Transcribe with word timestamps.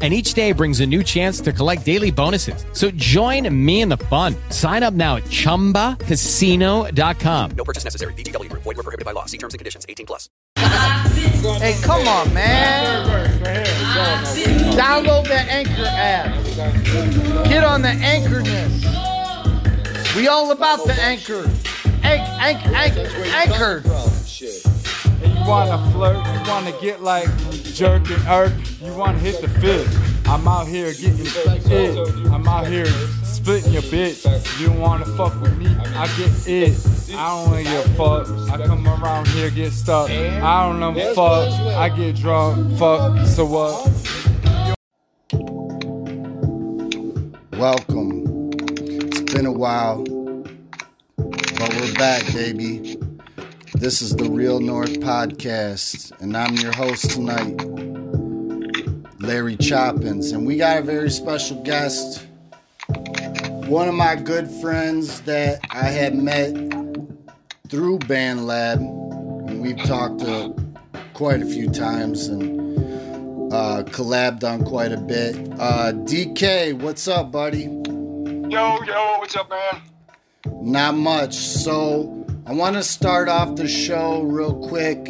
and 0.00 0.14
each 0.14 0.32
day 0.32 0.52
brings 0.52 0.80
a 0.80 0.86
new 0.86 1.02
chance 1.02 1.42
to 1.42 1.52
collect 1.52 1.84
daily 1.84 2.10
bonuses. 2.10 2.64
So 2.72 2.90
join 2.92 3.54
me 3.54 3.82
in 3.82 3.90
the 3.90 3.98
fun. 3.98 4.34
Sign 4.48 4.82
up 4.82 4.94
now 4.94 5.16
at 5.16 5.24
ChumbaCasino.com. 5.24 7.50
No 7.50 7.64
purchase 7.64 7.84
necessary. 7.84 8.14
VGW. 8.14 8.48
Void 8.52 8.64
were 8.64 8.74
prohibited 8.74 9.04
by 9.04 9.12
law. 9.12 9.26
See 9.26 9.36
terms 9.36 9.52
and 9.52 9.58
conditions. 9.58 9.84
18 9.86 10.06
plus. 10.06 10.30
Hey, 10.56 11.76
come 11.82 12.08
on, 12.08 12.32
man. 12.32 13.28
Download 14.74 15.24
the 15.24 15.34
Anchor 15.34 15.84
app. 15.86 16.42
Get 17.48 17.64
on 17.64 17.82
the 17.82 17.88
Anchorness. 17.88 18.86
We 20.16 20.28
all 20.28 20.50
about 20.50 20.86
the 20.86 20.94
Anchor. 20.94 21.44
Anch, 22.02 22.26
anch, 22.40 22.64
anch, 22.66 22.96
anchor. 23.34 23.82
And 25.40 25.46
you 25.46 25.50
wanna 25.50 25.90
flirt, 25.92 26.16
you 26.16 26.50
wanna 26.50 26.72
get 26.80 27.02
like 27.02 27.28
jerk 27.62 28.10
and 28.10 28.26
irk, 28.28 28.52
you 28.82 28.92
wanna 28.94 29.18
hit 29.18 29.40
the 29.40 29.48
fit. 29.48 29.88
I'm 30.28 30.46
out 30.46 30.68
here 30.68 30.92
getting 30.92 31.26
it. 31.26 32.30
I'm 32.30 32.46
out 32.46 32.66
here 32.66 32.86
splitting 33.24 33.72
your 33.72 33.82
bitch. 33.82 34.26
You 34.60 34.70
wanna 34.72 35.06
fuck 35.16 35.40
with 35.40 35.56
me? 35.56 35.66
I 35.96 36.06
get 36.18 36.30
it. 36.46 36.76
I 37.14 37.28
don't 37.28 37.50
wanna 37.50 37.62
get 37.62 37.86
fucked. 37.96 38.30
I 38.50 38.66
come 38.66 38.86
around 38.86 39.28
here 39.28 39.50
get 39.50 39.72
stuck. 39.72 40.10
I 40.10 40.68
don't 40.68 40.78
know 40.78 40.92
fuck. 41.14 41.50
I 41.74 41.88
get 41.88 42.16
drunk. 42.16 42.78
Fuck. 42.78 43.26
So 43.26 43.46
what? 43.46 43.88
Welcome. 47.52 48.50
It's 48.58 49.32
been 49.32 49.46
a 49.46 49.52
while, 49.52 50.04
but 51.16 51.74
we're 51.74 51.94
back, 51.94 52.26
baby. 52.34 52.99
This 53.74 54.02
is 54.02 54.14
the 54.16 54.28
Real 54.28 54.60
North 54.60 55.00
Podcast, 55.00 56.12
and 56.20 56.36
I'm 56.36 56.54
your 56.56 56.72
host 56.72 57.10
tonight, 57.10 57.56
Larry 59.20 59.56
Choppins. 59.56 60.32
And 60.32 60.46
we 60.46 60.56
got 60.56 60.78
a 60.78 60.82
very 60.82 61.10
special 61.10 61.62
guest, 61.62 62.26
one 63.68 63.88
of 63.88 63.94
my 63.94 64.16
good 64.16 64.50
friends 64.60 65.20
that 65.22 65.60
I 65.70 65.84
had 65.84 66.14
met 66.14 66.52
through 67.68 68.00
BandLab, 68.00 68.78
and 69.48 69.62
we've 69.62 69.82
talked 69.84 70.20
to 70.20 70.54
quite 71.14 71.40
a 71.40 71.46
few 71.46 71.70
times 71.70 72.26
and 72.26 73.52
uh, 73.52 73.84
collabed 73.84 74.44
on 74.44 74.64
quite 74.64 74.92
a 74.92 75.00
bit. 75.00 75.36
Uh, 75.58 75.92
DK, 75.92 76.74
what's 76.74 77.06
up, 77.08 77.30
buddy? 77.30 77.62
Yo, 77.62 78.82
yo, 78.82 79.16
what's 79.18 79.36
up, 79.36 79.48
man? 79.48 79.80
Not 80.62 80.94
much. 80.96 81.34
So 81.34 82.19
I 82.50 82.52
want 82.52 82.74
to 82.74 82.82
start 82.82 83.28
off 83.28 83.54
the 83.54 83.68
show 83.68 84.22
real 84.22 84.56
quick 84.68 85.08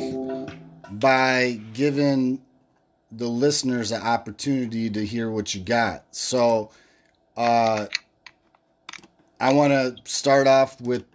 by 0.90 1.58
giving 1.72 2.42
the 3.10 3.28
listeners 3.28 3.92
an 3.92 4.02
opportunity 4.02 4.90
to 4.90 5.06
hear 5.06 5.30
what 5.30 5.54
you 5.54 5.62
got. 5.62 6.04
So 6.10 6.70
uh, 7.38 7.86
I 9.40 9.54
want 9.54 9.72
to 9.72 9.96
start 10.04 10.48
off 10.48 10.82
with 10.82 11.06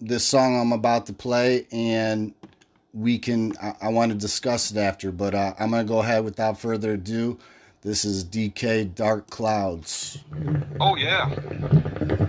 this 0.00 0.24
song 0.24 0.60
I'm 0.60 0.72
about 0.72 1.06
to 1.06 1.12
play, 1.12 1.68
and 1.70 2.34
we 2.92 3.16
can. 3.16 3.56
I, 3.62 3.74
I 3.82 3.88
want 3.90 4.10
to 4.10 4.18
discuss 4.18 4.72
it 4.72 4.78
after, 4.78 5.12
but 5.12 5.32
uh, 5.32 5.54
I'm 5.60 5.70
gonna 5.70 5.84
go 5.84 6.00
ahead 6.00 6.24
without 6.24 6.58
further 6.58 6.94
ado. 6.94 7.38
This 7.82 8.04
is 8.04 8.24
DK 8.24 8.96
Dark 8.96 9.30
Clouds. 9.30 10.18
Oh. 10.80 10.96
Yeah. 10.96 12.25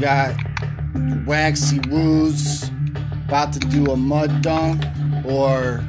Got 0.00 0.34
waxy 1.26 1.78
woos, 1.90 2.70
about 3.28 3.52
to 3.52 3.58
do 3.58 3.84
a 3.92 3.96
mud 3.98 4.40
dunk, 4.40 4.82
or 5.26 5.84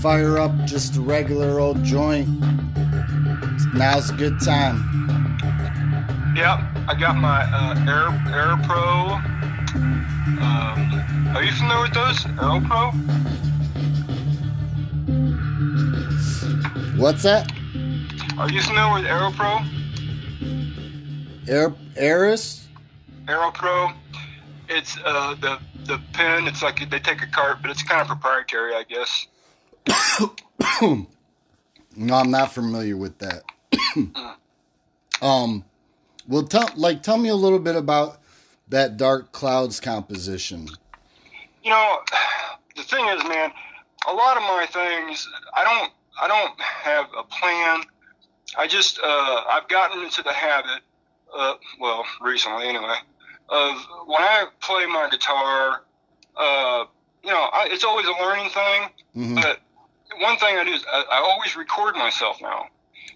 fire 0.00 0.38
up 0.38 0.52
just 0.64 0.96
a 0.96 1.02
regular 1.02 1.60
old 1.60 1.84
joint. 1.84 2.26
Now's 3.74 4.08
a 4.08 4.14
good 4.14 4.40
time. 4.40 4.78
Yep, 6.34 6.60
I 6.88 6.96
got 6.98 7.16
my 7.16 7.42
uh, 7.52 7.84
Air 7.86 8.08
Air 8.34 8.56
Pro. 8.64 9.18
Um, 10.40 11.36
are 11.36 11.44
you 11.44 11.52
familiar 11.52 11.82
with 11.82 11.92
those? 11.92 12.16
Airo 12.40 12.66
Pro? 12.66 12.92
What's 16.98 17.24
that? 17.24 17.52
Are 18.38 18.50
you 18.50 18.62
familiar 18.62 18.94
with 18.94 19.04
Airo 19.04 19.34
Pro? 19.36 19.58
Air 21.46 21.74
Eris? 21.96 22.59
Airo 23.30 23.54
Pro. 23.54 23.90
It's 24.68 24.96
uh, 25.04 25.34
the 25.34 25.58
the 25.84 26.00
pen. 26.12 26.46
It's 26.46 26.62
like 26.62 26.88
they 26.90 26.98
take 26.98 27.22
a 27.22 27.26
cart, 27.26 27.58
but 27.62 27.70
it's 27.70 27.82
kind 27.82 28.00
of 28.00 28.06
proprietary, 28.06 28.74
I 28.74 28.84
guess. 28.84 29.26
No, 31.96 32.14
I'm 32.14 32.30
not 32.30 32.52
familiar 32.52 32.96
with 32.96 33.18
that. 33.18 33.42
um, 35.20 35.64
well, 36.28 36.44
tell 36.44 36.68
like 36.76 37.02
tell 37.02 37.18
me 37.18 37.28
a 37.28 37.34
little 37.34 37.58
bit 37.58 37.74
about 37.74 38.20
that 38.68 38.96
dark 38.96 39.32
clouds 39.32 39.80
composition. 39.80 40.68
You 41.62 41.70
know, 41.70 41.98
the 42.76 42.82
thing 42.82 43.06
is, 43.08 43.22
man, 43.24 43.50
a 44.08 44.12
lot 44.12 44.36
of 44.36 44.42
my 44.44 44.66
things, 44.70 45.28
I 45.54 45.64
don't, 45.64 45.92
I 46.20 46.28
don't 46.28 46.58
have 46.60 47.06
a 47.16 47.24
plan. 47.24 47.82
I 48.56 48.66
just, 48.66 48.98
uh, 48.98 49.42
I've 49.50 49.68
gotten 49.68 50.02
into 50.02 50.22
the 50.22 50.32
habit, 50.32 50.80
uh, 51.36 51.54
well, 51.78 52.04
recently 52.20 52.66
anyway, 52.66 52.94
of 53.50 53.76
when 54.06 54.22
I 54.22 54.46
play 54.60 54.86
my 54.86 55.08
guitar, 55.10 55.82
uh, 56.36 56.84
you 57.22 57.30
know, 57.30 57.48
I, 57.52 57.68
it's 57.70 57.84
always 57.84 58.06
a 58.06 58.12
learning 58.22 58.50
thing. 58.50 58.88
Mhm. 59.16 59.34
But 59.42 59.60
one 60.20 60.36
thing 60.38 60.56
I 60.56 60.64
do 60.64 60.72
is 60.72 60.84
I, 60.90 61.04
I 61.10 61.16
always 61.18 61.56
record 61.56 61.96
myself 61.96 62.40
now. 62.40 62.66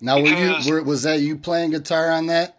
Now, 0.00 0.20
were 0.20 0.28
you 0.28 0.54
were, 0.70 0.82
was 0.82 1.02
that 1.04 1.20
you 1.20 1.36
playing 1.36 1.70
guitar 1.70 2.10
on 2.10 2.26
that? 2.26 2.56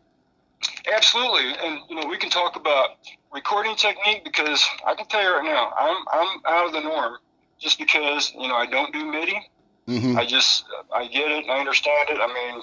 Absolutely, 0.92 1.54
and 1.64 1.80
you 1.90 1.96
know 1.96 2.08
we 2.08 2.18
can 2.18 2.30
talk 2.30 2.56
about 2.56 2.92
recording 3.34 3.76
technique 3.76 4.24
because 4.24 4.66
I 4.88 4.96
can 4.96 5.06
tell 5.08 5.22
you 5.22 5.30
right 5.30 5.44
now 5.44 5.74
I'm 5.78 5.98
I'm 6.12 6.40
out 6.46 6.66
of 6.68 6.72
the 6.74 6.82
norm 6.82 7.18
just 7.60 7.78
because 7.78 8.34
you 8.34 8.48
know 8.48 8.56
I 8.56 8.66
don't 8.66 8.94
do 8.94 9.06
MIDI. 9.06 9.50
Mhm. 9.88 10.18
I 10.18 10.26
just 10.26 10.66
I 10.94 11.06
get 11.08 11.30
it 11.32 11.44
and 11.44 11.52
I 11.52 11.60
understand 11.60 12.10
it. 12.10 12.18
I 12.20 12.28
mean, 12.28 12.62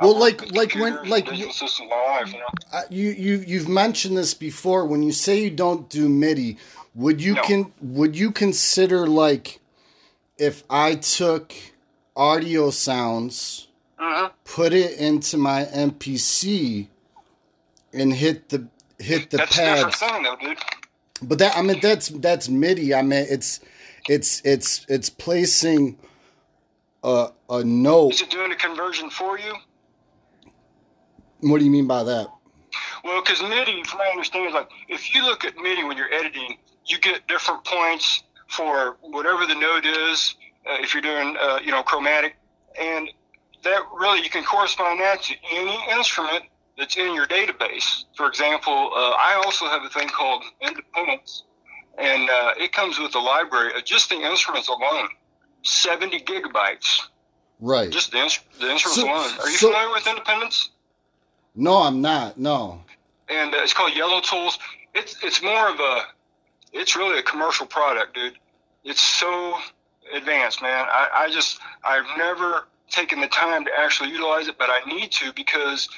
Well, 0.00 0.14
work 0.14 0.40
like- 0.40 0.52
like 0.54 0.74
when- 0.74 1.08
like 1.08 1.26
you, 1.30 1.46
life, 1.46 2.32
you, 2.32 2.38
know? 2.38 2.46
uh, 2.72 2.82
you, 2.88 3.10
you, 3.10 3.44
you've 3.46 3.68
mentioned 3.68 4.16
this 4.16 4.32
before. 4.32 4.86
When 4.86 5.02
you 5.02 5.12
say 5.12 5.42
you 5.42 5.50
don't 5.50 5.88
do 5.90 6.08
MIDI, 6.08 6.56
would 6.94 7.20
you 7.20 7.34
No. 7.34 7.42
can 7.42 7.72
would 7.82 8.16
you 8.16 8.30
consider 8.30 9.06
like 9.06 9.60
if 10.38 10.64
I 10.70 10.94
took 10.94 11.52
audio 12.16 12.70
sounds, 12.70 13.68
hmm 13.98 14.26
put 14.44 14.72
it 14.72 14.98
into 14.98 15.36
my 15.36 15.64
MPC, 15.66 16.88
and 17.92 18.12
hit 18.14 18.48
the 18.48 18.66
hit 18.98 19.28
the 19.30 19.36
That's 19.38 19.56
pads. 19.56 19.96
thing, 19.98 20.22
though, 20.22 20.36
dude. 20.36 20.58
But 21.22 21.38
that 21.38 21.54
I 21.56 21.60
mean 21.62 21.80
that's 21.80 22.08
that's 22.08 22.48
MIDI. 22.48 22.94
I 22.94 23.02
mean 23.02 23.26
it's 23.28 23.60
it's 24.08 24.40
it's 24.44 24.86
it's 24.88 25.10
placing 25.10 25.98
a 27.02 27.28
a 27.50 27.64
note. 27.64 28.14
Is 28.14 28.22
it 28.22 28.30
doing 28.30 28.52
a 28.52 28.56
conversion 28.56 29.10
for 29.10 29.38
you? 29.38 29.54
What 31.40 31.58
do 31.58 31.64
you 31.64 31.70
mean 31.70 31.86
by 31.86 32.04
that? 32.04 32.28
Well, 33.04 33.20
because 33.20 33.42
MIDI, 33.42 33.82
from 33.82 33.98
what 33.98 34.08
I 34.08 34.10
understand, 34.10 34.48
is 34.48 34.54
like 34.54 34.70
if 34.88 35.14
you 35.14 35.24
look 35.24 35.44
at 35.44 35.56
MIDI 35.56 35.84
when 35.84 35.96
you're 35.96 36.12
editing, 36.12 36.56
you 36.86 36.98
get 36.98 37.26
different 37.26 37.64
points 37.64 38.22
for 38.48 38.96
whatever 39.00 39.46
the 39.46 39.54
note 39.54 39.84
is. 39.84 40.36
Uh, 40.64 40.76
if 40.80 40.94
you're 40.94 41.02
doing, 41.02 41.36
uh, 41.40 41.58
you 41.64 41.72
know, 41.72 41.82
chromatic, 41.82 42.36
and 42.80 43.08
that 43.64 43.82
really 43.98 44.22
you 44.22 44.30
can 44.30 44.44
correspond 44.44 45.00
that 45.00 45.22
to 45.22 45.34
any 45.50 45.76
instrument 45.90 46.44
that's 46.78 46.96
in 46.96 47.14
your 47.14 47.26
database. 47.26 48.04
For 48.16 48.28
example, 48.28 48.92
uh, 48.94 49.10
I 49.10 49.42
also 49.44 49.66
have 49.66 49.82
a 49.82 49.88
thing 49.88 50.08
called 50.08 50.44
Independence, 50.60 51.44
and 51.98 52.30
uh, 52.30 52.52
it 52.58 52.72
comes 52.72 52.98
with 52.98 53.14
a 53.16 53.18
library 53.18 53.76
of 53.76 53.84
just 53.84 54.08
the 54.08 54.16
instruments 54.16 54.68
alone, 54.68 55.08
70 55.62 56.20
gigabytes. 56.20 57.00
Right. 57.60 57.90
Just 57.90 58.10
the, 58.10 58.18
the 58.60 58.70
instruments 58.70 58.94
So- 58.96 59.04
alone. 59.04 59.30
Are 59.40 59.48
you 59.48 59.56
so- 59.56 59.68
familiar 59.68 59.90
with 59.94 60.06
Independence? 60.06 60.70
No, 61.54 61.76
I'm 61.82 62.00
not. 62.00 62.38
No. 62.38 62.82
and 63.28 63.54
uh, 63.54 63.58
it's 63.58 63.74
called 63.74 63.94
Yellow 63.94 64.20
Tools. 64.20 64.58
It's 64.94 65.22
it's 65.22 65.42
more 65.42 65.68
of 65.68 65.78
a, 65.80 66.00
it's 66.72 66.96
really 66.96 67.18
a 67.18 67.22
commercial 67.22 67.66
product, 67.66 68.14
dude. 68.14 68.34
It's 68.84 69.00
so 69.02 69.54
advanced, 70.14 70.62
man. 70.62 70.86
I, 70.90 71.08
I 71.14 71.30
just 71.30 71.60
I've 71.84 72.04
never 72.16 72.66
taken 72.90 73.20
the 73.20 73.28
time 73.28 73.64
to 73.66 73.70
actually 73.78 74.10
utilize 74.10 74.48
it, 74.48 74.56
but 74.58 74.68
I 74.70 74.80
need 74.86 75.12
to 75.12 75.32
because 75.34 75.88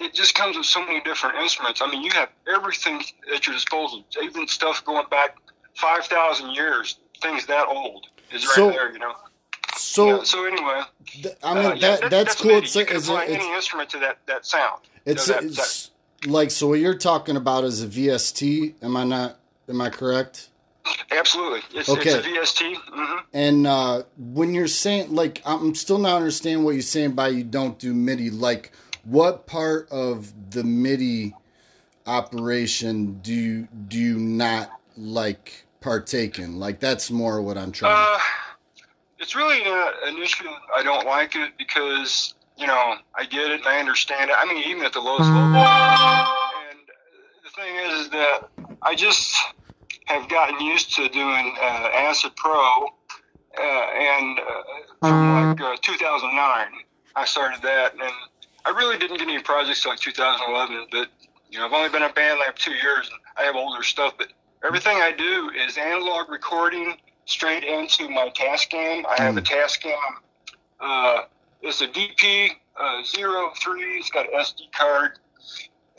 it 0.00 0.12
just 0.12 0.34
comes 0.34 0.56
with 0.56 0.66
so 0.66 0.84
many 0.84 1.00
different 1.00 1.36
instruments. 1.36 1.80
I 1.82 1.90
mean, 1.90 2.02
you 2.02 2.10
have 2.14 2.28
everything 2.52 3.02
at 3.32 3.46
your 3.46 3.54
disposal, 3.54 4.04
even 4.22 4.46
stuff 4.48 4.84
going 4.84 5.06
back 5.08 5.36
five 5.76 6.04
thousand 6.06 6.50
years, 6.50 6.98
things 7.22 7.46
that 7.46 7.66
old 7.68 8.06
is 8.32 8.44
right 8.46 8.54
So- 8.54 8.70
there, 8.70 8.92
you 8.92 8.98
know. 8.98 9.12
So 9.78 10.06
yeah, 10.18 10.22
so 10.24 10.46
anyway, 10.46 10.80
th- 11.06 11.34
I 11.42 11.54
mean 11.54 11.64
uh, 11.66 11.74
yeah, 11.74 11.96
that 11.96 12.10
that's 12.10 12.34
cool. 12.34 12.52
MIDI. 12.52 12.64
It's 12.66 12.74
you 12.74 12.80
like 12.80 12.88
can 12.88 12.96
it's, 12.96 13.08
it's, 13.08 13.44
any 13.44 13.54
instrument 13.54 13.90
to 13.90 13.98
that 13.98 14.18
that 14.26 14.46
sound. 14.46 14.80
it's, 15.04 15.24
So 15.26 15.32
that- 15.34 15.44
it's 15.44 15.90
like 16.26 16.50
so 16.50 16.68
what 16.68 16.78
you're 16.80 16.96
talking 16.96 17.36
about 17.36 17.64
is 17.64 17.82
a 17.82 17.86
VST. 17.86 18.74
Am 18.82 18.96
I 18.96 19.04
not? 19.04 19.38
Am 19.68 19.80
I 19.82 19.90
correct? 19.90 20.48
absolutely, 21.10 21.60
it's, 21.74 21.88
Okay. 21.88 22.10
it's 22.10 22.26
a 22.26 22.30
VST. 22.62 22.76
hmm 22.90 23.18
And 23.34 23.66
uh, 23.66 24.04
when 24.16 24.54
you're 24.54 24.66
saying 24.68 25.14
like 25.14 25.42
I'm 25.44 25.74
still 25.74 25.98
not 25.98 26.16
understanding 26.16 26.64
what 26.64 26.70
you're 26.72 26.82
saying 26.82 27.12
by 27.12 27.28
you 27.28 27.44
don't 27.44 27.78
do 27.78 27.92
MIDI. 27.92 28.30
Like 28.30 28.72
what 29.04 29.46
part 29.46 29.90
of 29.90 30.32
the 30.50 30.64
MIDI 30.64 31.34
operation 32.06 33.20
do 33.22 33.34
you 33.34 33.68
do 33.88 33.98
you 33.98 34.18
not 34.18 34.70
like 34.96 35.65
partake 35.86 36.40
in? 36.40 36.58
Like 36.58 36.80
that's 36.80 37.12
more 37.12 37.40
what 37.40 37.56
I'm 37.56 37.70
trying. 37.70 37.94
Uh, 37.96 38.18
it's 39.20 39.36
really 39.36 39.62
not 39.64 39.94
an 40.04 40.18
issue. 40.20 40.48
I 40.76 40.82
don't 40.82 41.06
like 41.06 41.36
it 41.36 41.52
because 41.56 42.34
you 42.58 42.66
know 42.66 42.96
I 43.14 43.24
get 43.24 43.52
it 43.52 43.60
and 43.60 43.68
I 43.68 43.78
understand 43.78 44.30
it. 44.30 44.36
I 44.36 44.44
mean, 44.52 44.64
even 44.66 44.84
at 44.84 44.92
the 44.92 45.00
lowest 45.00 45.30
level. 45.30 45.54
And 45.54 46.80
the 47.44 47.50
thing 47.54 47.76
is, 47.86 48.00
is 48.00 48.10
that 48.10 48.48
I 48.82 48.96
just 48.96 49.36
have 50.06 50.28
gotten 50.28 50.60
used 50.60 50.92
to 50.96 51.08
doing 51.08 51.54
uh, 51.62 51.90
Acid 51.94 52.32
Pro, 52.34 52.86
uh, 52.88 53.62
and 53.62 54.40
uh, 54.40 54.42
from 55.00 55.50
like 55.50 55.60
uh, 55.60 55.76
2009, 55.82 56.66
I 57.14 57.24
started 57.24 57.62
that, 57.62 57.92
and 57.92 58.02
I 58.64 58.70
really 58.70 58.98
didn't 58.98 59.18
get 59.18 59.28
any 59.28 59.40
projects 59.40 59.82
till 59.82 59.92
like 59.92 60.00
2011. 60.00 60.88
But 60.90 61.08
you 61.48 61.60
know, 61.60 61.66
I've 61.66 61.72
only 61.72 61.90
been 61.90 62.02
in 62.02 62.10
a 62.10 62.12
band 62.12 62.40
like 62.40 62.56
two 62.56 62.72
years, 62.72 63.08
and 63.08 63.20
I 63.36 63.44
have 63.44 63.54
older 63.54 63.84
stuff, 63.84 64.14
but 64.18 64.32
everything 64.64 64.96
I 64.98 65.12
do 65.12 65.50
is 65.66 65.76
analog 65.78 66.28
recording 66.28 66.96
straight 67.24 67.64
into 67.64 68.08
my 68.08 68.30
Tascam. 68.30 69.04
I 69.06 69.22
have 69.22 69.36
a 69.36 69.42
Tascam. 69.42 69.94
Uh, 70.80 71.22
it's 71.62 71.80
a 71.80 71.88
DP 71.88 72.50
uh, 72.78 73.02
03. 73.04 73.82
It's 73.98 74.10
got 74.10 74.26
an 74.26 74.38
SD 74.38 74.72
card, 74.72 75.18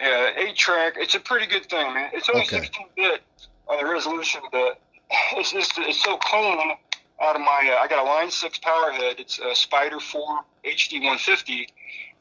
uh, 0.01 0.27
eight 0.37 0.55
track. 0.55 0.93
It's 0.97 1.15
a 1.15 1.19
pretty 1.19 1.47
good 1.47 1.65
thing, 1.65 1.93
man. 1.93 2.09
It's 2.13 2.29
only 2.29 2.41
Okay. 2.43 2.59
16 2.59 2.87
bit 2.95 3.21
on 3.67 3.83
the 3.83 3.89
resolution, 3.91 4.41
but 4.51 4.79
it's 5.33 5.51
just 5.51 5.77
it's 5.79 6.03
so 6.03 6.17
clean. 6.17 6.73
Out 7.19 7.35
of 7.35 7.41
my, 7.41 7.73
uh, 7.75 7.81
I 7.81 7.87
got 7.87 7.97
a 7.97 8.03
Line 8.07 8.29
Six 8.29 8.59
power 8.59 8.91
head. 8.91 9.15
It's 9.19 9.39
a 9.39 9.55
Spider 9.55 9.99
4 9.99 10.21
HD 10.65 10.93
150, 11.01 11.67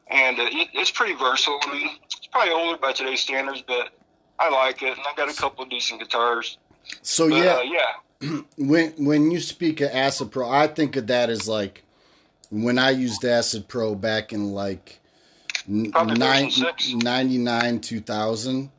and 0.07 0.39
uh, 0.39 0.43
it, 0.47 0.69
it's 0.73 0.89
pretty 0.89 1.13
versatile. 1.13 1.59
I 1.61 1.71
mean, 1.71 1.89
it's 2.03 2.25
probably 2.31 2.51
older 2.51 2.79
by 2.79 2.93
today's 2.93 3.21
standards, 3.21 3.61
but 3.67 3.89
I 4.39 4.49
like 4.49 4.81
it, 4.83 4.97
and 4.97 5.05
I 5.07 5.15
got 5.15 5.29
a 5.29 5.35
couple 5.35 5.63
of 5.63 5.69
decent 5.69 5.99
guitars. 5.99 6.57
so 7.01 7.29
But, 7.29 7.43
yeah, 7.43 7.53
uh, 7.53 7.61
yeah. 7.61 8.41
when 8.57 8.91
when 8.97 9.31
you 9.31 9.39
speak 9.39 9.81
of 9.81 9.89
Acid 9.91 10.31
Pro, 10.31 10.49
I 10.49 10.67
think 10.67 10.95
of 10.95 11.07
that 11.07 11.29
as 11.29 11.47
like 11.47 11.83
when 12.49 12.79
I 12.79 12.91
used 12.91 13.23
Acid 13.25 13.67
Pro 13.67 13.95
back 13.95 14.33
in 14.33 14.51
like 14.53 14.99
probably 15.91 16.17
nine, 16.17 16.51
99, 16.95 17.79
2000. 17.79 18.71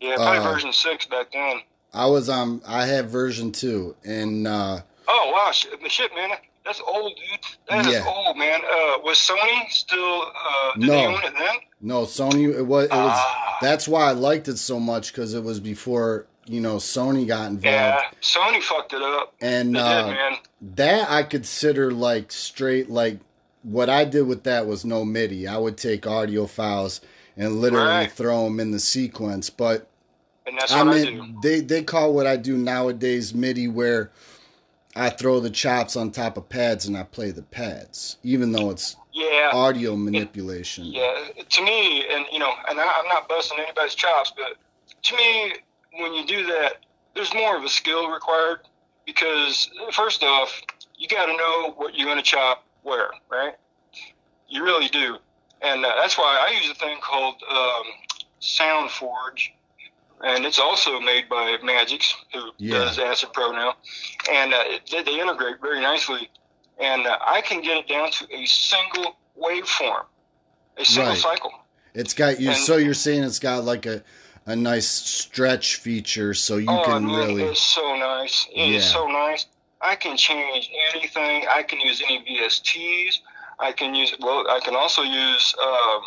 Yeah, 0.00 0.16
probably 0.16 0.38
Uh, 0.38 0.42
version 0.42 0.72
six 0.72 1.06
back 1.06 1.32
then. 1.32 1.60
I 1.92 2.06
was 2.06 2.28
on. 2.28 2.62
I 2.66 2.86
had 2.86 3.10
version 3.10 3.52
two, 3.52 3.96
and 4.04 4.46
uh, 4.46 4.80
Oh 5.08 5.30
wow, 5.34 5.50
shit, 5.50 5.72
shit, 5.90 6.14
man, 6.14 6.30
that's 6.64 6.80
old, 6.86 7.12
dude. 7.16 7.40
That 7.68 7.86
is 7.86 7.92
Yeah. 7.94 8.04
old, 8.06 8.36
man. 8.36 8.60
Uh, 8.64 8.98
was 9.02 9.18
Sony 9.18 9.68
still? 9.70 10.22
Uh, 10.22 10.72
No. 10.76 11.06
own 11.06 11.14
it 11.24 11.32
then? 11.38 11.56
no 11.80 12.02
Sony. 12.02 12.54
It 12.54 12.62
was. 12.66 12.86
It 12.86 12.90
was. 12.92 13.10
Ah. 13.14 13.58
That's 13.62 13.86
why 13.88 14.08
I 14.08 14.12
liked 14.12 14.48
it 14.48 14.58
so 14.58 14.78
much 14.80 15.12
because 15.12 15.34
it 15.34 15.42
was 15.42 15.60
before 15.60 16.26
you 16.46 16.60
know 16.60 16.76
Sony 16.76 17.26
got 17.26 17.46
involved. 17.48 17.64
Yeah, 17.64 18.00
Sony 18.22 18.62
fucked 18.62 18.92
it 18.92 19.02
up. 19.02 19.34
And 19.40 19.76
uh, 19.76 20.06
did, 20.06 20.14
man. 20.14 20.32
that 20.76 21.10
I 21.10 21.22
consider 21.22 21.90
like 21.90 22.32
straight 22.32 22.90
like 22.90 23.18
what 23.62 23.90
I 23.90 24.04
did 24.04 24.22
with 24.26 24.44
that 24.44 24.66
was 24.66 24.84
no 24.84 25.04
MIDI. 25.04 25.46
I 25.46 25.58
would 25.58 25.76
take 25.76 26.06
audio 26.06 26.46
files 26.46 27.00
and 27.36 27.60
literally 27.60 27.86
Right. 27.86 28.12
throw 28.12 28.44
them 28.44 28.58
in 28.60 28.70
the 28.70 28.80
sequence. 28.80 29.50
But 29.50 29.86
And 30.46 30.58
that's 30.58 30.72
I 30.72 30.80
I, 30.80 30.84
mean, 30.84 31.04
do. 31.42 31.48
they 31.48 31.60
they 31.60 31.82
call 31.82 32.12
what 32.14 32.26
I 32.26 32.36
do 32.36 32.56
nowadays 32.56 33.34
MIDI, 33.34 33.68
where 33.68 34.10
I 34.96 35.10
throw 35.10 35.40
the 35.40 35.50
chops 35.50 35.96
on 35.96 36.10
top 36.10 36.36
of 36.36 36.48
pads 36.48 36.86
and 36.86 36.96
I 36.96 37.04
play 37.04 37.30
the 37.30 37.42
pads, 37.42 38.16
even 38.22 38.52
though 38.52 38.70
it's 38.70 38.96
Yeah. 39.12 39.50
audio 39.52 39.96
manipulation. 39.96 40.86
Yeah, 40.86 41.28
to 41.48 41.62
me, 41.62 42.06
and 42.08 42.26
you 42.32 42.38
know, 42.38 42.52
and 42.68 42.78
I, 42.80 42.84
I'm 42.98 43.08
not 43.08 43.28
busting 43.28 43.58
anybody's 43.58 43.94
chops, 43.94 44.32
but 44.36 44.56
to 45.04 45.16
me, 45.16 45.54
when 45.98 46.14
you 46.14 46.26
do 46.26 46.46
that, 46.46 46.78
there's 47.14 47.32
more 47.34 47.56
of 47.56 47.64
a 47.64 47.68
skill 47.68 48.08
required 48.08 48.60
because 49.06 49.70
first 49.92 50.22
off, 50.22 50.60
you 50.96 51.08
got 51.08 51.26
to 51.26 51.36
know 51.36 51.72
what 51.76 51.94
you're 51.94 52.06
going 52.06 52.18
to 52.18 52.22
chop 52.22 52.64
where, 52.82 53.10
right? 53.30 53.54
You 54.48 54.64
really 54.64 54.88
do, 54.88 55.18
and 55.62 55.84
uh, 55.84 55.94
that's 56.00 56.18
why 56.18 56.44
I 56.48 56.52
use 56.52 56.70
a 56.70 56.74
thing 56.74 56.98
called 57.00 57.36
um, 57.48 57.84
SoundForge, 58.40 59.50
and 60.22 60.44
it's 60.44 60.58
also 60.58 61.00
made 61.00 61.28
by 61.28 61.56
Magix, 61.62 62.12
who 62.32 62.50
Yeah. 62.58 62.78
does 62.78 62.98
Acid 62.98 63.32
Pro 63.32 63.52
now, 63.52 63.76
and 64.30 64.52
uh, 64.54 64.64
they, 64.90 65.02
they 65.02 65.20
integrate 65.20 65.60
very 65.60 65.80
nicely, 65.80 66.28
and 66.78 67.06
uh, 67.06 67.18
I 67.26 67.40
can 67.40 67.60
get 67.62 67.76
it 67.78 67.88
down 67.88 68.10
to 68.12 68.26
a 68.34 68.44
single 68.46 69.16
waveform, 69.40 70.04
a 70.76 70.84
single 70.84 71.12
Right. 71.12 71.20
cycle. 71.20 71.52
It's 71.94 72.14
got 72.14 72.40
you. 72.40 72.50
And- 72.50 72.58
so 72.58 72.76
you're 72.76 72.94
saying 72.94 73.22
it's 73.24 73.38
got 73.38 73.64
like 73.64 73.86
a 73.86 74.02
a 74.46 74.56
nice 74.56 74.88
stretch 74.88 75.76
feature, 75.76 76.32
so 76.34 76.56
you 76.56 76.66
oh 76.70 76.82
can 76.84 77.06
man, 77.06 77.14
really. 77.14 77.42
it's 77.44 77.60
so 77.60 77.94
nice. 77.94 78.46
It 78.52 78.70
is 78.70 78.84
Yeah. 78.86 78.90
so 78.92 79.06
nice. 79.06 79.46
I 79.80 79.94
can 79.96 80.16
change 80.16 80.70
anything. 80.94 81.46
I 81.48 81.62
can 81.62 81.78
use 81.80 82.02
any 82.02 82.24
VSTs. 82.24 83.18
I 83.58 83.72
can 83.72 83.94
use 83.94 84.14
well. 84.18 84.48
I 84.50 84.58
can 84.60 84.74
also 84.74 85.02
use 85.02 85.54
um, 85.62 86.02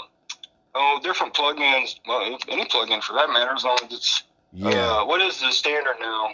oh 0.76 1.00
different 1.04 1.34
plugins. 1.34 2.00
Well, 2.08 2.38
any 2.50 2.66
plugin 2.66 3.02
for 3.02 3.14
that 3.14 3.30
matter, 3.30 3.52
as 3.56 3.64
long 3.64 3.78
as 3.86 3.94
it's 3.94 4.24
Yeah, 4.54 4.70
uh, 5.02 5.06
what 5.06 5.22
is 5.22 5.40
the 5.40 5.52
standard 5.52 5.96
now 6.00 6.32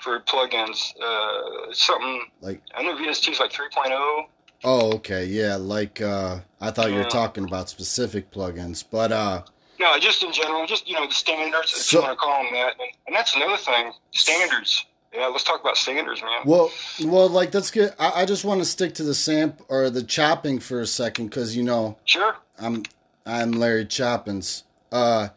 for 0.00 0.20
plugins? 0.20 0.92
Uh, 1.00 1.72
something 1.72 2.22
like 2.40 2.60
I 2.74 2.82
know 2.82 2.94
VST 2.96 3.30
is 3.30 3.40
like 3.40 3.52
3.0. 3.52 4.26
oh, 4.64 4.92
okay, 4.94 5.24
yeah. 5.26 5.56
Like 5.56 6.00
uh, 6.00 6.40
I 6.60 6.70
thought 6.70 6.90
you 6.90 6.96
were 6.98 7.04
talking 7.04 7.44
about 7.44 7.68
specific 7.68 8.30
plugins, 8.30 8.84
but 8.88 9.12
uh, 9.12 9.42
No, 9.80 9.98
just 9.98 10.22
in 10.22 10.32
general, 10.32 10.66
just 10.66 10.88
you 10.88 10.94
know 10.94 11.06
the 11.06 11.12
standards, 11.14 11.72
if 11.72 11.78
So- 11.78 11.98
you 11.98 12.04
want 12.04 12.18
to 12.18 12.20
call 12.24 12.42
them 12.44 12.52
that. 12.54 12.72
And, 12.80 12.90
and 13.06 13.16
that's 13.16 13.34
another 13.36 13.56
thing, 13.56 13.92
standards. 14.12 14.84
Yeah, 15.14 15.26
let's 15.26 15.44
talk 15.44 15.60
about 15.60 15.76
standards, 15.76 16.22
man. 16.22 16.40
well, 16.46 16.70
well, 17.04 17.28
like 17.28 17.52
let's 17.52 17.70
get. 17.70 17.94
I, 17.98 18.22
I 18.22 18.24
just 18.24 18.46
want 18.46 18.60
to 18.60 18.64
stick 18.64 18.94
to 18.94 19.02
the 19.02 19.12
samp 19.14 19.60
or 19.68 19.90
the 19.90 20.02
chopping 20.02 20.58
for 20.58 20.80
a 20.80 20.86
second 20.86 21.26
because 21.26 21.54
you 21.54 21.62
know 21.62 21.98
Sure. 22.06 22.34
I'm 22.58 22.82
I'm 23.24 23.52
Larry 23.52 23.84
Choppins. 23.86 24.64
Uh, 24.90 25.28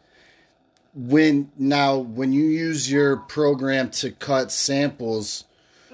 when 0.94 1.52
now 1.58 1.98
when 1.98 2.32
you 2.34 2.46
use 2.46 2.92
your 2.92 3.18
program 3.18 3.90
to 3.92 4.12
cut 4.12 4.52
samples, 4.52 5.46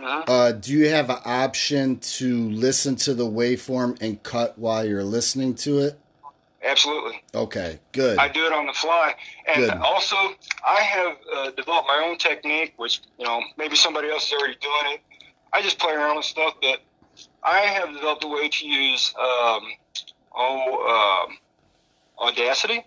Uh, 0.04 0.52
do 0.52 0.72
you 0.74 0.90
have 0.90 1.12
an 1.12 1.20
option 1.26 2.00
to 2.00 2.50
listen 2.50 2.96
to 2.96 3.14
the 3.14 3.26
waveform 3.26 3.96
and 4.02 4.22
cut 4.24 4.58
while 4.58 4.84
you're 4.84 5.04
listening 5.04 5.54
to 5.54 5.78
it? 5.80 6.00
Absolutely. 6.64 7.22
Okay, 7.36 7.80
good. 7.92 8.18
I 8.18 8.28
do 8.28 8.46
it 8.46 8.52
on 8.52 8.66
the 8.66 8.74
fly, 8.74 9.14
and 9.48 9.58
Good. 9.66 9.74
also 9.78 10.16
I 10.68 10.82
have 10.82 11.18
uh, 11.36 11.52
developed 11.52 11.88
my 11.88 12.04
own 12.04 12.18
technique, 12.18 12.74
which 12.78 13.02
you 13.20 13.26
know 13.26 13.42
maybe 13.58 13.76
somebody 13.76 14.10
else 14.10 14.26
is 14.28 14.34
already 14.34 14.58
doing 14.60 14.94
it. 14.96 15.02
I 15.54 15.62
just 15.62 15.78
play 15.80 15.94
around 15.94 16.16
with 16.18 16.26
stuff, 16.26 16.56
but 16.62 16.82
I 17.44 17.60
have 17.60 17.94
developed 17.94 18.24
a 18.24 18.28
way 18.28 18.50
to 18.50 18.68
use 18.68 19.14
um, 19.20 19.62
oh 20.36 21.26
um, 21.28 21.38
Audacity. 22.22 22.86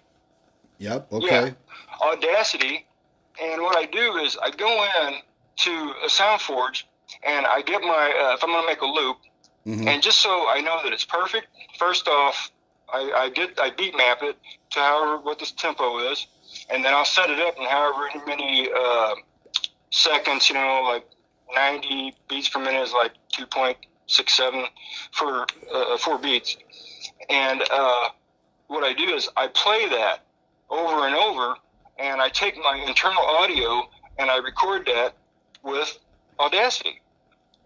Yep. 0.79 1.13
Okay. 1.13 1.27
Yeah, 1.47 1.51
Audacity, 2.01 2.87
and 3.43 3.63
what 3.63 3.77
I 3.77 3.87
do 3.87 4.17
is 4.19 4.37
I 4.43 4.51
go 4.51 4.87
in 5.07 5.15
to 5.57 5.71
a 6.05 6.09
SoundForge, 6.09 6.85
and 7.23 7.47
I 7.47 7.63
get 7.63 7.83
my 7.83 8.29
uh, 8.31 8.35
if 8.35 8.43
I'm 8.43 8.51
going 8.51 8.63
to 8.63 8.67
make 8.67 8.81
a 8.81 8.87
loop, 8.87 9.19
Mhm. 9.67 9.87
and 9.89 10.03
just 10.03 10.19
so 10.21 10.49
I 10.49 10.61
know 10.61 10.81
that 10.83 10.93
it's 10.93 11.05
perfect. 11.05 11.47
First 11.79 12.09
off, 12.09 12.51
I, 12.93 13.13
I 13.17 13.29
get 13.31 13.59
I 13.61 13.71
beat 13.71 13.97
map 13.97 14.23
it 14.23 14.37
to 14.73 14.79
however 14.81 15.19
what 15.19 15.39
this 15.39 15.53
tempo 15.53 15.99
is, 16.11 16.27
and 16.71 16.85
then 16.85 16.93
I'll 16.93 17.05
set 17.05 17.31
it 17.31 17.41
up 17.41 17.57
in 17.57 17.65
however 17.65 18.09
many 18.27 18.69
uh, 18.73 19.15
seconds. 19.91 20.49
You 20.49 20.57
know, 20.57 20.83
like 20.83 21.07
90 21.55 22.15
beats 22.29 22.49
per 22.49 22.59
minute 22.59 22.83
is 22.83 22.93
like 22.93 23.13
2.67 23.33 24.67
for 25.13 25.47
uh, 25.73 25.97
four 25.99 26.19
beats, 26.19 26.57
and 27.31 27.63
uh, 27.71 28.09
what 28.69 28.85
I 28.85 28.93
do 28.93 29.05
is 29.15 29.29
I 29.37 29.49
play 29.49 29.89
that 29.89 30.21
over 30.71 31.07
and 31.07 31.15
over, 31.15 31.55
and 31.99 32.21
I 32.21 32.29
take 32.29 32.57
my 32.59 32.83
internal 32.87 33.23
audio 33.23 33.89
and 34.19 34.31
I 34.31 34.39
record 34.39 34.87
that 34.87 35.15
with 35.63 35.99
Audacity, 36.41 37.01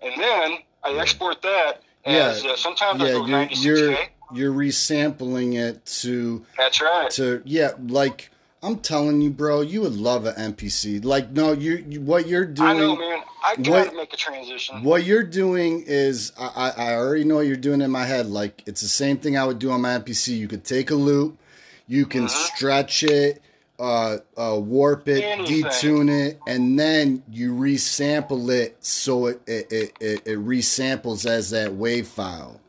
and 0.03 0.13
then 0.21 0.59
I 0.85 0.93
export 0.99 1.41
that 1.43 1.83
as 2.05 2.45
Yeah. 2.45 2.51
uh, 2.53 2.57
sometimes 2.57 3.03
I 3.03 3.13
go 3.13 3.27
you're 3.27 3.47
96k. 3.47 3.65
you're 3.65 3.99
you're 4.35 4.53
resampling 4.53 5.55
it 5.59 5.85
to 6.03 6.45
That's 6.57 6.81
right. 6.83 7.11
to 7.13 7.43
yeah, 7.47 7.71
like 7.89 8.31
I'm 8.63 8.79
telling 8.81 9.21
you, 9.21 9.31
bro, 9.31 9.61
you 9.61 9.83
would 9.83 9.95
love 9.95 10.25
an 10.27 10.53
MPC. 10.55 11.05
Like, 11.05 11.31
no, 11.31 11.53
you, 11.53 11.85
you 11.89 12.01
what 12.01 12.27
you're 12.27 12.45
doing. 12.45 12.69
I 12.69 12.73
know, 12.75 12.97
man. 12.97 13.23
I 13.45 13.55
gotta 13.57 13.71
what- 13.71 13.95
make 13.95 14.13
a 14.13 14.17
transition. 14.17 14.83
What 14.83 15.05
you're 15.05 15.23
doing 15.23 15.85
is, 15.87 16.33
I, 16.39 16.73
I 16.77 16.87
I 16.89 16.95
already 16.97 17.23
know 17.25 17.37
what 17.37 17.47
you're 17.47 17.57
doing 17.57 17.81
in 17.83 17.91
my 17.91 18.05
head. 18.05 18.27
Like, 18.27 18.63
it's 18.67 18.81
the 18.81 18.89
same 18.89 19.19
thing 19.19 19.37
I 19.37 19.45
would 19.45 19.59
do 19.61 19.71
on 19.71 19.81
my 19.81 19.91
MPC. 19.99 20.37
You 20.37 20.49
could 20.49 20.65
take 20.65 20.91
a 20.91 20.97
loop, 20.97 21.39
you 21.87 22.05
can 22.05 22.25
Uh-huh. 22.25 22.47
stretch 22.57 23.05
it, 23.05 23.41
uh, 23.79 24.19
uh, 24.37 24.59
warp 24.61 25.07
it, 25.07 25.23
Anything. 25.23 25.63
detune 25.65 26.11
it, 26.11 26.41
and 26.49 26.77
then 26.77 27.23
you 27.31 27.53
resample 27.55 28.51
it 28.51 28.77
so 28.85 29.27
it 29.27 29.41
it, 29.47 29.73
it, 29.73 29.93
it, 30.01 30.23
it 30.27 30.39
resamples 30.45 31.27
as 31.27 31.51
that 31.51 31.73
wave 31.75 32.09
file. 32.09 32.61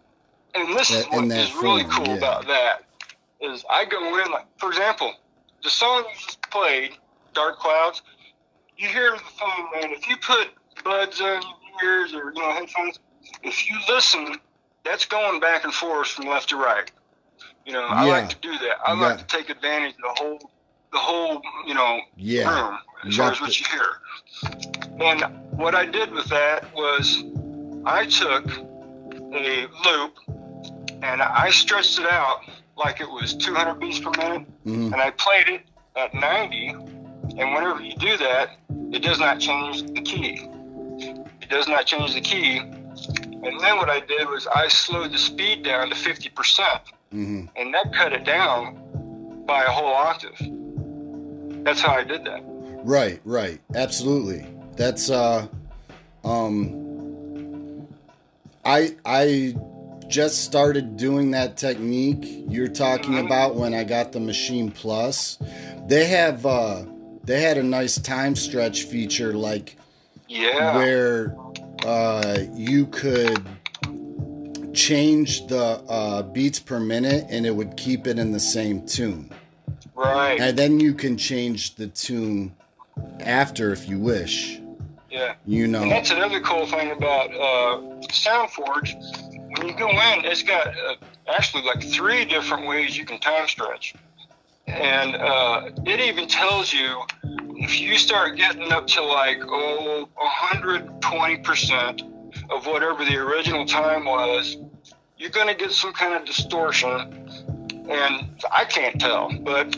And 0.54 0.76
this 0.78 0.92
is 0.92 1.04
in 1.06 1.12
what 1.12 1.30
that 1.30 1.50
is 1.50 1.56
really 1.56 1.84
cool 1.86 2.06
yeah. 2.08 2.14
about 2.18 2.46
that 2.48 2.84
is 3.42 3.66
I 3.70 3.86
go 3.86 4.24
in 4.24 4.32
like, 4.32 4.46
for 4.58 4.70
example, 4.70 5.14
the 5.64 5.70
song 5.70 6.04
you 6.10 6.16
just 6.16 6.42
played, 6.50 6.98
"Dark 7.34 7.60
Clouds." 7.60 8.02
You 8.78 8.88
hear 8.88 9.12
the 9.12 9.18
phone, 9.18 9.72
man. 9.74 9.92
If 9.92 10.08
you 10.08 10.16
put 10.18 10.50
buds 10.84 11.20
on 11.20 11.42
your 11.42 11.84
ears 11.84 12.14
or 12.14 12.32
you 12.34 12.42
know 12.42 12.52
headphones, 12.54 13.00
if 13.44 13.70
you 13.70 13.78
listen, 13.90 14.38
that's 14.86 15.06
going 15.06 15.40
back 15.40 15.66
and 15.66 15.74
forth 15.74 16.08
from 16.08 16.28
left 16.28 16.50
to 16.50 16.56
right. 16.58 16.90
You 17.66 17.74
know, 17.74 17.84
I 17.86 18.06
Yeah. 18.06 18.12
like 18.14 18.30
to 18.30 18.38
do 18.38 18.58
that. 18.60 18.78
I 18.86 18.94
like 18.94 19.18
to 19.20 19.26
take 19.26 19.50
advantage 19.50 19.96
of 19.96 20.16
the 20.16 20.22
whole, 20.24 20.52
the 20.92 20.98
whole, 20.98 21.42
you 21.68 21.74
know, 21.74 22.02
Yeah. 22.16 22.50
room 22.50 22.80
as 23.06 23.18
far 23.18 23.32
as 23.32 23.42
what 23.42 23.52
to- 23.52 23.60
you 23.60 23.66
hear. 23.70 24.02
And 25.02 25.60
what 25.60 25.76
I 25.76 25.86
did 25.86 26.12
with 26.12 26.28
that 26.30 26.74
was 26.74 27.24
I 27.86 28.06
took 28.06 28.50
a 29.34 29.68
loop 29.86 30.18
and 31.04 31.22
I 31.22 31.50
stretched 31.52 32.00
it 32.00 32.06
out 32.08 32.42
like 32.80 33.02
it 33.02 33.10
was 33.12 33.36
200 33.36 33.80
beats 33.80 34.00
per 34.00 34.10
minute, 34.12 34.48
Mhm. 34.66 34.94
and 34.94 34.96
I 34.96 35.12
played 35.12 35.50
it 35.50 35.62
at 35.96 36.14
90. 36.14 36.70
And 36.70 37.54
whenever 37.54 37.82
you 37.82 37.94
do 37.96 38.18
that, 38.18 38.58
it 38.92 39.02
does 39.04 39.20
not 39.20 39.40
change 39.40 39.84
the 39.84 40.02
key. 40.02 40.48
It 41.42 41.50
does 41.50 41.68
not 41.68 41.86
change 41.86 42.14
the 42.14 42.22
key. 42.22 42.58
And 42.58 43.60
then 43.62 43.78
what 43.78 43.90
I 43.90 44.00
did 44.00 44.28
was 44.28 44.48
I 44.48 44.68
slowed 44.68 45.12
the 45.12 45.18
speed 45.18 45.64
down 45.64 45.90
to 45.90 45.96
50%, 45.96 46.82
hmm 47.12 47.46
and 47.56 47.74
that 47.74 47.94
cut 47.94 48.14
it 48.14 48.24
down 48.26 48.76
by 49.46 49.64
a 49.64 49.70
whole 49.70 49.94
octave. 49.94 50.38
That's 51.64 51.82
how 51.82 51.94
I 51.94 52.04
did 52.04 52.24
that. 52.26 52.42
Right, 52.84 53.20
right, 53.26 53.60
absolutely. 53.76 54.46
That's 54.76 55.10
uh, 55.10 55.48
um, 56.24 57.88
I 58.66 58.96
I 59.06 59.56
just 60.10 60.44
started 60.44 60.98
doing 60.98 61.32
that 61.32 61.56
technique 61.56 62.44
you're 62.50 62.68
talking 62.68 63.20
about 63.20 63.56
when 63.56 63.74
I 63.74 63.84
got 63.84 64.12
the 64.12 64.20
Maschine 64.20 64.74
Plus. 64.74 65.38
They 65.88 66.06
have 66.06 66.46
uh, 66.46 66.84
they 67.24 67.42
had 67.42 67.58
a 67.58 67.64
nice 67.64 67.98
time 68.00 68.36
stretch 68.36 68.84
feature 68.84 69.34
like 69.34 69.78
Yeah. 70.28 70.76
where 70.76 71.36
uh, 71.86 72.40
you 72.54 72.88
could 72.88 73.46
change 74.74 75.46
the 75.48 75.82
uh, 75.88 76.24
beats 76.24 76.60
per 76.60 76.80
minute 76.80 77.26
and 77.30 77.46
it 77.46 77.56
would 77.56 77.78
keep 77.78 78.08
it 78.08 78.18
in 78.20 78.32
the 78.32 78.40
same 78.40 78.86
tune. 78.86 79.32
right. 79.96 80.40
And 80.40 80.58
then 80.58 80.80
you 80.80 80.94
can 80.94 81.18
change 81.18 81.76
the 81.76 81.88
tune 81.88 82.56
after 83.20 83.72
if 83.72 83.88
you 83.88 84.00
wish. 84.00 84.60
yeah. 85.12 85.36
You 85.46 85.68
know. 85.68 85.84
And 85.84 85.92
that's 85.92 86.12
another 86.12 86.40
cool 86.42 86.66
thing 86.66 86.92
about 86.92 87.30
uh, 87.32 87.82
SoundForge. 88.10 88.96
When 89.58 89.68
you 89.68 89.74
go 89.76 89.90
in, 89.90 90.26
it's 90.26 90.44
got 90.44 90.68
uh, 90.68 90.96
actually 91.28 91.64
like 91.64 91.84
three 91.84 92.26
different 92.26 92.68
ways 92.68 92.98
you 92.98 93.06
can 93.06 93.20
time 93.20 93.48
stretch. 93.48 93.96
And 94.68 95.16
uh, 95.16 95.70
it 95.86 96.00
even 96.00 96.28
tells 96.28 96.72
you 96.72 97.02
if 97.58 97.80
you 97.80 97.98
start 97.98 98.38
getting 98.38 98.72
up 98.72 98.86
to 98.88 99.04
like, 99.04 99.40
oh, 99.44 100.08
120% 100.18 102.02
of 102.52 102.68
whatever 102.68 103.04
the 103.04 103.18
original 103.18 103.66
time 103.66 104.06
was, 104.06 104.58
you're 105.18 105.32
going 105.32 105.48
to 105.48 105.56
get 105.56 105.72
some 105.72 105.94
kind 105.94 106.14
of 106.14 106.26
distortion. 106.26 107.28
And 107.90 108.30
I 108.52 108.66
can't 108.66 109.02
tell, 109.02 109.32
but 109.42 109.72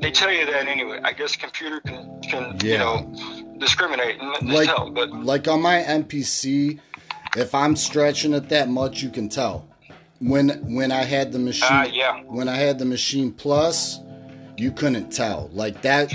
they 0.00 0.10
tell 0.10 0.30
you 0.30 0.46
that 0.46 0.66
anyway. 0.66 1.00
I 1.02 1.12
guess 1.12 1.36
computer 1.36 1.80
can, 1.80 2.20
can 2.22 2.58
you 2.62 2.78
know, 2.78 3.12
discriminate 3.58 4.20
and 4.20 4.48
like 4.48 4.68
tell. 4.68 4.90
But 4.90 5.10
like 5.10 5.48
on 5.48 5.60
my 5.60 5.82
MPC, 5.82 6.78
if 7.36 7.54
I'm 7.54 7.76
stretching 7.76 8.32
it 8.34 8.48
that 8.48 8.68
much, 8.68 9.02
you 9.02 9.10
can 9.10 9.28
tell. 9.28 9.66
When 10.20 10.48
when 10.74 10.92
I 10.92 11.04
had 11.04 11.32
the 11.32 11.38
machine, 11.38 11.68
Ah, 11.70 11.84
yeah. 11.84 12.20
when 12.24 12.48
I 12.48 12.56
had 12.56 12.78
the 12.78 12.84
Maschine 12.84 13.34
Plus, 13.36 14.00
you 14.56 14.70
couldn't 14.70 15.10
tell. 15.10 15.48
Like 15.54 15.80
that, 15.82 16.12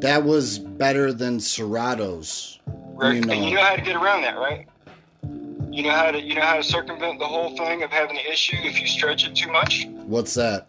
that 0.00 0.24
was 0.24 0.58
better 0.58 1.12
than 1.12 1.38
Serato's. 1.38 2.58
Right. 2.66 3.14
You 3.16 3.22
And 3.22 3.44
you 3.44 3.50
know, 3.50 3.56
know 3.56 3.62
how 3.62 3.76
to 3.76 3.82
get 3.82 3.94
around 3.96 4.22
that, 4.22 4.36
right? 4.36 4.66
You 5.70 5.82
know 5.84 5.90
how 5.90 6.10
to 6.10 6.20
you 6.20 6.34
know 6.34 6.40
how 6.40 6.56
to 6.56 6.62
circumvent 6.62 7.18
the 7.20 7.26
whole 7.26 7.56
thing 7.56 7.82
of 7.84 7.90
having 7.90 8.16
the 8.16 8.30
issue 8.32 8.56
if 8.62 8.80
you 8.80 8.86
stretch 8.88 9.26
it 9.28 9.36
too 9.36 9.52
much. 9.52 9.86
what's 10.06 10.34
that? 10.34 10.66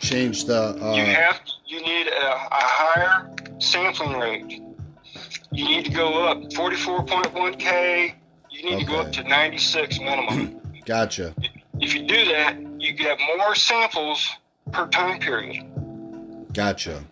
Change 0.00 0.44
the. 0.44 0.74
you 0.94 1.02
Uh, 1.02 1.06
have 1.06 1.40
you 1.66 1.80
need 1.80 2.08
a, 2.08 2.32
a 2.32 2.48
higher 2.50 3.30
sampling 3.60 4.18
rate. 4.18 4.60
You 5.52 5.64
need 5.68 5.84
to 5.86 5.90
go 5.92 6.24
up 6.24 6.38
44.1k. 6.52 8.14
You 8.54 8.70
need 8.70 8.80
to 8.80 8.86
go 8.86 9.00
up 9.00 9.10
to 9.12 9.24
96 9.24 9.98
minimum. 9.98 10.60
gotcha. 10.84 11.34
if 11.80 11.92
you 11.92 12.06
do 12.06 12.24
that, 12.26 12.56
you 12.78 12.92
get 12.92 13.18
more 13.36 13.54
samples 13.56 14.30
per 14.70 14.86
time 14.86 15.18
period. 15.18 15.66
Gotcha. 16.52 17.02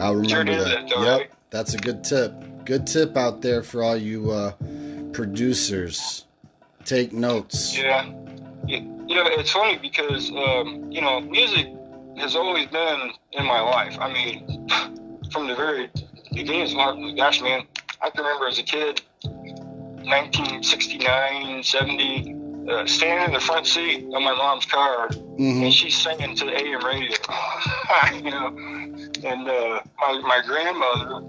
I'll 0.00 0.16
remember 0.16 0.28
Sure 0.28 0.44
that. 0.44 0.64
that, 0.64 0.88
though, 0.88 1.04
yep, 1.04 1.18
right? 1.20 1.30
that's 1.50 1.74
a 1.74 1.78
good 1.78 2.02
tip. 2.02 2.32
Good 2.64 2.84
tip 2.84 3.16
out 3.16 3.42
there 3.42 3.62
for 3.62 3.84
all 3.84 3.96
you 3.96 4.32
uh, 4.32 4.52
producers. 5.12 6.26
Take 6.84 7.12
notes. 7.12 7.78
Yeah. 7.78 8.06
You, 8.66 8.80
know, 8.80 9.24
it's 9.26 9.52
funny 9.52 9.78
because, 9.78 10.30
um, 10.30 10.90
you 10.90 11.00
know, 11.00 11.20
music 11.20 11.68
has 12.16 12.34
always 12.34 12.66
been 12.66 13.12
in 13.32 13.46
my 13.46 13.60
life. 13.60 13.96
I 14.00 14.12
mean, 14.12 14.68
from 15.32 15.46
the 15.46 15.54
very 15.54 15.90
beginning, 16.32 16.76
gosh, 17.16 17.40
man, 17.40 17.62
I 18.02 18.10
can 18.10 18.24
remember 18.24 18.48
as 18.48 18.58
a 18.58 18.62
kid, 18.62 19.02
1969, 20.04 21.62
70, 21.62 22.36
uh, 22.70 22.86
standing 22.86 23.26
in 23.28 23.32
the 23.34 23.40
front 23.40 23.66
seat 23.66 24.04
of 24.04 24.22
my 24.22 24.34
mom's 24.34 24.66
car, 24.66 25.08
Mhm. 25.08 25.64
and 25.64 25.74
she's 25.74 25.96
singing 25.96 26.34
to 26.36 26.44
the 26.44 26.56
AM 26.56 26.84
radio, 26.84 27.16
you 28.14 28.30
know. 28.30 28.46
And 29.22 29.48
uh, 29.48 29.80
my, 29.98 30.20
my 30.20 30.40
grandmother, 30.46 31.20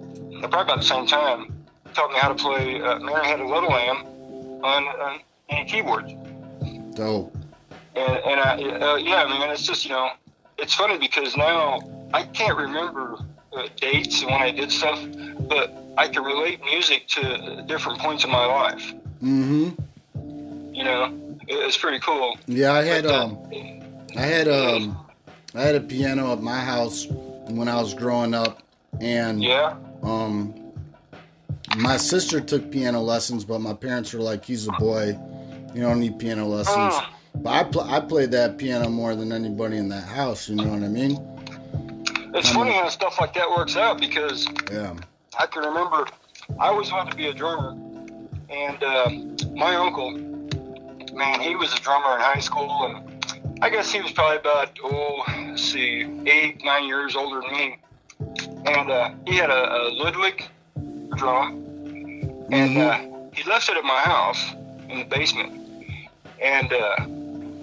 probably 0.49 0.61
about 0.61 0.77
the 0.77 0.83
same 0.83 1.05
time, 1.07 1.53
taught 1.93 2.11
me 2.11 2.17
how 2.19 2.29
to 2.29 2.35
play 2.35 2.81
uh, 2.81 2.99
Mary 2.99 3.25
Had 3.25 3.39
a 3.39 3.47
Little 3.47 3.69
Lamb 3.69 4.05
on, 4.63 4.87
on 4.87 5.19
any 5.49 5.65
keyboards. 5.69 6.13
Dope. 6.95 7.35
And, 7.95 8.17
and 8.25 8.39
I, 8.39 8.53
uh, 8.79 8.95
yeah, 8.95 9.23
I 9.23 9.27
mean, 9.39 9.49
it's 9.49 9.63
just, 9.65 9.83
you 9.85 9.91
know, 9.91 10.11
it's 10.57 10.73
funny 10.73 10.97
because 10.97 11.35
now 11.35 11.81
I 12.13 12.23
can't 12.23 12.57
remember 12.57 13.17
uh, 13.55 13.67
dates 13.77 14.21
and 14.21 14.31
when 14.31 14.41
I 14.41 14.51
did 14.51 14.71
stuff, 14.71 14.99
but 15.41 15.73
I 15.97 16.07
could 16.07 16.25
relate 16.25 16.63
music 16.63 17.07
to 17.09 17.63
different 17.67 17.99
points 17.99 18.23
in 18.23 18.31
my 18.31 18.45
life. 18.45 18.93
Mm-hmm. 19.21 20.73
You 20.73 20.83
know, 20.83 21.05
it, 21.47 21.53
it's 21.55 21.77
pretty 21.77 21.99
cool. 21.99 22.37
Yeah, 22.47 22.73
I 22.73 22.83
had 22.83 23.03
But, 23.03 23.13
uh, 23.13 23.23
um, 23.25 23.37
I 24.17 24.21
had 24.21 24.47
um, 24.47 24.97
I 25.53 25.61
had 25.61 25.75
a 25.75 25.81
piano 25.81 26.31
at 26.31 26.41
my 26.41 26.59
house 26.59 27.07
when 27.47 27.67
I 27.67 27.81
was 27.81 27.93
growing 27.93 28.33
up, 28.33 28.61
and 29.01 29.43
Yeah. 29.43 29.75
um, 30.01 30.53
my 31.77 31.97
sister 31.97 32.39
took 32.41 32.71
piano 32.71 33.01
lessons, 33.01 33.43
but 33.45 33.59
my 33.59 33.73
parents 33.73 34.13
were 34.13 34.21
like, 34.21 34.45
"He's 34.45 34.67
a 34.67 34.71
boy, 34.73 35.17
you 35.73 35.81
don't 35.81 35.99
need 35.99 36.19
piano 36.19 36.45
lessons." 36.47 36.75
Ah. 36.77 37.13
But 37.35 37.49
I 37.51 37.63
pl- 37.63 37.89
I 37.89 37.99
played 38.01 38.31
that 38.31 38.57
piano 38.57 38.89
more 38.89 39.15
than 39.15 39.31
anybody 39.31 39.77
in 39.77 39.87
that 39.89 40.03
house. 40.03 40.49
You 40.49 40.55
know 40.57 40.67
what 40.67 40.83
I 40.83 40.89
mean? 40.89 41.15
It's 42.33 42.49
funny 42.51 42.71
how 42.71 42.87
stuff 42.89 43.19
like 43.19 43.33
that 43.33 43.49
works 43.49 43.75
out 43.75 43.99
because 43.99 44.47
Yeah. 44.71 44.93
I 45.37 45.45
can 45.47 45.63
remember 45.63 46.07
I 46.59 46.67
always 46.67 46.91
wanted 46.91 47.11
to 47.11 47.17
be 47.17 47.27
a 47.27 47.33
drummer, 47.33 47.71
and 48.49 48.83
uh, 48.83 49.09
my 49.53 49.75
uncle, 49.75 50.11
man, 51.13 51.39
he 51.39 51.55
was 51.55 51.73
a 51.73 51.79
drummer 51.79 52.15
in 52.15 52.21
high 52.21 52.39
school, 52.39 52.69
and 52.85 53.23
I 53.61 53.69
guess 53.69 53.91
he 53.91 54.01
was 54.01 54.11
probably 54.11 54.37
about 54.37 54.77
oh, 54.83 55.23
let's 55.47 55.63
see, 55.63 56.01
eight, 56.25 56.63
nine 56.63 56.85
years 56.87 57.15
older 57.15 57.41
than 57.41 57.51
me, 57.51 57.77
and 58.65 58.89
uh, 58.91 59.11
he 59.25 59.35
had 59.37 59.49
a, 59.49 59.73
a 59.75 59.81
Ludwig 59.93 60.43
drum, 61.15 61.63
and 62.51 62.77
uh, 62.77 62.97
he 63.33 63.43
left 63.49 63.69
it 63.69 63.77
at 63.77 63.83
my 63.83 64.01
house 64.01 64.53
in 64.89 64.99
the 64.99 65.05
basement, 65.05 65.53
and 66.41 66.73
uh, 66.73 66.95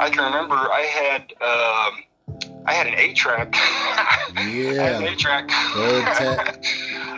I 0.00 0.08
can 0.10 0.24
remember 0.24 0.54
I 0.54 0.80
had. 0.82 1.32
Um, 1.42 2.04
I 2.68 2.72
had 2.74 2.86
an 2.86 2.94
eight 2.98 3.16
track. 3.16 3.48
I 3.54 4.40
had 4.42 4.46
an 4.46 4.74
Yeah. 4.74 5.00
eight 5.10 5.18
track. 5.18 5.48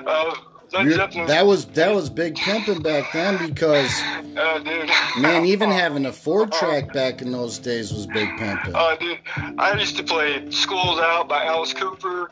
Uh, 0.07 0.35
Led 0.73 0.85
You're- 0.85 0.95
Zeppelin. 0.97 1.27
that 1.27 1.45
was 1.47 1.67
that 1.67 1.93
was 1.95 2.09
big 2.09 2.37
pimping 2.37 2.81
back 2.81 3.13
then 3.13 3.37
because 3.49 3.91
Uh, 4.37 4.59
dude. 4.61 4.89
man, 5.19 5.45
even 5.45 5.69
having 5.71 6.07
a 6.07 6.13
four 6.13 6.47
track 6.47 6.93
back 6.93 7.21
in 7.23 7.33
those 7.33 7.59
days 7.59 7.93
was 7.93 8.07
big 8.07 8.29
pimping. 8.39 8.75
Uh, 8.75 8.95
dude, 8.97 9.19
I 9.59 9.75
used 9.79 9.97
to 9.97 10.05
play 10.05 10.49
"School's 10.51 10.99
Out" 11.01 11.29
by 11.29 11.45
Alice 11.45 11.75
Cooper. 11.75 12.31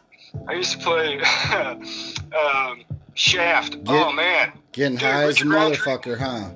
I 0.49 0.53
used 0.55 0.73
to 0.73 0.79
play 0.79 1.21
um, 1.21 2.85
"Shaft." 3.15 3.77
oh 3.89 4.13
man, 4.13 4.53
Getting 4.73 4.93
dude, 4.99 5.03
high 5.03 5.25
as 5.25 5.41
a 5.41 5.45
motherfucker, 5.45 6.17
huh? 6.19 6.51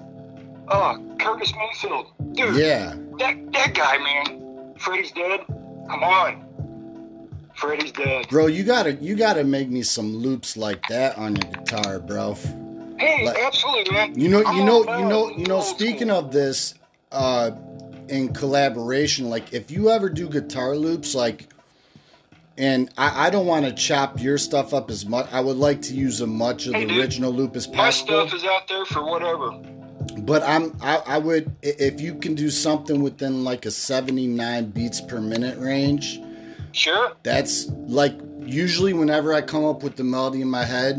Oh, 0.68 1.16
Curtis 1.18 1.52
Mayfield, 1.56 2.06
dude. 2.36 2.56
Yeah. 2.56 2.94
That 3.18 3.52
that 3.52 3.74
guy, 3.74 3.98
man. 3.98 4.74
Freddie's 4.78 5.10
dead. 5.12 5.40
Come 5.90 6.04
on, 6.04 6.44
Freddie's 7.62 7.92
dead. 7.92 8.28
Bro, 8.28 8.48
you 8.48 8.64
gotta 8.64 8.94
you 8.94 9.14
gotta 9.14 9.44
make 9.44 9.70
me 9.70 9.82
some 9.82 10.16
loops 10.16 10.56
like 10.56 10.82
that 10.88 11.16
on 11.16 11.36
your 11.36 11.50
guitar, 11.52 12.00
bro. 12.00 12.34
Hey, 12.98 13.24
Like- 13.24 13.38
absolutely, 13.38 13.94
man. 13.94 14.18
You 14.18 14.28
know, 14.28 14.40
you 14.52 14.64
know, 14.64 14.80
you 14.98 15.04
know, 15.06 15.30
you 15.30 15.46
know. 15.46 15.60
Speaking 15.60 16.10
of 16.10 16.32
this, 16.32 16.74
uh, 17.12 17.52
in 18.08 18.32
collaboration, 18.34 19.30
like 19.30 19.52
if 19.52 19.70
you 19.70 19.90
ever 19.90 20.08
do 20.10 20.28
guitar 20.28 20.76
loops, 20.76 21.14
like, 21.14 21.48
and 22.58 22.90
I, 22.98 23.26
I 23.28 23.30
don't 23.30 23.46
want 23.46 23.64
to 23.64 23.72
chop 23.72 24.20
your 24.20 24.38
stuff 24.38 24.74
up 24.74 24.90
as 24.90 25.06
much. 25.06 25.26
I 25.32 25.40
would 25.40 25.56
like 25.56 25.82
to 25.82 25.94
use 25.94 26.20
as 26.20 26.26
much 26.28 26.66
of 26.66 26.74
Hey, 26.74 26.82
the 26.84 26.88
dude, 26.94 26.98
original 27.00 27.32
loop 27.32 27.54
as 27.56 27.66
possible. 27.66 28.12
my 28.18 28.26
stuff 28.26 28.34
is 28.34 28.44
out 28.44 28.66
there 28.68 28.84
for 28.84 29.04
whatever. 29.04 29.50
But 30.18 30.42
I'm, 30.42 30.76
I, 30.82 30.96
I 31.06 31.18
would, 31.18 31.54
if 31.62 32.00
you 32.00 32.16
can 32.16 32.34
do 32.34 32.50
something 32.50 33.02
within 33.02 33.44
like 33.44 33.66
a 33.66 33.70
79 33.70 34.66
beats 34.70 35.00
per 35.00 35.20
minute 35.20 35.58
range, 35.58 36.20
Sure. 36.72 37.12
that's 37.22 37.68
like 37.86 38.14
usually 38.40 38.92
whenever 38.92 39.32
I 39.32 39.40
come 39.40 39.64
up 39.64 39.82
with 39.82 39.96
the 39.96 40.04
melody 40.04 40.40
in 40.40 40.50
my 40.50 40.64
head 40.64 40.96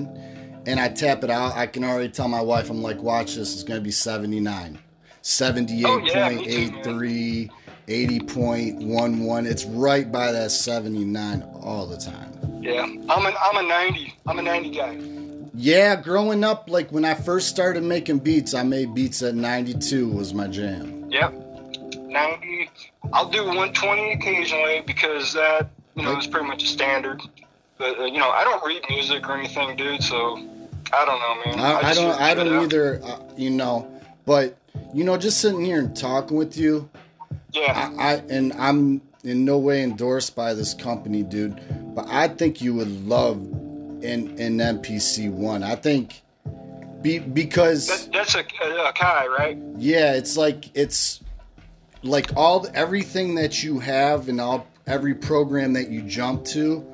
and 0.66 0.80
I 0.80 0.90
tap 0.90 1.24
it 1.24 1.30
out, 1.30 1.56
I 1.56 1.68
can 1.68 1.84
already 1.84 2.10
tell 2.10 2.28
my 2.28 2.42
wife, 2.42 2.70
I'm 2.70 2.82
like, 2.82 3.02
watch 3.02 3.36
this, 3.36 3.54
it's 3.54 3.64
going 3.64 3.80
to 3.80 3.84
be 3.84 3.92
79, 3.92 4.80
78.83, 5.22 7.50
80.11. 7.88 9.46
It's 9.46 9.66
right 9.66 10.12
by 10.12 10.32
that 10.32 10.52
79 10.52 11.44
all 11.62 11.86
the 11.86 11.98
time. 11.98 12.32
Yeah, 12.62 12.84
I'm 12.84 13.26
an 13.26 13.34
I'm 13.42 13.58
a 13.58 13.64
90. 13.68 14.14
I'm 14.26 14.40
a 14.40 14.42
90 14.42 14.70
guy. 14.72 14.98
Yeah, 15.54 16.02
growing 16.02 16.44
up, 16.44 16.70
like 16.70 16.92
when 16.92 17.06
I 17.06 17.14
first 17.14 17.50
started 17.50 17.84
making 17.84 18.20
beats, 18.20 18.54
I 18.54 18.64
made 18.64 18.96
beats 18.96 19.22
at 19.22 19.36
92 19.36 20.10
was 20.10 20.34
my 20.34 20.48
jam. 20.48 21.10
Yep. 21.12 21.34
90. 22.14 22.70
I'll 23.12 23.30
do 23.30 23.40
120 23.46 24.14
occasionally 24.14 24.84
because 24.86 25.34
that, 25.34 25.70
you 25.96 26.04
know, 26.04 26.18
is 26.18 26.28
pretty 26.28 26.48
much 26.48 26.64
a 26.64 26.68
standard. 26.68 27.22
But, 27.78 28.00
uh, 28.00 28.04
you 28.06 28.20
know, 28.20 28.30
I 28.30 28.44
don't 28.44 28.64
read 28.66 28.84
music 28.90 29.28
or 29.28 29.34
anything, 29.38 29.76
dude, 29.76 30.02
so 30.04 30.38
I 30.94 31.06
don't 31.06 31.20
know, 31.20 31.36
man. 31.46 31.60
I, 31.60 31.78
I 31.80 31.82
just 31.82 31.96
don't, 32.02 32.22
I 32.22 32.34
don't 32.34 32.64
either, 32.64 33.04
uh, 33.04 33.20
you 33.36 33.50
know, 33.50 33.90
but 34.26 34.58
you 34.94 35.04
know, 35.04 35.18
just 35.18 35.40
sitting 35.42 35.66
here 35.66 35.80
and 35.80 35.96
talking 35.96 36.38
with 36.38 36.56
you, 36.56 36.90
Yeah. 37.52 37.92
I, 37.98 38.04
I 38.04 38.14
and 38.30 38.54
I'm 38.54 39.02
in 39.24 39.44
no 39.46 39.58
way 39.58 39.84
endorsed 39.84 40.36
by 40.36 40.54
this 40.54 40.74
company, 40.74 41.24
dude. 41.24 41.60
But 41.96 42.08
I 42.10 42.28
think 42.28 42.62
you 42.62 42.74
would 42.76 43.08
love 43.08 43.38
an 43.38 44.36
an 44.40 44.58
MPC 44.60 45.32
one. 45.32 45.64
I 45.64 45.76
think 45.76 46.22
be, 47.02 47.20
because 47.20 47.88
That, 47.88 48.14
that's 48.14 48.36
a, 48.36 48.40
a, 48.64 48.90
a 48.90 48.94
Kai, 48.94 49.28
right? 49.28 49.58
yeah, 49.78 50.14
it's 50.14 50.38
like 50.38 50.70
it's 50.76 51.22
like 52.04 52.32
all 52.36 52.68
everything 52.74 53.36
that 53.36 53.64
you 53.64 53.80
have 53.80 54.28
and 54.30 54.40
all 54.42 54.68
every 54.88 55.14
program 55.16 55.74
that 55.74 55.90
you 55.90 56.02
jump 56.02 56.46
to. 56.46 56.86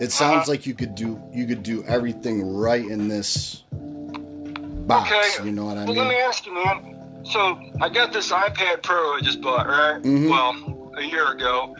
It 0.00 0.12
sounds 0.12 0.42
Uh-huh. 0.42 0.50
like 0.52 0.66
you 0.66 0.74
could 0.74 0.94
do 0.94 1.20
you 1.32 1.46
could 1.46 1.62
do 1.62 1.82
everything 1.84 2.54
right 2.54 2.84
in 2.84 3.08
this 3.08 3.62
box. 3.72 5.10
Okay. 5.10 5.46
You 5.46 5.52
know 5.52 5.64
what 5.66 5.78
I 5.78 5.84
well, 5.84 5.94
mean? 5.94 5.96
let 5.98 6.08
me 6.08 6.16
ask 6.16 6.46
you, 6.46 6.54
man. 6.54 7.22
So 7.24 7.58
I 7.80 7.88
got 7.88 8.12
this 8.12 8.30
iPad 8.30 8.82
Pro 8.82 9.16
I 9.16 9.20
just 9.20 9.40
bought, 9.40 9.66
right? 9.66 10.00
Mhm. 10.02 10.30
Well, 10.30 10.92
a 10.96 11.02
year 11.02 11.32
ago, 11.32 11.74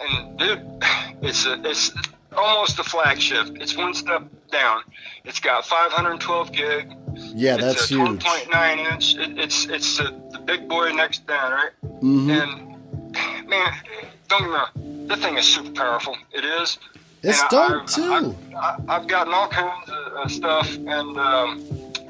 and 0.00 0.38
dude, 0.38 0.62
it's 1.22 1.46
a, 1.46 1.60
it's 1.64 1.92
almost 2.36 2.78
a 2.78 2.84
flagship. 2.84 3.48
It's 3.60 3.76
one 3.76 3.92
step 3.94 4.22
down. 4.50 4.80
It's 5.24 5.40
got 5.40 5.66
512 5.66 6.52
gig. 6.52 6.92
yeah, 7.34 7.54
it's 7.56 7.62
that's 7.64 7.90
a 7.90 7.94
huge. 7.96 8.22
12.9 8.24 8.92
inch. 8.92 9.16
It, 9.16 9.38
it's 9.38 9.66
it's 9.66 9.98
the 9.98 10.12
big 10.48 10.66
boy 10.66 10.90
next 10.92 11.26
down, 11.26 11.52
right? 11.52 11.74
Mhm. 12.02 12.30
And 12.40 13.48
man, 13.48 13.70
don't 14.28 14.40
get 14.40 14.48
me 14.48 14.54
wrong, 14.56 15.06
that 15.08 15.18
thing 15.18 15.36
is 15.36 15.46
super 15.46 15.70
powerful. 15.72 16.16
It 16.32 16.44
is. 16.44 16.78
It's 17.22 17.40
And 17.42 17.50
dope 17.50 17.82
I've, 17.82 17.86
too. 17.86 18.12
I've, 18.12 18.54
I- 18.56 18.94
I've 18.96 19.06
gotten 19.06 19.34
all 19.34 19.48
kinds 19.48 19.90
of 19.90 20.12
uh, 20.16 20.28
stuff, 20.28 20.66
and 20.76 21.18
um, 21.18 21.48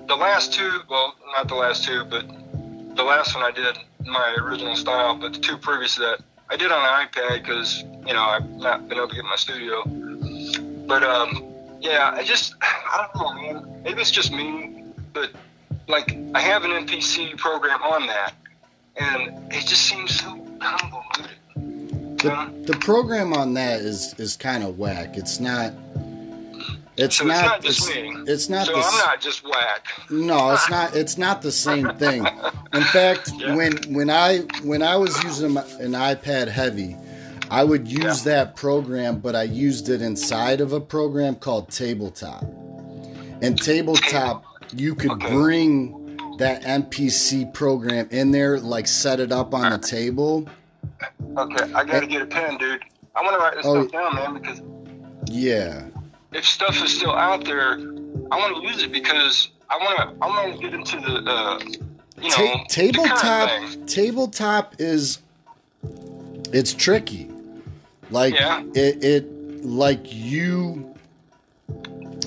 the 0.06 0.14
last 0.16 0.52
two, 0.52 0.70
well, 0.88 1.14
not 1.36 1.48
the 1.48 1.54
last 1.56 1.82
two, 1.84 2.04
but 2.04 2.24
the 2.96 3.02
last 3.02 3.34
one 3.34 3.42
I 3.44 3.50
did 3.50 3.76
my 4.06 4.36
original 4.38 4.76
style, 4.76 5.16
but 5.16 5.32
the 5.32 5.40
two 5.40 5.56
previous 5.58 5.94
to 5.96 6.00
that, 6.02 6.18
I 6.48 6.56
did 6.56 6.70
on 6.70 6.80
an 6.80 7.06
iPad 7.08 7.42
because 7.42 7.82
you 8.06 8.14
know 8.14 8.22
I've 8.22 8.48
not 8.50 8.88
been 8.88 8.98
able 8.98 9.08
to 9.08 9.14
get 9.16 9.24
my 9.24 9.36
studio. 9.36 9.82
But 10.86 11.02
um, 11.02 11.44
yeah, 11.80 12.12
I 12.14 12.22
just 12.22 12.54
I 12.62 13.08
don't 13.12 13.14
know, 13.20 13.32
man. 13.42 13.82
Maybe 13.82 14.00
it's 14.00 14.10
just 14.12 14.30
me, 14.32 14.84
but 15.12 15.30
like 15.88 16.16
I 16.34 16.40
have 16.40 16.64
an 16.64 16.70
MPC 16.86 17.36
program 17.38 17.82
on 17.82 18.06
that, 18.06 18.34
and 18.96 19.52
it 19.52 19.66
just 19.66 19.82
seems 19.82 20.18
so 20.20 20.36
convoluted. 20.60 21.28
the, 21.56 22.52
the 22.66 22.76
program 22.80 23.32
on 23.32 23.54
that 23.54 23.80
is 23.80 24.14
is 24.18 24.36
kind 24.36 24.62
of 24.64 24.78
whack. 24.78 25.16
It's 25.16 25.40
not. 25.40 25.72
It's 26.96 27.18
so 27.18 27.24
not. 27.26 27.36
it's 27.36 27.46
not 27.46 27.62
just 27.62 27.90
it's, 28.28 28.48
not 28.48 28.66
So 28.66 28.72
the. 28.72 28.78
I'm 28.80 28.98
not 29.06 29.20
just 29.20 29.44
whack. 29.44 29.86
No, 30.10 30.50
it's 30.52 30.68
not. 30.68 30.96
It's 30.96 31.16
not 31.16 31.42
the 31.42 31.52
same 31.52 31.88
thing. 31.96 32.26
In 32.72 32.82
fact, 32.92 33.30
Yeah. 33.36 33.54
when 33.54 33.76
when 33.94 34.10
I 34.10 34.38
when 34.64 34.82
I 34.82 34.96
was 34.96 35.22
using 35.22 35.56
an 35.56 35.92
iPad 35.92 36.48
Heavy, 36.48 36.96
I 37.50 37.62
would 37.62 37.86
use 37.86 38.24
that 38.24 38.56
program, 38.56 39.20
but 39.20 39.36
I 39.36 39.44
used 39.44 39.88
it 39.88 40.02
inside 40.02 40.60
of 40.60 40.72
a 40.72 40.80
program 40.80 41.36
called 41.36 41.70
Tabletop. 41.70 42.42
And 43.40 43.56
Tabletop, 43.56 44.44
you 44.74 44.94
could 44.94 45.12
Okay. 45.12 45.30
bring 45.30 46.18
that 46.38 46.62
MPC 46.64 47.52
program 47.52 48.06
in 48.10 48.30
there, 48.30 48.58
like 48.60 48.86
set 48.86 49.20
it 49.20 49.32
up 49.32 49.54
on 49.54 49.72
the 49.72 49.78
table. 49.78 50.48
Okay, 51.36 51.72
I 51.74 51.84
gotta 51.84 52.06
get 52.06 52.22
a 52.22 52.26
pen, 52.26 52.56
dude. 52.58 52.82
I 53.16 53.22
want 53.22 53.34
to 53.34 53.38
write 53.38 53.56
this 53.56 53.66
Oh. 53.66 53.86
stuff 53.86 53.92
down, 53.92 54.14
man, 54.14 54.34
because 54.40 54.60
Yeah. 55.26 55.82
if 56.32 56.44
stuff 56.46 56.80
is 56.82 56.96
still 56.96 57.12
out 57.12 57.44
there, 57.44 57.72
I 58.30 58.36
want 58.38 58.56
to 58.56 58.62
use 58.62 58.82
it 58.82 58.92
because 58.92 59.50
I 59.70 59.76
want 59.78 59.98
to. 59.98 60.24
I 60.24 60.28
want 60.28 60.54
to 60.56 60.62
get 60.62 60.74
into 60.74 60.96
the, 61.00 61.30
uh, 61.30 61.58
you 62.20 62.28
know, 62.30 62.36
Ta- 62.36 62.64
tabletop 62.68 63.50
tabletop 63.86 64.74
is 64.78 65.18
it's 66.52 66.72
tricky 66.72 67.28
like 68.10 68.34
Yeah. 68.34 68.62
it, 68.74 69.04
it 69.04 69.64
like 69.66 70.00
you 70.04 70.94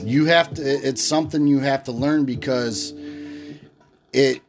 you 0.04 0.26
have 0.26 0.54
to 0.54 0.62
it's 0.62 1.04
something 1.04 1.48
you 1.48 1.60
have 1.60 1.84
to 1.84 1.92
learn 1.92 2.26
because 2.26 2.94
it 4.14 4.42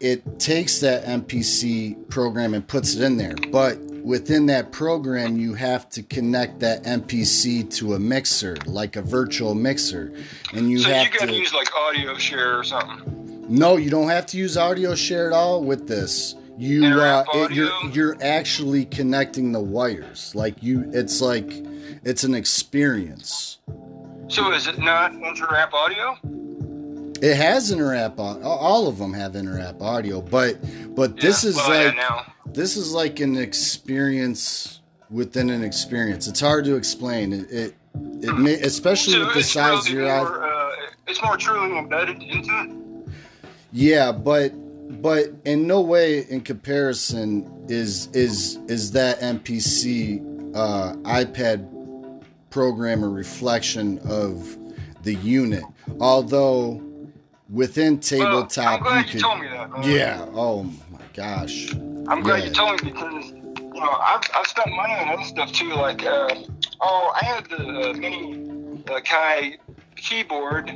it 0.00 0.38
takes 0.38 0.80
that 0.80 1.04
mpc 1.04 2.08
program 2.08 2.54
and 2.54 2.66
puts 2.66 2.94
it 2.94 3.02
in 3.02 3.16
there 3.16 3.34
but 3.50 3.78
within 4.02 4.46
that 4.46 4.72
program, 4.72 5.36
you 5.36 5.54
have 5.54 5.88
to 5.90 6.02
connect 6.02 6.60
that 6.60 6.84
MPC 6.84 7.72
to 7.76 7.94
a 7.94 7.98
mixer, 7.98 8.56
like 8.66 8.96
a 8.96 9.02
virtual 9.02 9.54
mixer, 9.54 10.12
and 10.52 10.70
you 10.70 10.78
so 10.78 10.90
have 10.90 11.12
you 11.12 11.18
got 11.18 11.28
to. 11.28 11.34
use 11.34 11.52
like 11.54 11.74
audio 11.74 12.16
share 12.16 12.58
or 12.58 12.64
something. 12.64 13.46
no, 13.48 13.76
you 13.76 13.90
don't 13.90 14.08
have 14.08 14.26
to 14.26 14.36
use 14.36 14.56
audio 14.56 14.94
share 14.94 15.26
at 15.26 15.32
all 15.32 15.62
with 15.62 15.88
this. 15.88 16.34
You 16.58 16.84
uh, 16.86 17.24
it, 17.34 17.52
you're 17.52 17.90
you're 17.92 18.16
actually 18.22 18.84
connecting 18.84 19.52
the 19.52 19.60
wires. 19.60 20.34
Like 20.34 20.62
you, 20.62 20.90
it's 20.92 21.20
like 21.20 21.50
it's 22.04 22.24
an 22.24 22.34
experience. 22.34 23.58
So 24.30 24.52
is 24.52 24.68
it 24.68 24.78
not 24.78 25.12
inter-app 25.12 25.74
audio? 25.74 26.16
It 27.20 27.36
has 27.36 27.72
interapp. 27.72 28.18
All 28.44 28.86
of 28.86 28.96
them 28.96 29.12
have 29.12 29.32
interapp 29.32 29.82
audio, 29.82 30.20
but 30.20 30.56
but 30.94 31.20
this 31.20 31.42
is 31.42 31.56
well, 31.56 31.74
yeah, 31.74 31.86
like 31.88 31.96
now. 31.96 32.32
this 32.46 32.76
is 32.76 32.92
like 32.92 33.18
an 33.18 33.36
experience 33.36 34.80
within 35.10 35.50
an 35.50 35.64
experience. 35.64 36.28
It's 36.28 36.38
hard 36.38 36.64
to 36.66 36.76
explain. 36.76 37.32
It 37.32 37.50
it, 37.50 37.74
it 38.22 38.38
may, 38.38 38.54
especially 38.54 39.14
So 39.14 39.26
with 39.26 39.34
the 39.34 39.42
size 39.42 39.88
of 39.88 39.92
really 39.92 40.06
your 40.06 40.24
more, 40.24 40.44
uh, 40.44 40.76
it's 41.08 41.22
more 41.22 41.36
truly 41.36 41.76
embedded 41.76 42.22
into 42.22 42.50
it. 42.62 43.12
Yeah, 43.72 44.12
but 44.12 44.52
but 45.02 45.26
in 45.44 45.66
no 45.66 45.80
way 45.80 46.20
in 46.20 46.42
comparison 46.42 47.66
is 47.68 48.06
is 48.12 48.60
is 48.68 48.92
that 48.92 49.18
MPC 49.18 50.20
uh, 50.54 50.94
iPad 51.02 51.79
program 52.60 53.02
a 53.02 53.08
reflection 53.08 53.98
of 54.08 54.56
the 55.02 55.14
unit. 55.14 55.64
Although 56.00 56.82
within 57.48 57.98
tabletop 57.98 58.82
well, 58.82 58.92
I'm 58.92 59.02
glad 59.02 59.12
you 59.14 59.20
you, 59.20 59.24
could 59.24 59.40
me 59.40 59.48
that. 59.48 59.84
Yeah. 59.84 60.26
Oh 60.34 60.64
my 60.64 61.00
gosh. 61.14 61.72
I'm 62.08 62.22
glad 62.22 62.40
Yeah. 62.40 62.44
you 62.46 62.50
told 62.52 62.82
me 62.84 62.90
because 62.92 63.24
you 63.30 63.80
know 63.80 63.90
I've, 64.00 64.22
I've 64.36 64.46
spent 64.46 64.70
money 64.74 64.92
on 64.94 65.08
other 65.08 65.24
stuff 65.24 65.52
too. 65.52 65.72
Like 65.74 66.04
uh, 66.04 66.28
oh, 66.80 67.12
I 67.20 67.24
had 67.24 67.44
the 67.48 67.90
uh, 67.90 67.92
mini 67.94 68.82
uh, 68.90 69.00
Kai 69.00 69.56
keyboard 69.96 70.66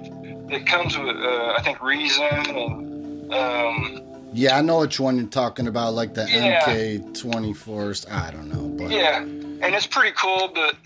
that 0.51 0.67
comes 0.67 0.97
with 0.97 1.17
uh, 1.17 1.55
I 1.57 1.63
think 1.63 1.83
Reason 1.83 2.25
and 2.25 3.33
um, 3.33 4.03
Yeah, 4.33 4.59
I 4.59 4.63
know 4.63 4.81
which 4.81 5.01
one 5.01 5.17
you're 5.17 5.27
talking 5.27 5.67
about, 5.67 5.95
like 5.95 6.15
the 6.15 6.27
Yeah. 6.31 6.61
MK24. 6.67 8.11
I 8.11 8.31
don't 8.31 8.49
know, 8.49 8.69
but 8.77 8.91
yeah, 8.91 9.21
and 9.21 9.63
it's 9.75 9.87
pretty 9.87 10.15
cool, 10.17 10.51
but 10.55 10.77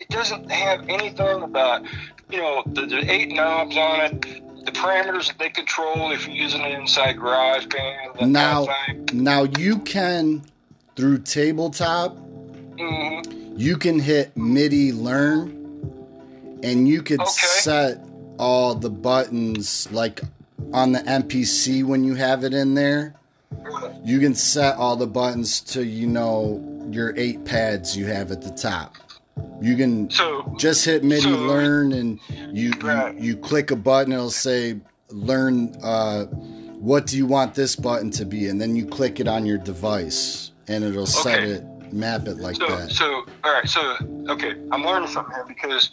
it 0.00 0.08
doesn't 0.08 0.50
have 0.50 0.88
anything 0.88 1.42
about 1.42 1.82
you 2.30 2.38
know 2.38 2.62
the, 2.66 2.86
the 2.86 3.10
eight 3.10 3.28
knobs 3.30 3.76
on 3.76 4.00
it. 4.00 4.20
The 4.64 4.72
parameters 4.72 5.28
that 5.28 5.38
they 5.38 5.48
control 5.48 6.10
if 6.12 6.26
you're 6.26 6.36
using 6.36 6.60
it 6.60 6.78
inside 6.78 7.16
GarageBand. 7.16 8.18
that 8.18 8.26
now 8.26 8.66
kind 8.66 9.10
of 9.10 9.16
now 9.16 9.44
you 9.58 9.78
can 9.80 10.42
through 10.96 11.18
tabletop. 11.18 12.16
Mhm. 12.76 13.58
you 13.58 13.76
can 13.76 13.98
hit 13.98 14.36
MIDI 14.36 14.92
learn 14.92 15.50
and 16.62 16.86
you 16.88 17.02
could 17.02 17.20
Okay. 17.20 17.30
set 17.32 18.04
all 18.38 18.74
the 18.76 18.90
buttons 18.90 19.88
like 19.90 20.20
on 20.72 20.92
the 20.92 21.00
MPC 21.00 21.82
when 21.82 22.04
you 22.04 22.14
have 22.14 22.44
it 22.44 22.54
in 22.54 22.74
there. 22.74 23.14
You 24.04 24.20
can 24.20 24.34
set 24.36 24.76
all 24.76 24.94
the 24.94 25.08
buttons 25.08 25.60
to 25.72 25.84
you 25.84 26.06
know 26.06 26.62
your 26.92 27.14
eight 27.16 27.44
pads 27.44 27.96
you 27.96 28.06
have 28.06 28.30
at 28.30 28.42
the 28.42 28.50
top. 28.50 28.94
You 29.60 29.76
can 29.76 30.08
So 30.10 30.54
just 30.58 30.84
hit 30.84 31.02
MIDI 31.04 31.22
so- 31.22 31.30
learn 31.30 31.92
and 31.92 32.20
you, 32.52 32.72
Right. 32.82 33.14
you 33.16 33.22
you 33.22 33.36
click 33.36 33.70
a 33.70 33.76
button 33.76 34.12
it'll 34.12 34.30
say 34.30 34.80
learn 35.10 35.74
uh, 35.82 36.24
what 36.80 37.06
do 37.06 37.16
you 37.16 37.26
want 37.26 37.54
this 37.54 37.74
button 37.74 38.10
to 38.12 38.24
be 38.24 38.48
and 38.48 38.60
then 38.60 38.76
you 38.76 38.86
click 38.86 39.18
it 39.20 39.26
on 39.28 39.44
your 39.46 39.58
device 39.58 40.52
and 40.68 40.84
it'll 40.84 41.06
set 41.06 41.38
Okay. 41.40 41.50
it 41.52 41.64
map 41.92 42.28
it 42.28 42.36
like 42.36 42.56
so, 42.56 42.66
that. 42.68 42.90
So, 42.90 43.24
all 43.44 43.52
right. 43.52 43.66
So, 43.68 43.96
okay, 44.28 44.54
I'm 44.70 44.84
learning 44.84 45.08
something 45.08 45.34
here 45.34 45.46
because 45.48 45.90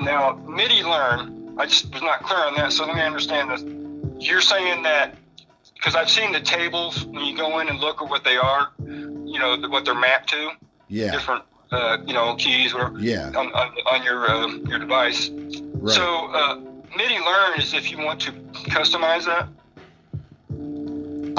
now 0.00 0.34
MIDI 0.48 0.82
learn. 0.82 1.54
I 1.58 1.66
just 1.66 1.92
was 1.92 2.02
not 2.02 2.22
clear 2.22 2.38
on 2.46 2.54
that. 2.54 2.72
So 2.72 2.86
let 2.86 2.94
me 2.96 3.02
understand 3.02 3.50
this. 3.50 3.62
You're 4.26 4.40
saying 4.40 4.82
that 4.84 5.14
because 5.74 5.94
I've 5.94 6.08
seen 6.10 6.32
the 6.32 6.40
tables 6.40 7.04
when 7.04 7.24
you 7.24 7.36
go 7.36 7.58
in 7.60 7.68
and 7.68 7.78
look 7.78 8.00
at 8.02 8.08
what 8.08 8.24
they 8.24 8.36
are, 8.38 8.72
you 8.86 9.38
know, 9.38 9.56
what 9.68 9.84
they're 9.84 9.94
mapped 9.94 10.30
to, 10.30 10.50
yeah. 10.88 11.10
different, 11.12 11.44
uh, 11.72 11.98
you 12.06 12.12
know, 12.14 12.34
keys, 12.36 12.72
whatever, 12.74 12.98
Yeah. 13.00 13.28
on, 13.28 13.52
on, 13.52 13.72
on 13.90 14.02
your 14.04 14.30
uh, 14.30 14.48
your 14.68 14.78
device. 14.78 15.30
Right. 15.32 15.94
So 15.94 16.26
uh, 16.32 16.60
MIDI 16.96 17.18
learn 17.20 17.58
is 17.60 17.74
if 17.74 17.90
you 17.90 17.98
want 17.98 18.20
to 18.22 18.32
customize 18.70 19.24
that. 19.26 19.48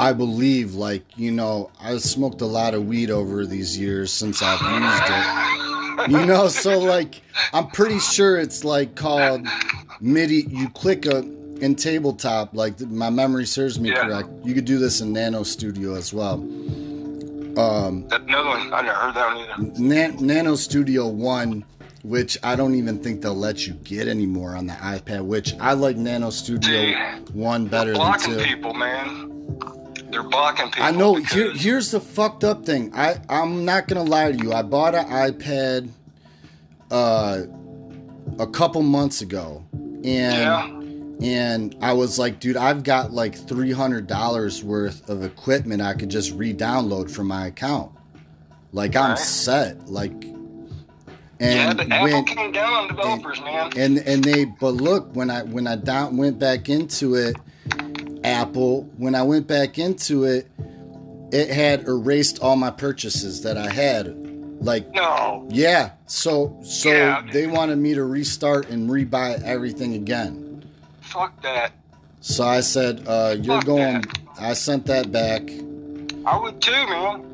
I 0.00 0.12
believe, 0.12 0.74
like, 0.74 1.04
you 1.16 1.32
know, 1.32 1.70
I 1.80 1.96
smoked 1.98 2.40
a 2.40 2.46
lot 2.46 2.72
of 2.74 2.86
weed 2.86 3.10
over 3.10 3.44
these 3.46 3.76
years 3.76 4.12
since 4.12 4.40
I've 4.42 4.60
used 4.60 6.08
it. 6.08 6.10
You 6.20 6.24
know, 6.24 6.46
so 6.64 6.78
like, 6.78 7.20
I'm 7.52 7.66
pretty 7.68 7.98
sure 7.98 8.38
it's 8.38 8.62
like 8.64 8.94
called 8.94 9.44
MIDI. 10.00 10.46
You 10.48 10.68
click 10.70 11.04
a 11.06 11.18
in 11.60 11.74
tabletop, 11.74 12.54
like 12.54 12.78
my 12.82 13.10
memory 13.10 13.44
serves 13.44 13.80
me 13.80 13.88
Yeah. 13.90 14.06
correct. 14.06 14.28
You 14.44 14.54
could 14.54 14.64
do 14.64 14.78
this 14.78 15.00
in 15.00 15.12
Nano 15.12 15.42
Studio 15.42 15.96
as 15.96 16.14
well. 16.14 16.38
Um, 17.58 18.06
another 18.10 18.48
one. 18.48 18.72
I 18.72 18.82
never 18.82 18.94
heard 18.98 19.14
that 19.14 19.34
one 19.34 19.70
either. 19.72 19.80
Nan- 19.82 20.16
Nano 20.24 20.54
Studio 20.54 21.08
One, 21.08 21.64
which 22.02 22.38
I 22.42 22.54
don't 22.56 22.74
even 22.76 22.98
think 23.02 23.20
they'll 23.22 23.34
let 23.34 23.66
you 23.66 23.74
get 23.74 24.06
anymore 24.06 24.54
on 24.54 24.66
the 24.66 24.74
iPad. 24.74 25.22
Which 25.24 25.54
I 25.60 25.72
like 25.72 25.96
Nano 25.96 26.30
Studio 26.30 26.70
See, 26.70 26.94
One 27.32 27.66
better 27.66 27.92
than 27.94 28.00
two. 28.20 28.28
blocking 28.36 28.38
people, 28.44 28.74
man. 28.74 29.24
They're 30.10 30.22
blocking 30.22 30.66
people. 30.66 30.84
I 30.84 30.90
know. 30.92 31.16
because- 31.16 31.32
Here, 31.32 31.52
here's 31.52 31.90
the 31.90 32.00
fucked 32.00 32.44
up 32.44 32.64
thing. 32.64 32.92
I 32.94 33.16
I'm 33.28 33.64
not 33.64 33.88
gonna 33.88 34.04
lie 34.04 34.30
to 34.32 34.38
you. 34.38 34.52
I 34.52 34.62
bought 34.62 34.94
an 34.94 35.06
iPad 35.06 35.90
uh 36.90 37.40
a 38.38 38.46
couple 38.46 38.82
months 38.82 39.20
ago, 39.20 39.64
and 39.72 40.04
Yeah. 40.04 40.77
And 41.22 41.74
I 41.80 41.92
was 41.94 42.18
like, 42.18 42.38
dude, 42.40 42.56
I've 42.56 42.82
got 42.84 43.12
like 43.12 43.34
three 43.34 43.72
hundred 43.72 44.06
dollars 44.06 44.62
worth 44.62 45.08
of 45.08 45.22
equipment 45.24 45.82
I 45.82 45.94
could 45.94 46.08
just 46.10 46.32
re-download 46.34 47.10
from 47.10 47.26
my 47.28 47.46
account. 47.46 47.92
Like 48.72 48.94
I'm 48.96 49.10
Right. 49.10 49.18
set. 49.18 49.88
Like, 49.88 50.12
and 50.12 50.34
yeah, 51.40 51.68
and 51.70 51.76
but 51.78 51.90
Apple 51.92 52.04
when 52.12 52.24
came 52.24 52.52
down 52.52 52.72
on 52.72 52.88
developers, 52.88 53.40
man. 53.40 53.72
and 53.76 53.98
and 53.98 54.22
they 54.24 54.44
but 54.44 54.74
look 54.74 55.14
when 55.14 55.30
I 55.30 55.42
when 55.42 55.66
I 55.66 55.76
down 55.76 56.16
went 56.16 56.38
back 56.38 56.68
into 56.68 57.14
it, 57.14 57.36
Apple 58.24 58.82
when 58.96 59.14
I 59.14 59.22
went 59.22 59.46
back 59.46 59.78
into 59.78 60.24
it, 60.24 60.48
it 61.32 61.50
had 61.50 61.86
erased 61.86 62.40
all 62.40 62.56
my 62.56 62.70
purchases 62.70 63.42
that 63.42 63.56
I 63.56 63.70
had. 63.70 64.14
Like 64.60 64.92
no, 64.94 65.46
yeah, 65.50 65.90
so 66.06 66.58
so 66.64 66.90
Yeah. 66.90 67.22
they 67.32 67.46
wanted 67.46 67.78
me 67.78 67.94
to 67.94 68.02
restart 68.04 68.68
and 68.70 68.90
rebuy 68.90 69.40
everything 69.44 69.94
again. 69.94 70.44
Fuck 71.08 71.40
that. 71.42 71.72
So 72.20 72.44
I 72.44 72.60
said, 72.60 73.04
uh, 73.06 73.36
"You're 73.40 73.56
Fuck 73.56 73.64
going." 73.66 74.00
that. 74.02 74.18
I 74.40 74.52
sent 74.52 74.86
that 74.86 75.10
back. 75.12 75.42
I 76.26 76.38
would 76.38 76.60
too, 76.60 76.72
man. 76.88 77.24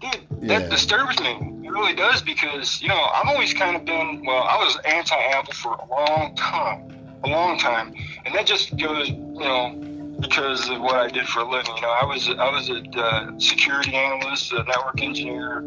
Dude, 0.00 0.20
Yeah. 0.42 0.58
that 0.58 0.70
disturbs 0.70 1.18
me. 1.20 1.32
It 1.64 1.70
really 1.70 1.94
does 1.94 2.20
because 2.22 2.82
you 2.82 2.88
know 2.88 3.00
I've 3.14 3.28
always 3.28 3.54
kind 3.54 3.74
of 3.76 3.84
been 3.84 4.24
well. 4.26 4.42
I 4.44 4.56
was 4.64 4.76
anti-Apple 4.84 5.54
for 5.54 5.72
a 5.74 5.86
long 5.90 6.34
time, 6.36 6.78
a 7.24 7.28
long 7.28 7.58
time, 7.58 7.94
and 8.24 8.34
that 8.34 8.46
just 8.46 8.76
goes, 8.76 9.08
you 9.08 9.16
know, 9.50 9.72
because 10.20 10.68
of 10.68 10.80
what 10.80 10.96
I 10.96 11.08
did 11.08 11.26
for 11.26 11.40
a 11.40 11.48
living. 11.48 11.74
You 11.76 11.82
know, 11.82 11.90
I 11.90 12.04
was 12.04 12.28
I 12.28 12.50
was 12.50 12.68
a 12.70 12.78
uh, 13.00 13.30
security 13.38 13.94
analyst, 13.94 14.52
a 14.52 14.62
network 14.64 15.00
engineer 15.02 15.64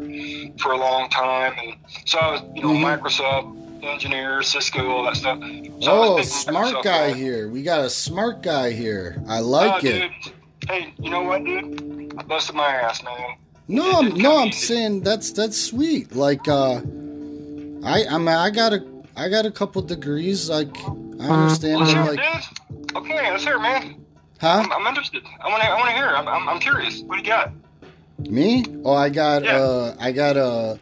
for 0.58 0.72
a 0.72 0.76
long 0.78 1.08
time, 1.10 1.54
and 1.62 1.74
so 2.04 2.18
I 2.18 2.32
was, 2.32 2.42
you 2.54 2.62
know, 2.62 2.68
Mhm. 2.70 2.84
Microsoft 3.00 3.54
engineer, 3.82 4.42
Cisco, 4.42 4.88
all 4.90 5.04
that 5.04 5.16
stuff. 5.16 5.38
So 5.80 6.16
Oh, 6.18 6.22
smart 6.22 6.66
Microsoft 6.74 6.84
guy 6.84 7.12
here. 7.12 7.48
We 7.48 7.62
got 7.62 7.80
a 7.84 7.90
smart 7.90 8.42
guy 8.42 8.70
here. 8.72 9.22
I 9.28 9.40
like 9.40 9.84
it. 9.84 10.10
dude. 10.24 10.34
Hey, 10.68 10.92
you 10.98 11.10
know 11.10 11.22
what, 11.22 11.44
dude? 11.44 12.14
I 12.18 12.22
busted 12.22 12.54
my 12.56 12.66
ass, 12.66 13.02
man. 13.02 13.36
No, 13.68 13.98
I'm, 14.00 14.14
no, 14.14 14.38
I'm 14.38 14.48
easy. 14.48 14.66
saying 14.66 15.00
that's 15.02 15.30
that's 15.32 15.60
sweet. 15.60 16.14
Like, 16.16 16.48
uh, 16.48 16.76
I 17.84 18.04
I 18.10 18.18
mean, 18.18 18.28
I 18.28 18.50
got 18.50 18.72
a 18.72 18.84
I 19.16 19.28
got 19.28 19.46
a 19.46 19.50
couple 19.50 19.82
degrees. 19.82 20.48
Like, 20.48 20.74
I 21.20 21.28
understand. 21.28 21.80
Let's 21.80 21.92
it, 21.92 21.96
hear 21.96 22.04
like, 22.04 22.20
dude. 22.88 22.96
Okay, 22.96 23.30
let's 23.30 23.44
hear 23.44 23.56
it, 23.56 23.60
man. 23.60 24.04
huh? 24.40 24.62
I'm, 24.64 24.72
I'm 24.72 24.86
interested. 24.86 25.22
I 25.40 25.48
want 25.48 25.62
to. 25.62 25.68
I 25.68 25.74
want 25.76 25.90
to 25.90 25.94
hear. 25.96 26.06
I'm, 26.08 26.26
I'm. 26.28 26.48
I'm 26.48 26.58
curious. 26.60 27.00
What 27.02 27.16
do 27.16 27.22
you 27.22 27.26
got? 27.28 27.52
Me? 28.20 28.64
Oh, 28.84 28.94
I 28.94 29.10
got 29.10 29.44
Yeah. 29.44 29.58
uh, 29.58 29.96
I 30.00 30.10
got 30.12 30.36
a 30.36 30.78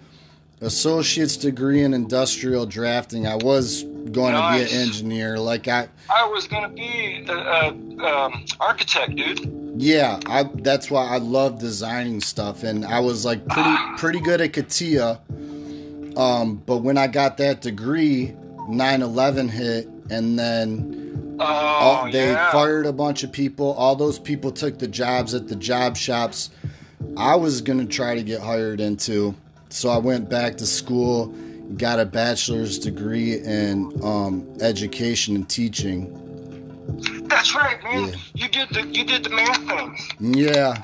associate's 0.60 1.36
degree 1.36 1.82
in 1.82 1.92
industrial 1.94 2.66
drafting. 2.66 3.26
I 3.26 3.36
was 3.36 3.82
going 4.12 4.32
Nice. 4.32 4.68
to 4.70 4.70
be 4.70 4.74
an 4.76 4.82
engineer. 4.88 5.38
Like, 5.38 5.68
I 5.68 5.88
I 6.08 6.26
was 6.28 6.46
gonna 6.46 6.68
be 6.68 7.24
a, 7.28 7.32
a 7.32 7.68
um, 7.68 8.44
architect, 8.60 9.14
dude. 9.16 9.50
yeah, 9.76 10.18
I 10.26 10.44
that's 10.44 10.90
why 10.90 11.06
I 11.06 11.18
love 11.18 11.58
designing 11.58 12.20
stuff, 12.20 12.62
and 12.62 12.84
I 12.86 13.00
was 13.00 13.24
like 13.24 13.46
pretty 13.48 13.76
pretty 13.98 14.20
good 14.20 14.40
at 14.40 14.52
CATIA. 14.52 15.20
Um, 16.16 16.62
but 16.64 16.78
when 16.78 16.96
I 16.96 17.08
got 17.08 17.36
that 17.38 17.60
degree, 17.60 18.34
9/11 18.68 19.50
hit, 19.50 19.88
and 20.10 20.38
then 20.38 21.02
Oh, 21.38 21.44
all, 21.44 22.10
they 22.10 22.30
yeah. 22.30 22.50
fired 22.50 22.86
a 22.86 22.92
bunch 22.94 23.22
of 23.22 23.30
people. 23.30 23.72
All 23.74 23.94
those 23.94 24.18
people 24.18 24.50
took 24.52 24.78
the 24.78 24.88
jobs 24.88 25.34
at 25.34 25.48
the 25.48 25.56
job 25.56 25.94
shops. 25.98 26.48
I 27.18 27.34
was 27.36 27.60
gonna 27.60 27.84
try 27.84 28.14
to 28.14 28.22
get 28.22 28.40
hired 28.40 28.80
into. 28.80 29.34
So 29.68 29.90
I 29.90 29.98
went 29.98 30.28
back 30.28 30.56
to 30.58 30.66
school, 30.66 31.26
got 31.76 31.98
a 31.98 32.06
bachelor's 32.06 32.78
degree 32.78 33.34
in 33.34 33.92
um, 34.02 34.46
education 34.60 35.36
and 35.36 35.48
teaching. 35.48 36.22
That's 37.28 37.54
right, 37.54 37.82
man. 37.82 38.08
Yeah. 38.08 38.14
You 38.34 38.48
did 38.48 38.68
the 38.70 38.86
you 38.86 39.04
did 39.04 39.24
the 39.24 39.30
math 39.30 39.58
thing. 39.66 39.98
Yeah, 40.20 40.80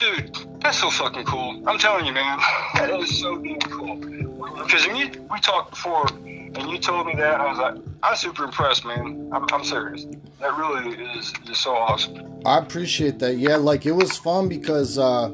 Dude, 0.00 0.34
that's 0.62 0.78
so 0.78 0.88
fucking 0.88 1.24
cool. 1.24 1.62
I'm 1.68 1.78
telling 1.78 2.06
you, 2.06 2.12
man, 2.12 2.38
that 2.74 2.90
is 3.00 3.20
so 3.20 3.36
damn 3.36 3.58
cool. 3.60 3.96
Because 3.96 4.86
you, 4.86 5.10
we 5.30 5.38
talked 5.40 5.72
before, 5.72 6.06
and 6.24 6.70
you 6.70 6.78
told 6.78 7.06
me 7.06 7.14
that, 7.16 7.38
I 7.38 7.46
was 7.46 7.58
like, 7.58 7.74
I'm 8.02 8.16
super 8.16 8.44
impressed, 8.44 8.86
man. 8.86 9.28
I'm, 9.30 9.44
I'm 9.52 9.62
serious. 9.62 10.06
That 10.40 10.56
really 10.56 10.96
is 11.18 11.34
just 11.44 11.60
so 11.60 11.76
awesome. 11.76 12.40
I 12.46 12.56
appreciate 12.56 13.18
that. 13.18 13.36
Yeah, 13.36 13.56
like 13.56 13.84
it 13.84 13.92
was 13.92 14.16
fun 14.16 14.48
because, 14.48 14.96
uh, 14.96 15.28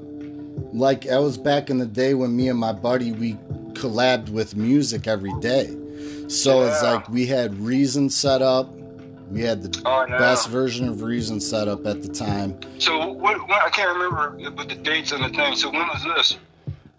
like, 0.72 1.06
I 1.08 1.18
was 1.18 1.36
back 1.38 1.70
in 1.70 1.78
the 1.78 1.86
day 1.86 2.14
when 2.14 2.34
me 2.36 2.48
and 2.48 2.58
my 2.58 2.72
buddy 2.72 3.12
we 3.12 3.34
collabed 3.74 4.30
with 4.30 4.56
music 4.56 5.06
every 5.06 5.32
day. 5.40 5.74
So 6.28 6.62
it's 6.62 6.82
like 6.82 7.08
we 7.08 7.26
had 7.26 7.56
Reason 7.60 8.10
set 8.10 8.42
up. 8.42 8.68
We 9.30 9.42
had 9.42 9.62
the 9.62 9.82
Oh, 9.84 10.04
know. 10.06 10.18
best 10.18 10.48
version 10.48 10.88
of 10.88 11.02
Reason 11.02 11.40
set 11.40 11.68
up 11.68 11.86
at 11.86 12.02
the 12.02 12.08
time. 12.08 12.58
So 12.78 13.12
what, 13.12 13.38
what? 13.48 13.62
I 13.62 13.70
can't 13.70 13.96
remember 13.96 14.50
but 14.50 14.68
the 14.68 14.74
dates 14.76 15.12
and 15.12 15.22
the 15.24 15.28
thing. 15.30 15.54
So 15.56 15.70
when 15.70 15.86
was 15.88 16.04
this? 16.04 16.36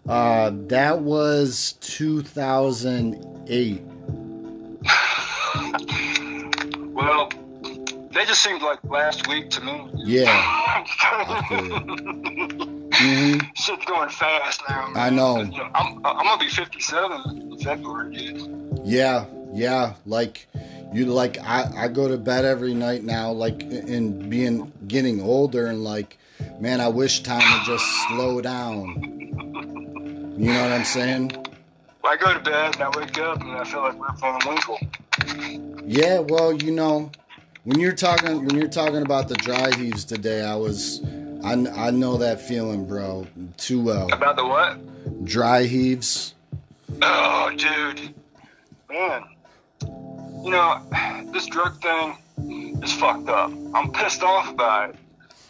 Uh, 0.08 0.50
that 0.68 1.00
was 1.00 1.74
2008. 1.80 3.82
Well, 6.92 7.28
they 8.12 8.24
just 8.24 8.42
seemed 8.42 8.60
like 8.60 8.80
last 8.84 9.28
week 9.28 9.50
to 9.50 9.60
me. 9.62 9.88
Yeah. 9.94 10.84
hmm 12.92 13.38
Shit's 13.54 13.84
going 13.84 14.08
fast 14.08 14.62
now. 14.68 14.88
Man. 14.88 14.96
I 14.96 15.10
know. 15.10 15.36
I'm, 15.74 16.06
I'm 16.06 16.24
gonna 16.24 16.38
be 16.38 16.48
57 16.48 17.52
in 17.52 17.58
February, 17.58 18.14
dude. 18.14 18.80
Yeah, 18.84 19.26
yeah. 19.52 19.94
Like 20.06 20.48
you, 20.92 21.06
like 21.06 21.38
I, 21.38 21.70
I 21.76 21.88
go 21.88 22.08
to 22.08 22.16
bed 22.16 22.44
every 22.44 22.74
night 22.74 23.04
now. 23.04 23.30
Like 23.30 23.62
in 23.62 24.28
being 24.28 24.72
getting 24.86 25.20
older 25.20 25.66
and 25.66 25.84
like, 25.84 26.18
man, 26.60 26.80
I 26.80 26.88
wish 26.88 27.22
time 27.22 27.42
would 27.52 27.66
just 27.66 27.84
slow 28.08 28.40
down. 28.40 29.04
You 30.38 30.52
know 30.52 30.62
what 30.62 30.72
I'm 30.72 30.84
saying? 30.84 31.32
I 32.04 32.16
go 32.16 32.32
to 32.32 32.40
bed 32.40 32.74
and 32.74 32.82
I 32.82 32.88
wake 32.98 33.18
up 33.18 33.40
and 33.40 33.50
I 33.50 33.64
feel 33.64 33.80
like 33.80 34.00
Rip 34.00 34.18
Van 34.18 34.38
Winkle. 34.46 34.78
Yeah. 35.84 36.20
Well, 36.20 36.52
you 36.54 36.70
know, 36.70 37.10
when 37.64 37.80
you're 37.80 37.92
talking 37.92 38.46
when 38.46 38.56
you're 38.56 38.68
talking 38.68 39.02
about 39.02 39.28
the 39.28 39.34
dry 39.34 39.74
heaves 39.76 40.04
today, 40.06 40.42
I 40.42 40.54
was, 40.54 41.00
I, 41.44 41.52
I 41.86 41.90
know 41.90 42.16
that 42.18 42.40
feeling, 42.40 42.86
bro, 42.86 43.26
too 43.56 43.80
well. 43.82 44.12
About 44.12 44.36
the 44.36 44.44
what? 44.44 45.24
Dry 45.24 45.64
heaves. 45.64 46.34
Oh, 47.02 47.50
dude, 47.56 48.14
man. 48.90 49.22
You 50.44 50.50
know, 50.50 50.80
this 51.32 51.46
drug 51.46 51.80
thing 51.80 52.16
is 52.82 52.92
fucked 52.94 53.28
up. 53.28 53.52
I'm 53.74 53.92
pissed 53.92 54.22
off 54.22 54.50
about 54.50 54.90
it. 54.90 54.96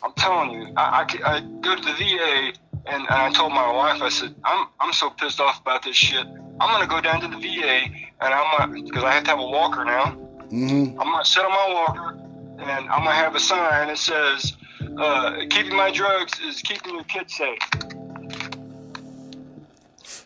I'm 0.03 0.13
telling 0.15 0.51
you, 0.53 0.73
I, 0.77 1.07
I, 1.25 1.37
I 1.37 1.41
go 1.61 1.75
to 1.75 1.83
the 1.83 1.93
VA 1.93 2.53
and, 2.87 3.03
and 3.03 3.09
I 3.09 3.31
told 3.33 3.53
my 3.53 3.71
wife, 3.73 4.01
I 4.03 4.09
said, 4.09 4.35
I'm 4.45 4.69
I'm 4.81 4.93
so 4.93 5.11
pissed 5.11 5.41
off 5.41 5.61
about 5.61 5.83
this 5.83 5.97
shit. 5.97 6.27
I'm 6.61 6.71
gonna 6.73 6.87
go 6.87 7.01
down 7.01 7.21
to 7.21 7.29
the 7.29 7.37
VA 7.37 7.85
and 8.21 8.35
I'm 8.35 8.59
gonna 8.59 8.83
because 8.83 9.05
I 9.05 9.13
have 9.13 9.25
to 9.25 9.31
have 9.31 9.39
a 9.39 9.47
walker 9.47 9.85
now. 9.85 10.13
hmm 10.51 10.85
I'm 10.99 11.11
gonna 11.11 11.25
sit 11.25 11.45
on 11.45 11.51
my 11.51 11.73
walker 11.75 12.19
and 12.59 12.89
I'm 12.89 13.05
gonna 13.05 13.13
have 13.13 13.35
a 13.35 13.41
sign 13.41 13.89
that 13.89 13.99
says, 13.99 14.57
uh, 14.99 15.37
"Keeping 15.51 15.77
my 15.77 15.91
drugs 15.91 16.39
is 16.41 16.61
keeping 16.63 16.95
your 16.95 17.05
kids 17.05 17.35
safe." 17.35 17.59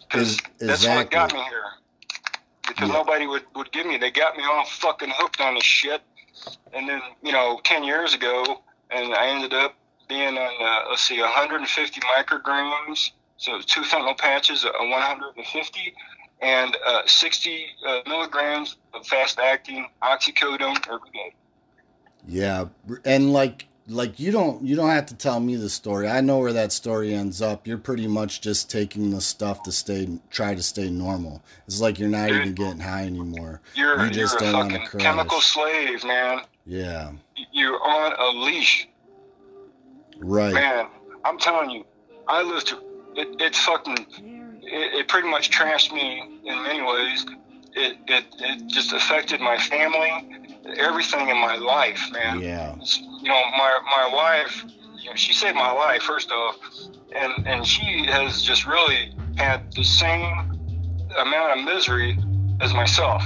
Because 0.08 0.32
Is- 0.32 0.38
that's 0.60 0.86
what 0.86 1.10
got 1.10 1.32
me 1.32 1.42
here. 1.44 1.64
Because 2.68 2.88
Yeah. 2.88 2.94
nobody 2.94 3.26
would, 3.26 3.44
would 3.54 3.72
give 3.72 3.86
me. 3.86 3.96
They 3.96 4.10
got 4.10 4.36
me 4.36 4.44
all 4.44 4.64
fucking 4.64 5.10
hooked 5.16 5.40
on 5.40 5.54
this 5.54 5.64
shit. 5.64 6.02
And 6.72 6.88
then, 6.88 7.00
you 7.22 7.32
know, 7.32 7.60
10 7.64 7.84
years 7.84 8.14
ago, 8.14 8.62
and 8.90 9.14
I 9.14 9.26
ended 9.26 9.52
up 9.54 9.74
being 10.08 10.36
on, 10.38 10.62
uh, 10.62 10.88
let's 10.90 11.02
see, 11.02 11.20
150 11.20 12.00
micrograms. 12.00 13.10
So 13.36 13.60
two 13.60 13.82
fentanyl 13.82 14.16
patches, 14.16 14.64
uh, 14.64 14.70
150, 14.78 15.94
and 16.40 16.76
uh, 16.86 17.02
60 17.06 17.66
uh, 17.86 18.00
milligrams 18.06 18.76
of 18.94 19.06
fast 19.06 19.38
acting 19.38 19.88
oxycodone 20.02 20.76
every 20.88 21.10
day. 21.12 21.34
Yeah, 22.26 22.66
and 23.04 23.32
like 23.32 23.66
like 23.88 24.20
you 24.20 24.30
don't 24.30 24.64
you 24.64 24.76
don't 24.76 24.90
have 24.90 25.06
to 25.06 25.14
tell 25.14 25.40
me 25.40 25.56
the 25.56 25.68
story. 25.68 26.08
I 26.08 26.20
know 26.20 26.38
where 26.38 26.52
that 26.52 26.72
story 26.72 27.14
ends 27.14 27.42
up. 27.42 27.66
You're 27.66 27.78
pretty 27.78 28.06
much 28.06 28.40
just 28.40 28.70
taking 28.70 29.10
the 29.10 29.20
stuff 29.20 29.62
to 29.64 29.72
stay 29.72 30.08
try 30.30 30.54
to 30.54 30.62
stay 30.62 30.88
normal. 30.90 31.42
It's 31.66 31.80
like 31.80 31.98
you're 31.98 32.08
not 32.08 32.30
even 32.30 32.54
getting 32.54 32.80
high 32.80 33.04
anymore. 33.06 33.60
You're, 33.74 34.04
you 34.04 34.10
just 34.10 34.40
you're 34.40 34.50
a 34.50 34.52
don't 34.52 34.60
want 34.60 34.72
to 34.72 34.78
fucking 34.80 35.00
chemical 35.00 35.40
slave, 35.40 36.04
man. 36.04 36.42
Yeah, 36.64 37.12
You're 37.52 37.82
on 37.82 38.12
a 38.18 38.44
leash. 38.44 38.88
right. 40.18 40.54
Man, 40.54 40.86
I'm 41.24 41.38
telling 41.38 41.70
you, 41.70 41.84
I 42.28 42.42
lived 42.42 42.68
through 42.68 42.82
it. 43.16 43.28
It's 43.40 43.58
fucking. 43.64 43.96
It, 44.64 44.94
it 44.94 45.08
pretty 45.08 45.28
much 45.28 45.50
trashed 45.50 45.92
me 45.92 46.40
in 46.44 46.62
many 46.62 46.82
ways. 46.82 47.26
It, 47.74 47.96
it 48.06 48.24
it 48.38 48.66
just 48.68 48.92
affected 48.92 49.40
my 49.40 49.56
family, 49.56 50.38
everything 50.76 51.28
in 51.28 51.38
my 51.38 51.56
life, 51.56 52.02
man. 52.12 52.40
Yeah, 52.40 52.76
You 52.76 53.28
know, 53.28 53.42
my 53.56 53.78
my 53.84 54.10
wife, 54.12 54.64
you 54.98 55.10
know, 55.10 55.16
she 55.16 55.32
saved 55.32 55.56
my 55.56 55.72
life 55.72 56.02
first 56.02 56.30
off, 56.30 56.56
and 57.14 57.46
and 57.46 57.66
she 57.66 58.04
has 58.06 58.42
just 58.42 58.66
really 58.66 59.14
had 59.36 59.72
the 59.72 59.84
same 59.84 60.52
amount 61.18 61.58
of 61.58 61.64
misery 61.64 62.18
as 62.60 62.74
myself. 62.74 63.22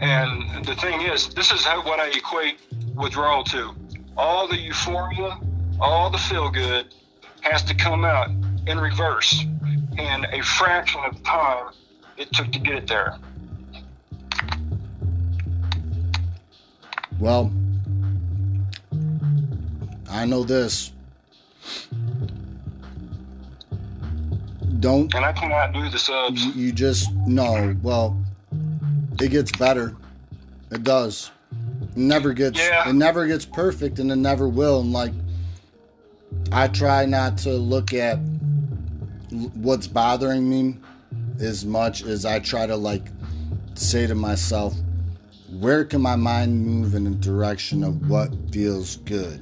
And 0.00 0.64
the 0.64 0.74
thing 0.74 1.02
is, 1.02 1.28
this 1.34 1.50
is 1.52 1.64
how, 1.64 1.82
what 1.82 2.00
I 2.00 2.08
equate 2.08 2.60
withdrawal 2.94 3.44
to. 3.44 3.74
All 4.16 4.48
the 4.48 4.58
euphoria, 4.58 5.38
all 5.80 6.10
the 6.10 6.18
feel 6.18 6.50
good 6.50 6.94
has 7.42 7.62
to 7.64 7.74
come 7.74 8.04
out 8.04 8.30
in 8.66 8.78
reverse 8.78 9.44
in 9.98 10.26
a 10.32 10.42
fraction 10.42 11.00
of 11.04 11.16
the 11.16 11.22
time 11.22 11.72
it 12.16 12.32
took 12.32 12.50
to 12.52 12.58
get 12.58 12.74
it 12.74 12.86
there. 12.88 13.16
Well, 17.18 17.52
I 20.10 20.24
know 20.26 20.44
this. 20.44 20.92
Don't 24.80 25.12
And 25.14 25.24
I 25.24 25.32
cannot 25.32 25.72
do 25.72 25.88
the 25.88 25.98
subs. 25.98 26.44
you, 26.44 26.52
you 26.52 26.72
just 26.72 27.10
no. 27.26 27.74
Well, 27.82 28.16
it 29.20 29.30
gets 29.30 29.50
better. 29.52 29.96
It 30.70 30.84
does. 30.84 31.30
It 31.52 31.96
never 31.96 32.32
gets. 32.32 32.58
Yeah. 32.58 32.88
It 32.88 32.92
never 32.92 33.26
gets 33.26 33.44
perfect, 33.44 33.98
and 33.98 34.12
it 34.12 34.16
never 34.16 34.48
will. 34.48 34.80
And 34.80 34.92
like, 34.92 35.12
I 36.52 36.68
try 36.68 37.06
not 37.06 37.38
to 37.38 37.52
look 37.52 37.94
at 37.94 38.18
what's 39.54 39.86
bothering 39.86 40.48
me 40.48 40.76
as 41.40 41.64
much 41.64 42.02
as 42.02 42.24
I 42.24 42.38
try 42.40 42.66
to 42.66 42.76
like 42.76 43.06
say 43.74 44.06
to 44.06 44.14
myself, 44.14 44.74
where 45.60 45.84
can 45.84 46.00
my 46.00 46.16
mind 46.16 46.64
move 46.66 46.94
in 46.94 47.04
the 47.04 47.10
direction 47.10 47.82
of 47.84 48.08
what 48.08 48.30
feels 48.52 48.96
good? 48.98 49.40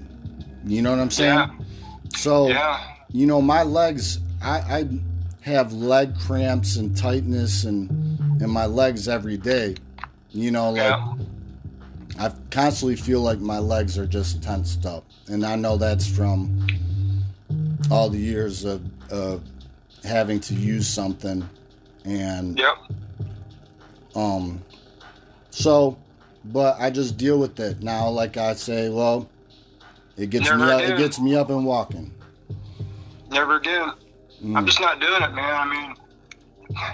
You 0.64 0.82
know 0.82 0.90
what 0.90 1.00
I'm 1.00 1.10
saying? 1.10 1.34
Yeah. 1.34 1.50
So, 2.16 2.48
Yeah. 2.48 2.80
you 3.12 3.26
know, 3.26 3.40
my 3.42 3.62
legs, 3.62 4.20
I, 4.42 4.58
I 4.58 4.88
have 5.42 5.72
leg 5.72 6.18
cramps 6.18 6.76
and 6.76 6.96
tightness 6.96 7.64
and 7.64 7.90
in 8.40 8.50
my 8.50 8.66
legs 8.66 9.08
every 9.08 9.36
day. 9.36 9.76
You 10.30 10.50
know, 10.50 10.70
like 10.70 10.78
Yeah. 10.82 11.14
I 12.18 12.32
constantly 12.50 12.96
feel 12.96 13.20
like 13.20 13.40
my 13.40 13.58
legs 13.58 13.98
are 13.98 14.06
just 14.06 14.42
tensed 14.42 14.86
up, 14.86 15.04
and 15.28 15.44
I 15.44 15.56
know 15.56 15.76
that's 15.76 16.06
from 16.06 16.66
all 17.90 18.08
the 18.08 18.18
years 18.18 18.64
of, 18.64 18.82
of 19.10 19.42
having 20.04 20.38
to 20.40 20.54
use 20.54 20.86
something, 20.88 21.48
and 22.04 22.56
Yep. 22.58 22.74
um, 24.14 24.62
so, 25.50 25.96
but 26.44 26.76
I 26.78 26.90
just 26.90 27.16
deal 27.16 27.38
with 27.38 27.58
it 27.60 27.82
now. 27.82 28.08
Like 28.08 28.36
I 28.36 28.54
say, 28.54 28.88
well, 28.88 29.28
it 30.16 30.30
gets 30.30 30.50
me 30.50 30.62
up, 30.62 30.80
it 30.80 30.98
gets 30.98 31.18
me 31.20 31.34
up 31.34 31.50
and 31.50 31.64
walking. 31.64 32.12
Never 33.30 33.56
again. 33.56 33.92
Mm. 34.42 34.56
I'm 34.56 34.66
just 34.66 34.80
not 34.80 35.00
doing 35.00 35.22
it, 35.22 35.32
man. 35.32 35.54
I 35.54 35.64
mean, 35.66 35.96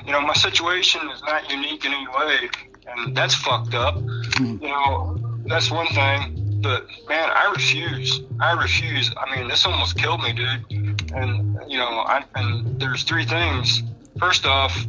you 0.06 0.12
know, 0.12 0.20
my 0.20 0.34
situation 0.34 1.08
is 1.10 1.22
not 1.22 1.50
unique 1.50 1.84
in 1.84 1.92
any 1.92 2.06
way, 2.06 2.50
and 2.86 3.16
that's 3.16 3.34
fucked 3.34 3.74
up. 3.74 3.96
You 4.40 4.58
know, 4.60 5.18
that's 5.46 5.70
one 5.70 5.86
thing. 5.88 6.60
But 6.62 6.86
man, 7.08 7.30
I 7.30 7.50
refuse. 7.50 8.20
I 8.40 8.52
refuse. 8.52 9.12
I 9.16 9.36
mean, 9.36 9.48
this 9.48 9.64
almost 9.64 9.98
killed 9.98 10.22
me, 10.22 10.32
dude. 10.32 11.12
And 11.12 11.58
you 11.68 11.78
know, 11.78 12.04
I 12.06 12.24
and 12.34 12.80
there's 12.80 13.02
three 13.02 13.24
things. 13.24 13.82
First 14.18 14.46
off, 14.46 14.86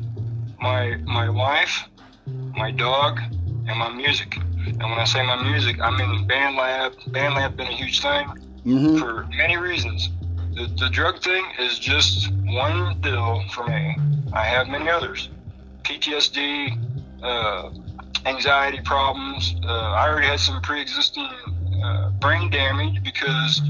my 0.60 0.98
my 1.06 1.30
wife, 1.30 1.86
my 2.28 2.72
dog, 2.72 3.20
and 3.68 3.80
my 3.80 3.90
music. 3.94 4.38
And 4.68 4.90
when 4.90 5.00
I 5.00 5.06
say 5.06 5.22
my 5.26 5.42
music, 5.42 5.80
I 5.82 5.90
mean 5.92 6.28
BandLab. 6.28 7.12
Band 7.14 7.36
lab 7.36 7.56
been 7.58 7.68
a 7.68 7.76
huge 7.76 8.02
thing 8.02 8.28
hmm 8.64 8.98
for 8.98 9.26
many 9.38 9.58
reasons. 9.58 10.10
the, 10.56 10.68
the 10.80 10.90
drug 10.90 11.20
thing 11.22 11.44
is 11.60 11.80
just 11.80 12.32
one 12.46 13.00
deal 13.02 13.42
for 13.52 13.66
me. 13.66 13.98
I 14.34 14.44
have 14.46 14.68
many 14.68 14.90
others. 14.90 15.30
PTSD, 15.84 16.78
uh, 17.24 17.70
anxiety 18.26 18.82
problems. 18.82 19.56
Uh, 19.64 19.68
I 19.72 20.10
already 20.10 20.28
had 20.28 20.40
some 20.40 20.62
pre-existing 20.62 21.28
uh, 21.84 22.10
brain 22.12 22.50
damage 22.50 23.02
because 23.04 23.62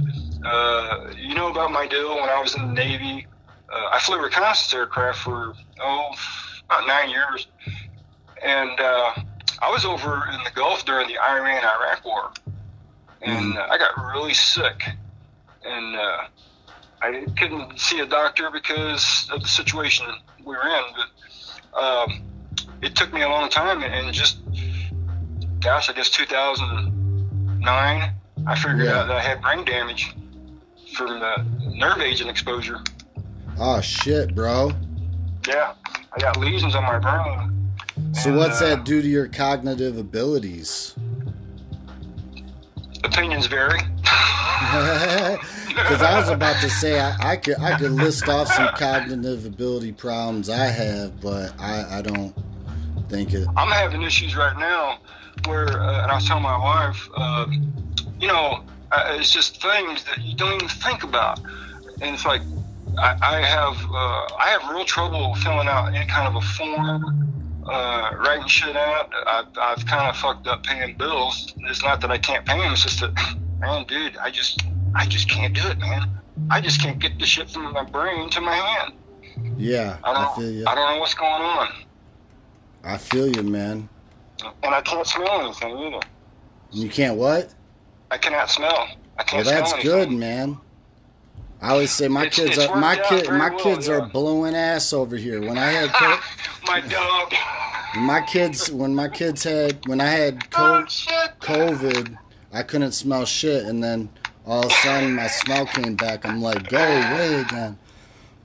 uh, 0.46 1.12
you 1.18 1.36
know 1.36 1.50
about 1.52 1.72
my 1.72 1.88
deal 1.88 2.16
when 2.16 2.30
I 2.30 2.40
was 2.42 2.56
in 2.56 2.68
the 2.68 2.74
Navy. 2.74 3.28
Uh, 3.72 3.90
I 3.94 4.00
flew 4.00 4.22
reconnaissance 4.22 4.74
aircraft 4.74 5.20
for 5.20 5.54
oh 5.82 6.10
about 6.66 6.88
nine 6.88 7.10
years, 7.10 7.48
and 8.44 8.80
uh, 8.80 9.12
I 9.62 9.70
was 9.70 9.86
over 9.86 10.28
in 10.34 10.44
the 10.44 10.52
Gulf 10.56 10.86
during 10.86 11.08
the 11.08 11.18
Iran-Iraq 11.20 12.04
War, 12.04 12.32
and 13.22 13.58
uh, 13.58 13.68
I 13.70 13.78
got 13.78 13.92
really 14.14 14.34
sick, 14.34 14.84
and 15.64 15.96
uh, 15.96 16.18
I 17.02 17.26
couldn't 17.38 17.80
see 17.80 18.00
a 18.00 18.06
doctor 18.06 18.50
because 18.52 19.30
of 19.32 19.42
the 19.42 19.48
situation 19.48 20.08
we 20.44 20.56
were 20.56 20.68
in. 20.68 20.84
But 21.74 21.84
um, 21.84 22.22
it 22.82 22.96
took 22.96 23.14
me 23.14 23.22
a 23.22 23.30
long 23.30 23.50
time, 23.50 23.84
and 23.84 24.14
just 24.14 24.40
gosh, 25.60 25.90
I 25.90 25.94
guess 25.94 26.10
2009, 26.10 28.12
I 28.48 28.56
figured 28.56 28.86
Yeah. 28.86 29.02
out 29.02 29.08
that 29.08 29.18
I 29.18 29.22
had 29.22 29.42
brain 29.44 29.64
damage 29.64 30.16
from 30.96 31.20
the 31.20 31.46
nerve 31.76 32.00
agent 32.02 32.32
exposure. 32.32 32.80
Oh 33.60 33.80
shit, 33.82 34.34
bro. 34.34 34.72
Yeah, 35.48 35.74
I 36.14 36.20
got 36.20 36.38
lesions 36.38 36.74
on 36.74 36.82
my 36.84 36.98
brain. 36.98 37.61
So 38.14 38.30
And, 38.30 38.38
what's 38.38 38.62
uh, 38.62 38.76
that 38.76 38.86
do 38.86 39.02
to 39.02 39.08
your 39.08 39.28
cognitive 39.28 39.98
abilities? 39.98 40.96
Opinions 43.04 43.48
vary. 43.48 43.80
Because 45.76 46.02
I 46.02 46.20
was 46.20 46.30
about 46.30 46.62
to 46.62 46.70
say 46.70 47.00
I, 47.00 47.32
I 47.32 47.36
could 47.38 47.60
I 47.60 47.78
could 47.78 47.92
list 47.92 48.28
off 48.28 48.48
some 48.50 48.70
cognitive 48.76 49.46
ability 49.46 49.94
problems 49.94 50.50
I 50.50 50.66
have, 50.66 51.20
but 51.22 51.54
I, 51.60 52.00
I 52.00 52.02
don't 52.02 52.36
think 53.10 53.34
it. 53.34 53.48
I'm 53.56 53.70
having 53.72 54.02
issues 54.02 54.36
right 54.36 54.58
now 54.58 55.00
where, 55.48 55.82
uh, 55.82 56.04
and 56.04 56.12
I 56.12 56.16
was 56.16 56.28
telling 56.28 56.44
my 56.44 56.58
wife, 56.58 57.10
uh, 57.16 57.46
you 58.20 58.28
know, 58.28 58.64
uh, 58.92 59.16
it's 59.18 59.32
just 59.32 59.62
things 59.62 60.04
that 60.06 60.20
you 60.22 60.36
don't 60.36 60.56
even 60.56 60.68
think 60.68 61.04
about, 61.04 61.40
and 62.02 62.14
it's 62.14 62.26
like 62.26 62.42
I, 62.98 63.18
I 63.22 63.42
have 63.42 63.78
uh, 63.92 64.36
I 64.40 64.50
have 64.50 64.70
real 64.70 64.86
trouble 64.86 65.36
filling 65.36 65.68
out 65.68 65.94
any 65.94 66.06
kind 66.06 66.28
of 66.28 66.36
a 66.36 66.42
form, 66.42 67.41
uh, 67.68 68.12
writing 68.18 68.48
shit 68.48 68.76
out. 68.76 69.10
I, 69.14 69.44
I've 69.60 69.86
kind 69.86 70.10
of 70.10 70.16
fucked 70.18 70.48
up 70.48 70.64
paying 70.64 70.98
bills. 70.98 71.54
It's 71.70 71.84
not 71.84 72.02
that 72.02 72.12
I 72.12 72.18
can't 72.18 72.46
pay 72.46 72.58
them; 72.60 72.72
it's 72.74 72.84
just 72.84 73.00
that, 73.02 73.14
man, 73.60 73.86
dude, 73.88 74.18
I 74.18 74.30
just 74.32 74.62
I 74.96 75.06
just 75.06 75.30
can't 75.30 75.54
do 75.54 75.68
it, 75.68 75.78
man. 75.80 76.10
I 76.50 76.60
just 76.62 76.82
can't 76.82 77.00
get 77.00 77.20
the 77.20 77.26
shit 77.26 77.50
from 77.50 77.72
my 77.74 77.84
brain 77.84 78.30
to 78.32 78.42
my 78.42 78.56
hand. 78.56 78.94
Yeah, 79.58 79.98
I 80.04 80.12
I 80.12 80.24
don't 80.24 80.36
feel 80.36 80.52
you. 80.52 80.66
I 80.68 80.76
don't 80.76 80.90
know 80.96 81.00
what's 81.00 81.14
going 81.14 81.42
on, 81.42 81.68
I 82.84 82.98
feel 82.98 83.28
you, 83.34 83.44
man. 83.44 83.88
and 84.64 84.74
I 84.76 84.82
can't 84.82 85.06
smell 85.06 85.42
anything 85.42 85.78
either. 85.78 86.00
You 86.72 86.90
can't 86.90 87.18
what? 87.18 87.54
I 88.10 88.18
cannot 88.18 88.50
smell. 88.50 88.88
I 89.18 89.24
can't 89.24 89.46
Well, 89.46 89.54
that's 89.54 89.72
smell 89.72 89.84
good, 89.84 90.12
man. 90.12 90.58
I 91.62 91.70
always 91.70 91.92
say 91.92 92.08
my 92.08 92.26
It's- 92.26 92.36
kids 92.36 92.58
it's 92.58 92.68
are 92.68 92.76
my 92.80 92.96
kid 92.98 93.30
my 93.30 93.50
well, 93.50 93.60
kids 93.60 93.88
yeah. 93.88 93.96
are 93.96 94.02
blowing 94.08 94.56
ass 94.56 94.94
over 94.94 95.16
here. 95.16 95.42
When 95.42 95.58
I 95.58 95.66
had 95.72 95.90
co- 95.94 96.20
My 96.66 96.82
dog. 96.82 97.34
my 97.98 98.22
kids 98.22 98.72
when 98.72 98.96
my 98.96 99.08
kids 99.10 99.44
had 99.44 99.86
when 99.88 100.02
I 100.02 100.06
had 100.08 100.50
co- 100.52 100.86
Oh. 100.86 101.28
COVID, 101.40 102.18
I 102.54 102.64
couldn't 102.64 102.94
smell 102.94 103.26
shit, 103.26 103.64
and 103.66 103.84
then 103.84 104.10
all 104.46 104.66
of 104.66 104.72
a 104.72 104.74
sudden 104.76 105.16
my 105.16 105.28
smell 105.28 105.66
came 105.68 105.96
back. 105.96 106.26
I'm 106.26 106.42
like, 106.42 106.68
go 106.70 106.78
away 106.80 107.36
again. 107.42 107.78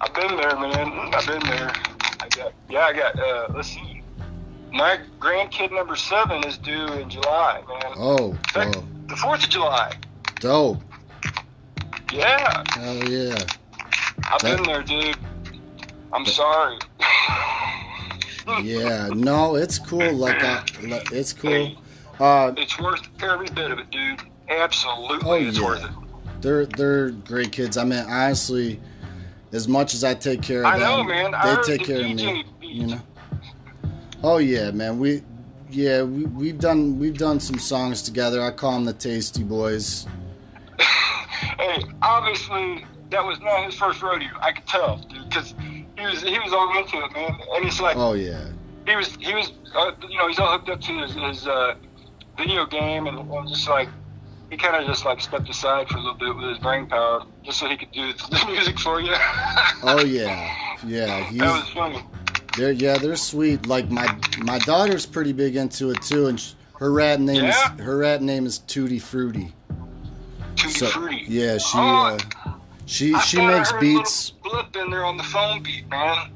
I've 0.00 0.12
been 0.12 0.36
there, 0.36 0.56
man. 0.58 1.14
I've 1.14 1.26
been 1.26 1.40
there. 1.48 1.72
I 2.20 2.28
got 2.28 2.52
yeah. 2.68 2.80
I 2.80 2.92
got. 2.92 3.18
Uh, 3.18 3.46
let's 3.54 3.68
see. 3.68 4.02
My 4.72 4.98
grandkid 5.20 5.72
number 5.72 5.96
seven 5.96 6.44
is 6.44 6.58
due 6.58 6.86
in 6.94 7.08
July, 7.08 7.62
man. 7.66 7.92
Oh, 7.96 8.36
fact, 8.52 8.76
oh, 8.76 8.84
the 9.06 9.16
Fourth 9.16 9.44
of 9.44 9.48
July. 9.48 9.94
dope. 10.40 10.82
Yeah, 12.12 12.62
Hell 12.74 13.08
yeah. 13.08 13.34
I've 14.32 14.40
That- 14.42 14.56
been 14.56 14.62
there, 14.64 14.82
dude. 14.82 15.16
I'm 16.12 16.24
sorry. 16.26 16.78
Yeah, 18.62 19.08
no, 19.14 19.56
it's 19.56 19.78
cool. 19.78 20.12
Like, 20.14 20.42
I, 20.42 20.62
like 20.84 21.10
it's 21.12 21.32
cool. 21.32 21.72
Uh, 22.20 22.52
It's 22.56 22.78
worth 22.78 23.02
every 23.20 23.48
bit 23.48 23.70
of 23.72 23.78
it, 23.80 23.90
dude. 23.90 24.20
Absolutely, 24.48 25.28
Oh, 25.28 25.34
it's 25.34 25.58
yeah. 25.58 25.64
worth 25.64 25.84
it. 25.84 25.90
they're 26.42 26.66
they're 26.66 27.10
great 27.10 27.50
kids. 27.50 27.76
I 27.76 27.82
mean, 27.84 28.04
honestly, 28.08 28.80
as 29.52 29.66
much 29.66 29.94
as 29.94 30.04
I 30.04 30.14
take 30.14 30.42
care 30.42 30.60
of 30.60 30.66
I 30.66 30.78
them, 30.78 30.88
know, 30.88 31.02
man. 31.04 31.32
They 31.32 31.76
take 31.76 31.86
the 31.86 31.92
care 31.94 32.04
of 32.04 32.14
me. 32.14 32.44
beat. 32.60 32.70
You 32.70 32.86
know. 32.86 33.00
Oh 34.22 34.38
yeah, 34.38 34.70
man. 34.70 34.98
We 35.00 35.22
yeah 35.70 36.02
we 36.02 36.24
we've 36.26 36.58
done 36.60 36.98
we've 37.00 37.18
done 37.18 37.40
some 37.40 37.58
songs 37.58 38.00
together. 38.02 38.40
I 38.40 38.52
call 38.52 38.72
them 38.74 38.84
the 38.84 38.92
Tasty 38.92 39.42
Boys. 39.42 40.06
Hey, 41.28 41.82
obviously 42.02 42.84
that 43.10 43.24
was 43.24 43.40
not 43.40 43.64
his 43.64 43.74
first 43.74 44.02
rodeo. 44.02 44.30
I 44.40 44.52
could 44.52 44.66
tell, 44.66 44.98
dude, 44.98 45.28
because 45.28 45.54
he 45.60 46.04
was 46.06 46.22
he 46.22 46.38
was 46.38 46.52
all 46.52 46.76
into 46.78 46.98
it, 47.04 47.12
man. 47.12 47.38
And 47.54 47.64
it's 47.66 47.80
like 47.80 47.96
Oh 47.96 48.14
yeah. 48.14 48.44
he 48.86 48.96
was 48.96 49.14
he 49.16 49.34
was 49.34 49.52
uh, 49.74 49.92
you 50.08 50.18
know 50.18 50.28
he's 50.28 50.38
all 50.38 50.50
hooked 50.52 50.68
up 50.68 50.80
to 50.80 50.98
his, 51.02 51.12
his 51.14 51.46
uh, 51.46 51.74
video 52.36 52.66
game 52.66 53.06
and, 53.06 53.18
and 53.18 53.48
just 53.48 53.68
like 53.68 53.88
he 54.50 54.56
kind 54.56 54.76
of 54.76 54.86
just 54.86 55.04
like 55.04 55.20
stepped 55.20 55.48
aside 55.48 55.88
for 55.88 55.96
a 55.96 56.00
little 56.00 56.14
bit 56.18 56.34
with 56.36 56.48
his 56.50 56.58
brain 56.58 56.86
power 56.86 57.24
just 57.44 57.58
so 57.58 57.68
he 57.68 57.76
could 57.76 57.90
do 57.92 58.12
the 58.30 58.44
music 58.48 58.78
for 58.78 59.00
you. 59.00 59.12
Oh 59.82 60.04
yeah. 60.06 60.54
Yeah. 60.86 61.24
He's 61.30 61.38
that 61.40 61.60
was 61.60 61.68
funny. 61.70 62.02
they're 62.56 62.72
yeah 62.72 62.98
they're 62.98 63.16
sweet. 63.16 63.66
Like 63.66 63.90
my 63.90 64.06
my 64.38 64.58
daughter's 64.60 65.06
pretty 65.06 65.32
big 65.32 65.56
into 65.56 65.90
it 65.90 66.02
too, 66.02 66.26
and 66.26 66.38
sh- 66.40 66.52
her 66.78 66.92
rat 66.92 67.20
name 67.20 67.44
Yeah? 67.44 67.74
is 67.74 67.80
her 67.80 67.96
rat 67.98 68.22
name 68.22 68.46
is 68.46 68.58
Tutti 68.58 68.98
Frutti. 68.98 69.52
Tutti 70.56 70.70
So 70.74 70.86
frutti. 70.88 71.24
yeah, 71.28 71.58
she 71.58 71.78
Oh, 71.78 72.16
uh, 72.46 72.52
she 72.86 73.14
I 73.14 73.20
she 73.20 73.40
I 73.40 73.46
makes 73.58 73.72
beats. 73.72 74.30
Blip 74.42 74.74
in 74.76 74.90
there 74.90 75.04
on 75.04 75.16
the 75.16 75.22
phone 75.24 75.62
beat, 75.62 75.88
man. 75.88 76.30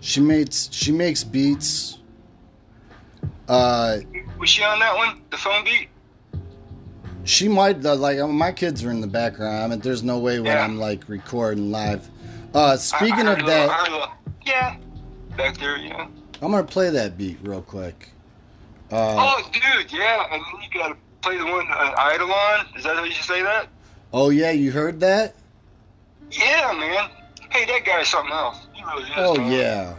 She 0.00 0.20
makes 0.20 0.68
she 0.72 0.92
makes 0.92 1.24
beats. 1.24 1.98
Uh, 3.48 3.98
Was 4.38 4.48
she 4.48 4.62
on 4.62 4.78
that 4.78 4.96
one? 4.96 5.20
The 5.30 5.36
phone 5.36 5.64
beat? 5.64 5.88
she 7.24 7.48
might 7.48 7.84
uh, 7.84 7.94
like 7.96 8.18
uh, 8.18 8.26
my 8.26 8.50
kids 8.52 8.82
are 8.84 8.90
in 8.90 9.00
the 9.00 9.06
background. 9.06 9.62
I 9.62 9.66
mean, 9.66 9.80
there's 9.80 10.02
no 10.02 10.18
way 10.18 10.38
when 10.40 10.46
Yeah. 10.52 10.64
I'm 10.64 10.78
like 10.78 11.08
recording 11.08 11.70
live. 11.70 12.08
Uh, 12.54 12.76
speaking 12.76 13.28
I 13.28 13.32
of 13.32 13.38
a 13.40 13.42
little- 13.42 13.46
that, 13.46 13.70
I 13.70 13.86
a 13.86 13.90
little- 13.90 14.08
yeah, 14.46 14.76
back 15.36 15.56
there, 15.58 15.76
yeah. 15.76 16.06
I'm 16.42 16.50
gonna 16.50 16.64
play 16.64 16.90
that 16.90 17.16
beat 17.18 17.38
real 17.42 17.62
quick. 17.62 18.08
Uh, 18.90 19.14
oh, 19.18 19.42
dude, 19.52 19.92
yeah, 19.92 20.24
and 20.32 20.42
then 20.42 20.62
you 20.62 20.68
gotta 20.80 20.96
play 21.22 21.36
the 21.36 21.44
one 21.44 21.66
uh, 21.70 22.10
Eidolon. 22.12 22.66
Is 22.76 22.84
that 22.84 22.96
how 22.96 23.04
you 23.04 23.12
say 23.12 23.42
that? 23.42 23.68
oh 24.12 24.30
yeah, 24.30 24.50
you 24.50 24.72
heard 24.72 25.00
that? 25.00 25.34
Yeah, 26.30 26.72
man. 26.78 27.10
Hey, 27.50 27.64
that 27.66 27.84
guy's 27.84 28.08
something 28.08 28.32
else. 28.32 28.66
He 28.72 28.82
really 28.84 29.02
is. 29.02 29.10
Oh 29.16 29.34
man. 29.36 29.52
yeah, 29.52 29.94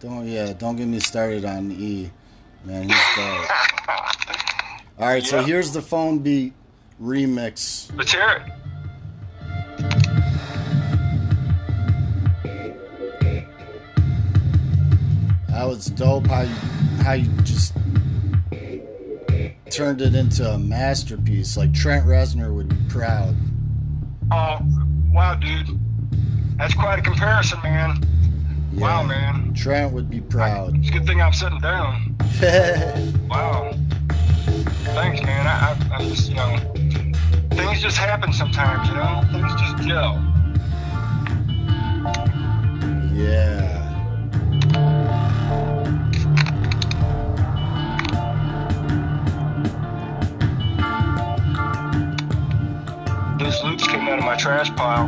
don't 0.00 0.26
yeah, 0.26 0.52
don't 0.52 0.76
get 0.76 0.86
me 0.86 1.00
started 1.00 1.44
on 1.44 1.70
E, 1.72 2.10
man. 2.64 2.88
He's 2.88 2.96
dope. 3.16 3.50
All 4.98 5.08
right, 5.08 5.24
so 5.24 5.42
here's 5.42 5.72
the 5.72 5.82
phone 5.82 6.18
beat 6.20 6.52
remix. 7.00 7.94
Let's 7.96 8.12
hear 8.12 8.42
it. 8.46 8.52
That 15.48 15.68
was 15.68 15.86
dope. 15.86 16.26
How 16.26 16.42
you 16.42 16.54
how 17.04 17.12
you 17.12 17.30
just 17.42 17.74
turned 19.74 20.00
it 20.00 20.14
into 20.14 20.48
a 20.48 20.56
masterpiece. 20.56 21.56
Like 21.56 21.74
Trent 21.74 22.06
Reznor 22.06 22.54
would 22.54 22.68
be 22.68 22.76
proud. 22.88 23.34
Oh, 24.30 24.58
wow, 25.12 25.34
dude. 25.34 25.68
That's 26.56 26.74
quite 26.74 27.00
a 27.00 27.02
comparison, 27.02 27.58
man. 27.64 28.00
Wow, 28.74 29.02
man. 29.02 29.52
Trent 29.52 29.92
would 29.92 30.08
be 30.08 30.20
proud. 30.20 30.76
It's 30.78 30.90
a 30.90 30.92
good 30.92 31.06
thing 31.06 31.20
I'm 31.20 31.32
sitting 31.32 31.60
down. 31.60 32.16
Wow. 33.28 33.72
Thanks, 34.94 35.20
man. 35.22 35.46
I, 35.46 35.70
I, 35.70 35.96
I'm 35.96 36.08
just, 36.08 36.28
you 36.28 36.36
know, 36.36 36.56
things 37.50 37.82
just 37.82 37.96
happen 37.96 38.32
sometimes, 38.32 38.88
you 38.88 38.94
know? 38.94 39.22
Things 39.32 39.60
just 39.60 39.88
gel. 39.88 40.22
yeah. 43.12 43.83
My 54.34 54.40
trash 54.40 54.74
pile. 54.74 55.06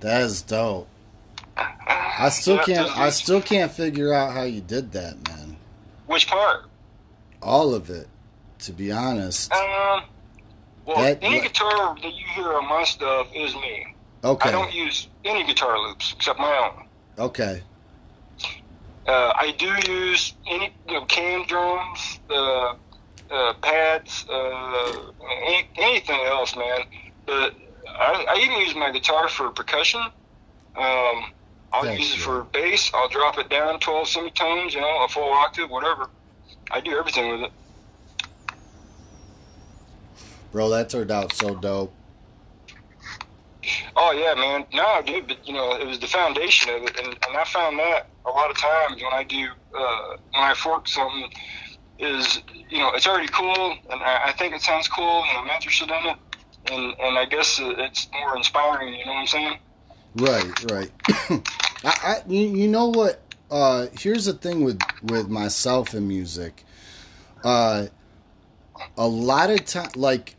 That 0.00 0.22
is 0.22 0.42
dope. 0.42 0.88
I 1.56 2.28
still 2.28 2.58
can't 2.58 2.96
I 2.96 3.10
still 3.10 3.42
can't 3.42 3.72
figure 3.72 4.14
out 4.14 4.32
how 4.32 4.42
you 4.42 4.60
did 4.60 4.92
that, 4.92 5.16
man. 5.28 5.56
Which 6.06 6.28
part? 6.28 6.66
All 7.42 7.74
of 7.74 7.90
it, 7.90 8.06
to 8.60 8.72
be 8.72 8.92
honest. 8.92 9.52
Um, 9.52 10.04
Well, 10.86 10.96
That- 11.02 11.18
any 11.22 11.40
guitar 11.40 11.94
that 12.02 12.14
you 12.14 12.24
hear 12.34 12.54
on 12.54 12.68
my 12.68 12.84
stuff 12.84 13.28
is 13.34 13.54
me. 13.54 13.94
Okay. 14.24 14.48
I 14.48 14.52
don't 14.52 14.72
use 14.72 15.08
any 15.24 15.44
guitar 15.44 15.78
loops 15.78 16.12
except 16.16 16.38
my 16.40 16.56
own. 16.56 16.88
Okay. 17.18 17.62
Uh, 19.06 19.32
I 19.36 19.52
do 19.58 19.72
use 19.92 20.34
any 20.46 20.72
you 20.88 20.94
know, 20.94 21.04
cam 21.04 21.44
drums, 21.46 22.18
uh, 22.30 22.74
uh, 23.30 23.52
pads, 23.62 24.24
uh, 24.28 25.12
any, 25.46 25.68
anything 25.76 26.20
else, 26.26 26.56
man. 26.56 26.80
But 27.26 27.54
I, 27.98 28.24
I 28.28 28.40
even 28.42 28.58
use 28.58 28.74
my 28.74 28.90
guitar 28.90 29.28
for 29.28 29.50
percussion. 29.50 30.00
Um, 30.76 31.24
I'll 31.72 31.84
Thanks, 31.84 32.00
use 32.00 32.14
it 32.14 32.18
for 32.20 32.44
bass. 32.44 32.90
I'll 32.94 33.08
drop 33.08 33.38
it 33.38 33.48
down 33.48 33.78
12 33.78 34.08
semitones, 34.08 34.74
you 34.74 34.80
know, 34.80 35.04
a 35.04 35.08
full 35.08 35.32
octave, 35.32 35.70
whatever. 35.70 36.08
I 36.70 36.80
do 36.80 36.98
everything 36.98 37.30
with 37.30 37.42
it. 37.42 37.52
Bro, 40.52 40.70
that 40.70 40.88
turned 40.90 41.10
out 41.10 41.32
so 41.32 41.54
dope. 41.54 41.94
Oh 43.96 44.12
yeah, 44.12 44.34
man. 44.34 44.66
No, 44.72 45.02
dude, 45.04 45.28
but 45.28 45.46
you 45.46 45.54
know, 45.54 45.76
it 45.76 45.86
was 45.86 45.98
the 45.98 46.06
foundation 46.06 46.74
of 46.74 46.82
it, 46.82 46.98
and, 46.98 47.08
and 47.08 47.36
I 47.36 47.44
found 47.44 47.78
that 47.78 48.08
a 48.26 48.30
lot 48.30 48.50
of 48.50 48.56
times 48.56 49.02
when 49.02 49.12
I 49.12 49.24
do 49.24 49.48
uh, 49.76 50.16
when 50.32 50.42
I 50.42 50.54
fork 50.54 50.88
something 50.88 51.30
is 51.98 52.40
you 52.70 52.78
know 52.78 52.92
it's 52.94 53.06
already 53.06 53.28
cool, 53.28 53.76
and 53.90 54.02
I, 54.02 54.28
I 54.28 54.32
think 54.32 54.54
it 54.54 54.62
sounds 54.62 54.88
cool, 54.88 55.22
and 55.28 55.38
I'm 55.38 55.48
interested 55.54 55.90
in 55.90 56.10
it, 56.10 56.16
and 56.66 56.94
and 57.00 57.18
I 57.18 57.24
guess 57.24 57.60
it's 57.62 58.08
more 58.12 58.36
inspiring. 58.36 58.94
You 58.94 59.06
know 59.06 59.12
what 59.12 59.20
I'm 59.20 59.26
saying? 59.26 59.58
Right, 60.16 60.70
right. 60.70 60.90
I, 61.84 61.92
I 62.02 62.16
you, 62.26 62.48
you 62.48 62.68
know 62.68 62.88
what? 62.88 63.22
Uh, 63.50 63.86
here's 63.98 64.26
the 64.26 64.32
thing 64.32 64.64
with 64.64 64.80
with 65.02 65.28
myself 65.28 65.94
and 65.94 66.06
music. 66.06 66.64
Uh, 67.42 67.86
a 68.96 69.06
lot 69.06 69.50
of 69.50 69.64
time, 69.64 69.90
like 69.96 70.36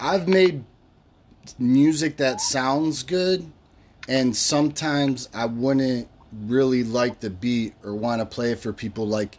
I've 0.00 0.28
made 0.28 0.64
music 1.58 2.16
that 2.18 2.40
sounds 2.40 3.02
good, 3.02 3.50
and 4.08 4.36
sometimes 4.36 5.28
I 5.34 5.46
wouldn't 5.46 6.08
really 6.32 6.82
like 6.82 7.20
the 7.20 7.30
beat 7.30 7.74
or 7.84 7.94
want 7.94 8.20
to 8.20 8.26
play 8.26 8.52
it 8.52 8.58
for 8.58 8.72
people. 8.72 9.06
Like 9.06 9.36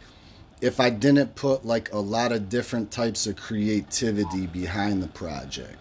if 0.60 0.80
I 0.80 0.90
didn't 0.90 1.34
put 1.34 1.64
like 1.64 1.92
a 1.92 1.98
lot 1.98 2.32
of 2.32 2.48
different 2.48 2.90
types 2.90 3.26
of 3.26 3.36
creativity 3.36 4.46
behind 4.46 5.02
the 5.02 5.08
project. 5.08 5.76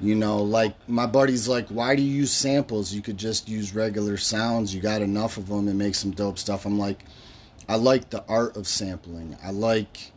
You 0.00 0.14
know, 0.14 0.38
like 0.42 0.74
my 0.88 1.06
buddy's 1.06 1.46
like, 1.46 1.68
why 1.68 1.94
do 1.94 2.02
you 2.02 2.10
use 2.10 2.30
samples? 2.32 2.92
You 2.92 3.02
could 3.02 3.18
just 3.18 3.48
use 3.48 3.74
regular 3.74 4.16
sounds. 4.16 4.74
You 4.74 4.80
got 4.80 5.02
enough 5.02 5.36
of 5.36 5.48
them 5.48 5.68
and 5.68 5.78
make 5.78 5.94
some 5.94 6.10
dope 6.12 6.38
stuff. 6.38 6.64
I'm 6.64 6.78
like, 6.78 7.04
I 7.68 7.76
like 7.76 8.10
the 8.10 8.24
art 8.26 8.56
of 8.56 8.66
sampling. 8.66 9.36
I 9.44 9.50
like, 9.50 10.12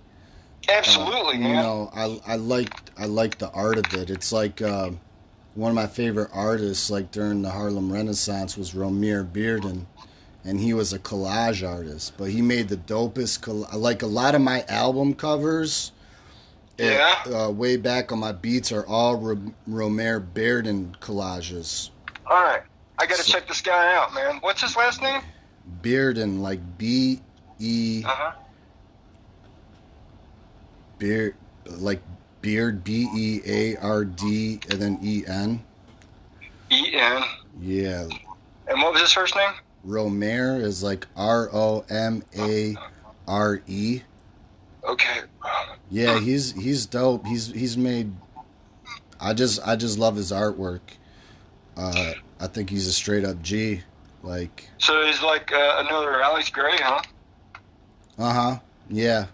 Absolutely, 0.70 1.38
you 1.38 1.44
man. 1.44 1.56
know, 1.56 1.90
I 1.94 2.20
I 2.26 2.36
like 2.38 2.70
I 2.98 3.06
like 3.06 3.38
the 3.40 3.52
art 3.52 3.78
of 3.78 3.94
it. 3.94 4.10
It's 4.10 4.32
like 4.32 4.62
uh, 4.62 4.92
one 5.56 5.70
of 5.70 5.76
my 5.76 5.88
favorite 5.88 6.30
artists, 6.34 6.90
like 6.90 7.12
during 7.12 7.42
the 7.42 7.52
Harlem 7.52 7.92
Renaissance, 7.92 8.58
was 8.58 8.72
Romare 8.74 9.30
Bearden, 9.30 9.86
and 10.46 10.60
he 10.62 10.74
was 10.74 10.94
a 10.94 11.00
collage 11.00 11.68
artist. 11.68 12.14
But 12.18 12.30
he 12.32 12.42
made 12.42 12.70
the 12.70 12.78
dopest. 12.78 13.42
Coll- 13.42 13.68
like 13.78 14.02
a 14.02 14.08
lot 14.08 14.36
of 14.36 14.42
my 14.42 14.64
album 14.70 15.14
covers 15.14 15.92
Yeah. 16.78 17.16
uh, 17.34 17.50
way 17.52 17.78
back 17.78 18.12
on 18.12 18.20
my 18.20 18.32
beats 18.32 18.72
are 18.72 18.86
all 18.88 19.16
Rom- 19.18 19.56
Romare 19.70 20.26
Bearden 20.34 20.98
collages. 21.00 21.90
All 22.26 22.42
right, 22.44 22.62
I 22.98 23.06
got 23.06 23.18
to 23.18 23.24
So- 23.24 23.32
check 23.34 23.48
this 23.48 23.62
guy 23.62 23.96
out, 23.96 24.14
man. 24.14 24.38
What's 24.42 24.62
his 24.62 24.76
last 24.76 25.02
name? 25.02 25.22
Bearden, 25.82 26.40
like 26.42 26.60
B 26.78 27.22
E 27.60 28.04
Uh 28.06 28.10
huh. 28.10 28.32
Beard, 30.98 31.36
like 31.66 32.02
Beard, 32.42 32.84
B 32.84 33.08
E 33.16 33.42
A 33.46 33.76
R 33.78 34.04
D, 34.06 34.60
and 34.70 34.82
then 34.82 35.00
E 35.02 35.24
N. 35.28 35.64
E 36.72 36.96
N. 36.96 37.24
Yeah, 37.62 38.08
And 38.68 38.82
what 38.82 38.94
was 38.94 39.02
his 39.02 39.12
first 39.14 39.36
name? 39.36 39.52
Romare 39.88 40.60
is 40.62 40.82
like 40.82 41.06
R 41.16 41.50
O 41.54 41.86
M 41.90 42.24
A 42.38 42.76
R 43.28 43.62
E. 43.68 44.02
Okay. 44.88 45.20
Yeah, 45.90 46.20
he's 46.20 46.52
he's 46.54 46.86
dope. 46.86 47.26
He's 47.26 47.48
he's 47.48 47.78
made. 47.78 48.12
I 49.20 49.34
just 49.34 49.66
I 49.66 49.76
just 49.76 49.98
love 49.98 50.16
his 50.16 50.32
artwork. 50.32 50.82
Uh, 51.78 52.14
I 52.40 52.48
think 52.48 52.70
he's 52.70 52.88
a 52.88 52.92
straight 52.94 53.26
up 53.26 53.42
G. 53.42 53.82
Like, 54.22 54.70
So 54.78 55.06
he's 55.06 55.22
like 55.22 55.52
uh, 55.52 55.84
another 55.86 56.22
Alex 56.22 56.50
Grey, 56.50 56.78
huh? 56.78 57.02
uh 58.18 58.34
huh. 58.34 58.60
Yeah. 58.90 59.26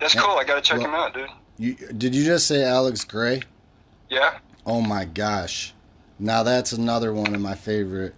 That's 0.00 0.14
cool. 0.14 0.36
I 0.36 0.44
got 0.44 0.56
to 0.56 0.60
check 0.60 0.78
Well- 0.78 0.88
him 0.88 0.94
out, 0.94 1.14
dude. 1.14 1.28
You 1.56 1.74
did 1.74 2.14
you 2.16 2.24
just 2.24 2.46
say 2.48 2.64
Alex 2.64 3.04
Grey? 3.04 3.42
Yeah. 4.10 4.38
Oh 4.66 4.80
my 4.80 5.04
gosh. 5.04 5.72
Now 6.18 6.42
that's 6.42 6.72
another 6.72 7.12
one 7.12 7.32
of 7.34 7.40
my 7.40 7.54
favorite 7.54 8.14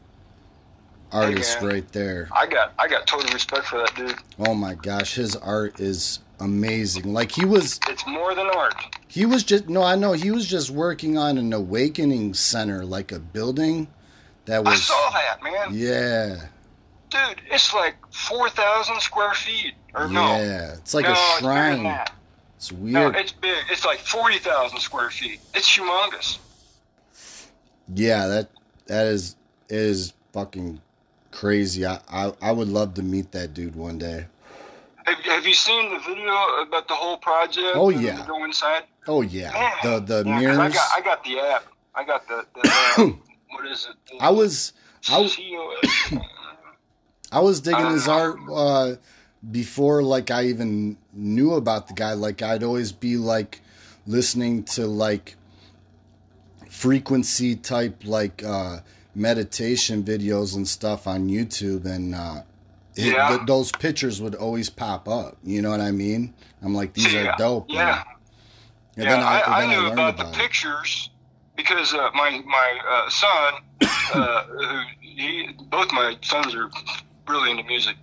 artists 1.12 1.62
right 1.62 1.86
there. 1.92 2.28
I 2.32 2.46
got 2.46 2.72
I 2.78 2.88
got 2.88 3.06
total 3.06 3.30
respect 3.32 3.66
for 3.66 3.78
that 3.78 3.94
dude. 3.94 4.16
Oh 4.38 4.54
my 4.54 4.74
gosh, 4.74 5.14
his 5.14 5.36
art 5.36 5.80
is 5.80 6.20
amazing. 6.40 7.12
Like 7.12 7.32
he 7.32 7.44
was 7.44 7.78
It's 7.88 8.06
more 8.06 8.34
than 8.34 8.46
art. 8.48 8.74
he 9.08 9.24
was 9.26 9.42
just 9.44 9.68
no, 9.68 9.82
I 9.82 9.96
know 9.96 10.12
he 10.12 10.30
was 10.30 10.46
just 10.46 10.70
working 10.70 11.16
on 11.18 11.38
an 11.38 11.52
awakening 11.52 12.34
center 12.34 12.84
like 12.84 13.12
a 13.12 13.18
building 13.18 13.88
that 14.46 14.64
was. 14.64 14.74
I 14.74 14.76
saw 14.76 15.10
that, 15.10 15.42
man. 15.42 15.68
Yeah. 15.72 16.46
Dude, 17.10 17.40
it's 17.50 17.72
like 17.72 17.94
4,000 18.12 19.00
square 19.00 19.32
feet. 19.34 19.74
Or 19.94 20.08
no. 20.08 20.20
Yeah. 20.36 20.74
It's 20.74 20.92
like 20.94 21.04
no, 21.04 21.10
a 21.10 21.14
It's, 21.14 21.38
shrine. 21.40 21.86
It's 22.56 22.72
no, 22.72 22.78
weird. 23.02 23.16
it's 23.16 23.32
big. 23.32 23.56
It's 23.70 23.84
like 23.84 23.98
40,000 24.00 24.78
square 24.80 25.10
feet. 25.10 25.40
It's 25.54 25.68
humongous. 25.76 26.38
yeah, 27.94 28.26
that 28.26 28.50
that 28.86 29.06
is 29.06 29.36
is 29.68 30.12
fucking 30.32 30.80
crazy. 31.30 31.86
I, 31.86 32.00
I 32.08 32.32
I 32.42 32.52
would 32.52 32.68
love 32.68 32.94
to 32.94 33.02
meet 33.02 33.32
that 33.32 33.54
dude 33.54 33.76
one 33.76 33.98
day. 33.98 34.26
Have, 35.06 35.18
have 35.20 35.46
you 35.46 35.54
seen 35.54 35.92
the 35.92 35.98
video 36.00 36.32
about 36.62 36.88
the 36.88 36.94
whole 36.94 37.16
project? 37.18 37.68
Oh, 37.74 37.90
yeah. 37.90 38.24
Go 38.26 38.44
inside. 38.44 38.84
Oh 39.08 39.22
yeah. 39.22 39.52
Man. 39.52 39.72
The 39.84 40.22
the 40.22 40.28
Yeah, 40.28 40.38
mirrors. 40.40 40.58
I 40.58 40.68
got 40.70 40.88
I 40.96 41.00
got 41.00 41.24
the 41.24 41.38
app. 41.38 41.64
I 41.94 42.04
got 42.04 42.26
the, 42.28 42.44
the 42.54 42.68
uh, 42.68 43.04
what 43.50 43.66
is 43.66 43.88
it? 43.88 43.96
The 44.18 44.24
I 44.24 44.30
was 44.30 44.72
I, 45.08 45.20
was- 45.20 45.38
I 47.32 47.40
was 47.40 47.60
digging 47.60 47.90
his 47.90 48.08
art 48.08 48.36
uh, 48.52 48.94
before 49.48 50.02
like 50.02 50.30
I 50.32 50.46
even 50.46 50.96
knew 51.12 51.54
about 51.54 51.86
the 51.88 51.94
guy. 51.94 52.14
Like 52.14 52.42
I'd 52.42 52.64
always 52.64 52.90
be 52.90 53.16
like 53.16 53.60
listening 54.06 54.64
to 54.64 54.86
like 54.88 55.36
frequency 56.68 57.54
type 57.56 58.02
like 58.04 58.42
uh, 58.44 58.80
meditation 59.14 60.02
videos 60.02 60.56
and 60.56 60.66
stuff 60.66 61.06
on 61.06 61.28
YouTube, 61.28 61.84
and 61.84 62.14
uh, 62.14 62.42
it, 62.96 63.12
Yeah. 63.12 63.28
th- 63.28 63.40
those 63.46 63.70
pictures 63.72 64.20
would 64.20 64.34
always 64.34 64.68
pop 64.70 65.08
up. 65.08 65.36
You 65.44 65.62
know 65.62 65.70
what 65.70 65.80
I 65.80 65.90
mean? 65.92 66.34
I'm 66.62 66.74
like, 66.74 66.94
these 66.94 67.14
are 67.14 67.34
dope. 67.38 67.66
Yeah. 67.68 68.02
And 68.96 69.04
yeah, 69.04 69.10
then 69.10 69.20
I, 69.22 69.40
I, 69.40 69.62
and 69.62 69.72
I 69.72 69.74
knew 69.74 69.80
learned 69.82 69.92
about, 69.94 70.16
the 70.16 70.28
it. 70.28 70.34
pictures 70.34 71.10
because 71.56 71.92
uh, 71.94 72.10
my 72.14 72.42
my 72.46 72.78
uh, 72.88 73.10
son, 73.10 73.54
uh, 74.14 74.42
who 74.44 74.80
he, 75.00 75.50
both 75.70 75.92
my 75.92 76.16
sons 76.22 76.54
are 76.54 76.70
really 77.28 77.50
into 77.50 77.64
music. 77.64 77.96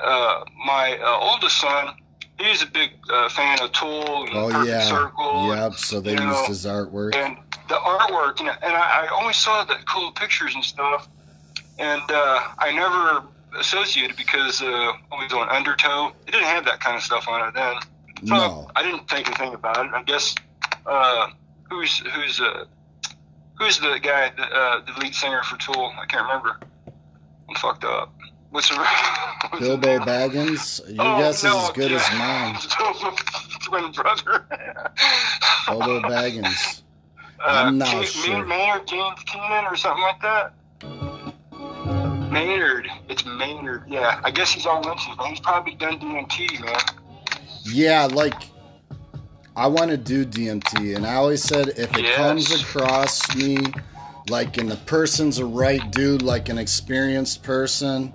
Uh, 0.00 0.44
my 0.66 0.98
uh, 1.02 1.18
oldest 1.20 1.60
son, 1.60 1.94
he's 2.40 2.62
a 2.62 2.66
big 2.66 2.90
uh, 3.12 3.28
fan 3.28 3.58
of 3.62 3.72
Tool 3.72 4.24
and 4.26 4.34
Oh 4.34 4.50
Perfect 4.50 4.68
yeah, 4.68 4.82
Circle. 4.84 5.54
yep. 5.56 5.74
So 5.74 6.00
they 6.00 6.10
you 6.10 6.16
know, 6.16 6.30
used 6.38 6.46
his 6.48 6.66
artwork. 6.66 7.14
and 7.14 7.36
the 7.68 7.74
artwork, 7.76 8.40
and, 8.40 8.48
and 8.48 8.74
I, 8.76 9.04
I 9.04 9.08
always 9.12 9.36
saw 9.36 9.64
the 9.64 9.76
cool 9.88 10.10
pictures 10.12 10.54
and 10.54 10.62
stuff, 10.64 11.08
and 11.78 12.02
uh, 12.10 12.40
I 12.58 12.72
never 12.72 13.26
associated 13.58 14.16
because 14.16 14.62
uh, 14.62 14.66
I 14.66 14.92
was 15.22 15.32
on 15.32 15.48
Undertow. 15.48 16.12
It 16.26 16.32
didn't 16.32 16.46
have 16.46 16.64
that 16.66 16.80
kind 16.80 16.96
of 16.96 17.02
stuff 17.02 17.28
on 17.28 17.48
it 17.48 17.54
then, 17.54 17.74
so 18.26 18.34
No. 18.34 18.70
I 18.76 18.82
didn't 18.82 19.08
think 19.08 19.26
anything 19.28 19.54
about 19.54 19.84
it. 19.86 19.92
I 19.94 20.02
guess 20.02 20.34
uh, 20.86 21.28
who's 21.70 21.98
who's 21.98 22.40
uh, 22.40 22.64
who's 23.58 23.78
the 23.78 23.98
guy, 24.02 24.30
the, 24.36 24.42
uh, 24.44 24.80
the 24.84 25.00
lead 25.00 25.14
singer 25.14 25.42
for 25.42 25.56
Tool? 25.58 25.92
I 26.00 26.06
can't 26.06 26.26
remember. 26.26 26.58
I'm 27.48 27.54
fucked 27.56 27.84
up. 27.84 28.12
What's 28.50 28.68
the 28.68 28.76
Bilbo? 29.60 29.98
Baggins. 30.00 30.80
Your 30.94 31.04
Oh, 31.04 31.18
guess 31.18 31.44
is 31.44 31.52
as 31.54 31.70
good 31.70 31.92
as 31.92 32.08
mine. 32.18 32.56
Twin 33.64 33.92
brother. 33.92 34.46
Bilbo 35.68 36.00
Baggins. 36.02 36.82
Uh, 37.40 37.44
I'm 37.66 37.78
not 37.78 38.04
Ke- 38.04 38.08
sure. 38.08 38.44
Maynard 38.46 38.86
James 38.86 39.20
Keenan 39.26 39.64
or 39.66 39.76
something 39.76 40.02
like 40.02 40.20
that. 40.22 40.52
Maynard. 42.46 42.88
It's 43.08 43.24
Maynard. 43.24 43.84
Yeah, 43.88 44.20
I 44.22 44.30
guess 44.30 44.50
he's 44.52 44.66
on 44.66 44.82
Lynch's, 44.82 45.14
but 45.16 45.26
he's 45.26 45.40
probably 45.40 45.74
done 45.74 45.98
DMT, 45.98 46.64
man. 46.64 46.78
Yeah, 47.64 48.04
like 48.06 48.34
I 49.56 49.66
want 49.68 49.90
to 49.90 49.96
do 49.96 50.24
DMT, 50.26 50.96
and 50.96 51.06
I 51.06 51.14
always 51.14 51.42
said 51.42 51.68
if 51.70 51.96
it 51.96 52.04
Yes. 52.04 52.16
comes 52.16 52.52
across 52.62 53.34
me, 53.36 53.58
like, 54.28 54.58
and 54.58 54.70
the 54.70 54.76
person's 54.76 55.38
a 55.38 55.46
right 55.46 55.90
dude, 55.92 56.20
like 56.22 56.48
an 56.50 56.58
experienced 56.58 57.42
person, 57.42 58.12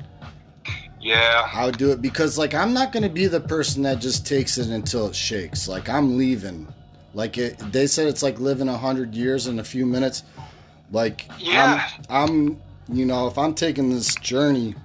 Yeah. 1.02 1.48
I 1.52 1.66
would 1.66 1.80
do 1.80 1.92
it 1.92 2.00
because, 2.02 2.38
like, 2.38 2.54
I'm 2.54 2.74
not 2.74 2.92
gonna 2.92 3.10
be 3.10 3.26
the 3.26 3.40
person 3.40 3.82
that 3.84 4.00
just 4.00 4.28
takes 4.28 4.60
it 4.60 4.68
until 4.68 5.08
it 5.08 5.16
shakes. 5.16 5.68
Like, 5.68 5.90
I'm 5.90 6.18
leaving 6.18 6.68
Like 7.14 7.38
it, 7.38 7.58
they 7.74 7.88
said, 7.88 8.08
it's 8.08 8.24
like 8.24 8.40
living 8.40 8.70
a 8.70 8.78
hundred 8.78 9.14
years 9.16 9.48
in 9.48 9.60
a 9.60 9.64
few 9.66 9.86
minutes. 9.86 10.24
Like 10.94 11.28
Yeah. 11.40 11.86
I'm, 12.10 12.30
I'm, 12.30 12.62
you 12.92 13.06
know, 13.06 13.28
if 13.28 13.38
I'm 13.38 13.54
taking 13.54 13.90
this 13.90 14.16
journey, 14.16 14.76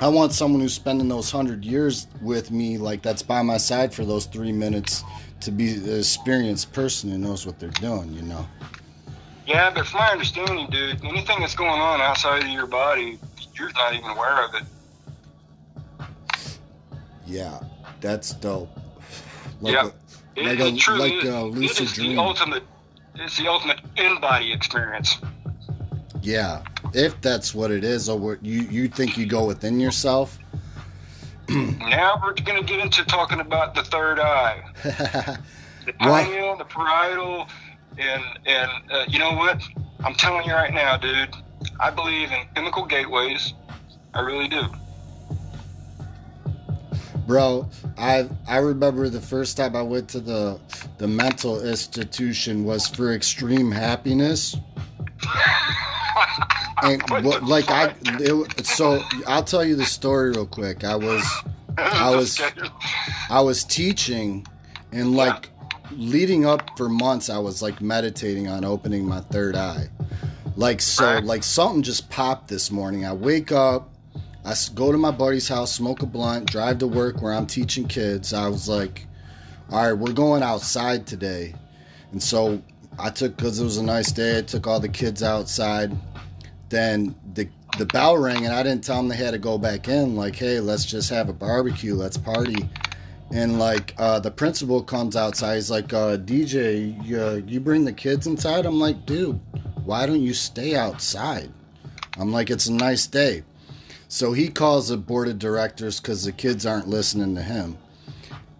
I 0.00 0.08
want 0.08 0.32
someone 0.32 0.60
who's 0.60 0.74
spending 0.74 1.08
those 1.08 1.30
hundred 1.30 1.64
years 1.64 2.06
with 2.22 2.50
me, 2.50 2.78
like 2.78 3.02
that's 3.02 3.22
by 3.22 3.42
my 3.42 3.56
side 3.56 3.94
for 3.94 4.04
those 4.04 4.26
three 4.26 4.52
minutes, 4.52 5.04
to 5.40 5.50
be 5.50 5.74
an 5.74 5.98
experienced 5.98 6.72
person 6.72 7.10
who 7.10 7.18
knows 7.18 7.46
what 7.46 7.58
they're 7.58 7.70
doing. 7.70 8.12
You 8.12 8.22
know. 8.22 8.46
Yeah, 9.46 9.70
but 9.70 9.86
from 9.86 10.00
my 10.00 10.10
understanding, 10.10 10.68
dude, 10.70 11.04
anything 11.04 11.40
that's 11.40 11.54
going 11.54 11.80
on 11.80 12.00
outside 12.00 12.42
of 12.42 12.48
your 12.48 12.66
body, 12.66 13.18
you're 13.54 13.72
not 13.72 13.94
even 13.94 14.10
aware 14.10 14.44
of 14.44 14.54
it. 14.54 14.62
Yeah, 17.26 17.60
that's 18.00 18.32
dope. 18.34 18.70
Like 19.60 19.74
yeah, 19.74 19.90
a, 20.36 20.40
it, 20.40 20.46
like 20.46 20.58
it 20.60 20.74
a, 20.74 20.76
truly 20.76 21.16
like 21.16 21.24
is. 21.24 21.30
a 21.30 21.42
lucid 21.42 21.86
is 21.86 21.92
dream. 21.92 22.16
the 22.16 22.22
ultimate. 22.22 22.62
It's 23.16 23.36
the 23.36 23.48
ultimate 23.48 23.80
in-body 23.96 24.52
experience. 24.52 25.18
Yeah, 26.22 26.62
if 26.92 27.20
that's 27.20 27.54
what 27.54 27.70
it 27.70 27.84
is, 27.84 28.08
or 28.08 28.18
what 28.18 28.44
you 28.44 28.62
you 28.62 28.88
think 28.88 29.16
you 29.16 29.26
go 29.26 29.44
within 29.46 29.80
yourself. 29.80 30.38
Now 31.48 32.20
we're 32.22 32.34
going 32.34 32.60
to 32.60 32.66
get 32.66 32.78
into 32.78 33.04
talking 33.06 33.40
about 33.40 33.74
the 33.74 33.82
third 33.82 34.20
eye, 34.20 34.62
the 34.84 35.38
What? 35.98 36.24
pineal, 36.26 36.56
the 36.56 36.64
parietal, 36.64 37.48
and 37.98 38.22
and 38.46 38.70
uh, 38.92 39.04
you 39.08 39.18
know 39.18 39.32
what? 39.32 39.62
I'm 40.04 40.14
telling 40.14 40.46
you 40.46 40.52
right 40.52 40.72
now, 40.72 40.96
dude. 40.96 41.34
I 41.80 41.90
believe 41.90 42.30
in 42.30 42.46
chemical 42.54 42.84
gateways. 42.86 43.54
I 44.14 44.20
really 44.20 44.48
do. 44.48 44.62
Bro, 47.26 47.68
I 47.96 48.28
I 48.46 48.58
remember 48.58 49.08
the 49.08 49.20
first 49.20 49.56
time 49.56 49.74
I 49.76 49.82
went 49.82 50.08
to 50.10 50.20
the 50.20 50.60
the 50.98 51.08
mental 51.08 51.64
institution 51.64 52.64
was 52.64 52.86
for 52.86 53.12
extreme 53.12 53.70
happiness. 53.70 54.56
And 56.82 57.02
what, 57.26 57.42
like 57.42 57.70
I, 57.70 57.94
it, 58.04 58.66
so 58.66 59.02
I'll 59.26 59.44
tell 59.44 59.62
you 59.62 59.76
the 59.76 59.84
story 59.84 60.30
real 60.30 60.46
quick. 60.46 60.82
I 60.82 60.96
was, 60.96 61.22
I 61.76 62.08
was, 62.16 62.40
I 63.28 63.40
was 63.42 63.64
teaching, 63.64 64.46
and 64.90 65.14
like 65.14 65.50
leading 65.92 66.46
up 66.46 66.78
for 66.78 66.88
months, 66.88 67.28
I 67.28 67.36
was 67.38 67.60
like 67.60 67.82
meditating 67.82 68.48
on 68.48 68.64
opening 68.64 69.04
my 69.04 69.20
third 69.20 69.56
eye. 69.56 69.88
Like 70.56 70.80
so, 70.80 71.18
like 71.22 71.42
something 71.42 71.82
just 71.82 72.08
popped 72.08 72.48
this 72.48 72.70
morning. 72.70 73.04
I 73.04 73.12
wake 73.12 73.52
up, 73.52 73.90
I 74.44 74.54
go 74.74 74.90
to 74.90 74.98
my 74.98 75.10
buddy's 75.10 75.48
house, 75.48 75.72
smoke 75.72 76.02
a 76.02 76.06
blunt, 76.06 76.50
drive 76.50 76.78
to 76.78 76.86
work 76.86 77.20
where 77.20 77.34
I'm 77.34 77.46
teaching 77.46 77.86
kids. 77.86 78.32
I 78.32 78.48
was 78.48 78.68
like, 78.68 79.06
all 79.70 79.84
right, 79.84 79.92
we're 79.92 80.12
going 80.12 80.42
outside 80.42 81.06
today. 81.06 81.54
And 82.12 82.22
so 82.22 82.62
I 82.98 83.10
took, 83.10 83.36
because 83.36 83.60
it 83.60 83.64
was 83.64 83.78
a 83.78 83.82
nice 83.82 84.12
day, 84.12 84.38
I 84.38 84.42
took 84.42 84.66
all 84.66 84.80
the 84.80 84.88
kids 84.88 85.22
outside. 85.22 85.96
Then 86.68 87.14
the, 87.34 87.48
the 87.78 87.86
bell 87.86 88.18
rang 88.18 88.44
and 88.44 88.54
I 88.54 88.62
didn't 88.62 88.84
tell 88.84 88.96
them 88.96 89.08
they 89.08 89.16
had 89.16 89.32
to 89.32 89.38
go 89.38 89.58
back 89.58 89.88
in. 89.88 90.16
Like, 90.16 90.36
hey, 90.36 90.60
let's 90.60 90.84
just 90.84 91.10
have 91.10 91.28
a 91.28 91.32
barbecue, 91.32 91.94
let's 91.94 92.18
party. 92.18 92.68
And 93.32 93.58
like 93.58 93.94
uh, 93.98 94.18
the 94.18 94.30
principal 94.30 94.82
comes 94.82 95.14
outside, 95.16 95.54
he's 95.54 95.70
like, 95.70 95.92
uh, 95.92 96.16
DJ, 96.16 97.04
you, 97.06 97.20
uh, 97.20 97.40
you 97.46 97.60
bring 97.60 97.84
the 97.84 97.92
kids 97.92 98.26
inside? 98.26 98.66
I'm 98.66 98.80
like, 98.80 99.06
dude, 99.06 99.40
why 99.84 100.06
don't 100.06 100.22
you 100.22 100.34
stay 100.34 100.74
outside? 100.74 101.50
I'm 102.18 102.32
like, 102.32 102.50
it's 102.50 102.66
a 102.66 102.72
nice 102.72 103.06
day. 103.06 103.44
So 104.08 104.32
he 104.32 104.48
calls 104.48 104.88
the 104.88 104.96
board 104.96 105.28
of 105.28 105.38
directors 105.38 106.00
because 106.00 106.24
the 106.24 106.32
kids 106.32 106.66
aren't 106.66 106.88
listening 106.88 107.36
to 107.36 107.42
him. 107.42 107.78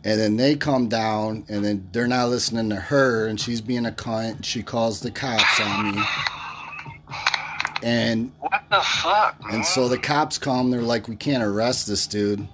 And 0.03 0.19
then 0.19 0.37
they 0.37 0.57
come 0.57 0.89
down 0.89 1.45
and 1.49 1.63
then 1.65 1.89
they're 1.93 2.07
not 2.07 2.31
listening 2.31 2.71
to 2.71 2.77
her 2.77 3.27
and 3.27 3.39
she's 3.39 3.61
being 3.61 3.85
a 3.87 3.91
cunt. 3.91 4.45
She 4.45 4.63
calls 4.63 5.01
the 5.01 5.11
cops 5.11 5.61
on 5.61 5.95
me. 5.95 6.03
And 7.83 8.33
What 8.41 8.63
the 8.71 8.81
fuck, 8.81 9.41
man? 9.45 9.57
and 9.57 9.67
so 9.67 9.89
the 9.89 9.99
cops 9.99 10.39
come, 10.39 10.71
they're 10.71 10.83
like, 10.83 11.09
we 11.09 11.17
can't 11.17 11.43
arrest 11.43 11.87
this 11.87 12.07
dude. 12.07 12.47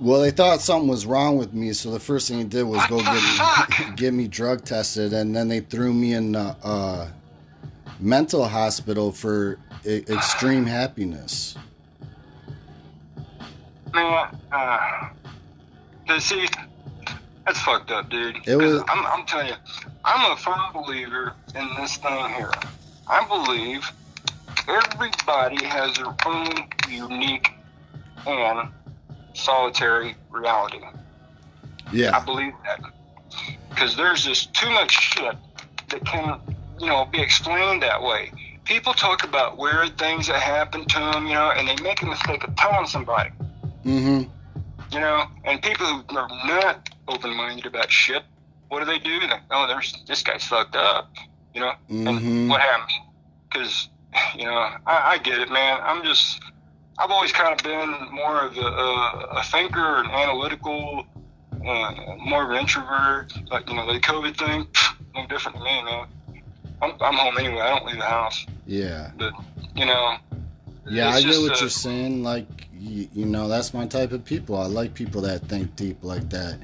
Well, 0.00 0.20
they 0.22 0.30
thought 0.30 0.60
something 0.62 0.88
was 0.88 1.04
wrong 1.04 1.36
with 1.36 1.52
me, 1.52 1.72
so 1.74 1.90
the 1.90 2.00
first 2.00 2.28
thing 2.28 2.38
he 2.38 2.44
did 2.44 2.62
was 2.62 2.84
go 2.86 2.98
get 3.02 3.14
me, 3.22 3.92
get 3.96 4.14
me 4.14 4.28
drug 4.28 4.64
tested, 4.64 5.12
and 5.12 5.36
then 5.36 5.48
they 5.48 5.60
threw 5.60 5.92
me 5.92 6.14
in 6.14 6.34
a, 6.34 6.56
uh 6.62 7.08
mental 7.98 8.46
hospital 8.48 9.12
for 9.12 9.58
e- 9.84 10.02
extreme 10.08 10.64
happiness. 10.64 11.54
Man, 13.92 14.36
uh, 14.52 15.08
to 16.14 16.20
see, 16.20 16.46
that's 17.46 17.60
fucked 17.60 17.90
up, 17.90 18.08
dude. 18.10 18.36
It 18.46 18.56
was- 18.56 18.82
I'm, 18.88 19.06
I'm 19.06 19.26
telling 19.26 19.48
you, 19.48 19.54
I'm 20.04 20.32
a 20.32 20.36
firm 20.36 20.60
believer 20.72 21.34
in 21.54 21.68
this 21.76 21.96
thing 21.96 22.28
here. 22.34 22.52
I 23.08 23.26
believe 23.26 23.90
everybody 24.68 25.64
has 25.64 25.96
their 25.96 26.14
own 26.26 26.48
unique 26.88 27.50
and 28.26 28.68
solitary 29.34 30.14
reality. 30.30 30.80
Yeah. 31.92 32.16
I 32.16 32.24
believe 32.24 32.52
that 32.64 32.80
because 33.68 33.96
there's 33.96 34.24
just 34.24 34.54
too 34.54 34.70
much 34.70 34.92
shit 34.92 35.34
that 35.88 36.04
can, 36.04 36.40
you 36.78 36.86
know, 36.86 37.04
be 37.06 37.20
explained 37.20 37.82
that 37.82 38.02
way. 38.02 38.32
People 38.64 38.92
talk 38.92 39.24
about 39.24 39.58
weird 39.58 39.98
things 39.98 40.28
that 40.28 40.40
happen 40.40 40.84
to 40.84 40.98
them, 40.98 41.26
you 41.26 41.34
know, 41.34 41.50
and 41.50 41.66
they 41.66 41.82
make 41.82 42.02
a 42.02 42.06
mistake 42.06 42.44
of 42.44 42.54
telling 42.56 42.86
somebody 42.86 43.30
mm-hmm. 43.84 44.28
You 44.92 45.00
know, 45.00 45.24
and 45.44 45.62
people 45.62 45.86
who 45.86 46.16
are 46.18 46.28
not 46.46 46.88
open-minded 47.08 47.66
about 47.66 47.90
shit, 47.90 48.22
what 48.68 48.80
do 48.80 48.86
they 48.86 48.98
do? 48.98 49.20
They, 49.20 49.26
oh, 49.50 49.66
there's 49.66 50.02
this 50.06 50.22
guy's 50.22 50.44
fucked 50.44 50.76
up, 50.76 51.12
you 51.54 51.60
know. 51.60 51.72
Mhm. 51.90 52.08
And 52.08 52.48
what 52.50 52.60
happens? 52.60 52.92
Because 53.50 53.88
you 54.36 54.44
know, 54.44 54.52
I, 54.54 54.78
I 54.86 55.18
get 55.18 55.38
it, 55.38 55.50
man. 55.50 55.78
I'm 55.82 56.02
just, 56.04 56.40
I've 56.98 57.10
always 57.10 57.32
kind 57.32 57.52
of 57.52 57.64
been 57.64 58.12
more 58.12 58.40
of 58.46 58.56
a, 58.56 58.60
a, 58.60 59.18
a 59.38 59.42
thinker 59.44 59.96
and 59.96 60.08
analytical, 60.10 61.04
uh, 61.66 61.92
more 62.18 62.44
of 62.44 62.50
an 62.50 62.56
introvert. 62.58 63.32
Like 63.50 63.68
you 63.68 63.76
know, 63.76 63.92
the 63.92 64.00
COVID 64.00 64.36
thing, 64.36 64.66
no 65.14 65.26
different 65.26 65.58
to 65.58 65.64
me, 65.64 65.82
man. 65.84 66.06
I'm, 66.82 66.92
I'm 67.00 67.14
home 67.14 67.36
anyway. 67.38 67.60
I 67.60 67.76
don't 67.76 67.86
leave 67.86 67.98
the 67.98 68.04
house, 68.04 68.46
Yeah, 68.66 69.10
but 69.18 69.32
you 69.74 69.84
know. 69.86 70.16
yeah. 70.88 71.10
I 71.10 71.20
get 71.22 71.38
what 71.40 71.60
you're 71.60 71.68
saying. 71.70 72.22
Like, 72.22 72.46
you, 72.80 73.08
you 73.12 73.26
know, 73.26 73.46
that's 73.46 73.74
my 73.74 73.86
type 73.86 74.12
of 74.12 74.24
people. 74.24 74.56
I 74.56 74.66
like 74.66 74.94
people 74.94 75.20
that 75.22 75.46
think 75.48 75.76
deep 75.76 75.98
like 76.02 76.28
that. 76.30 76.58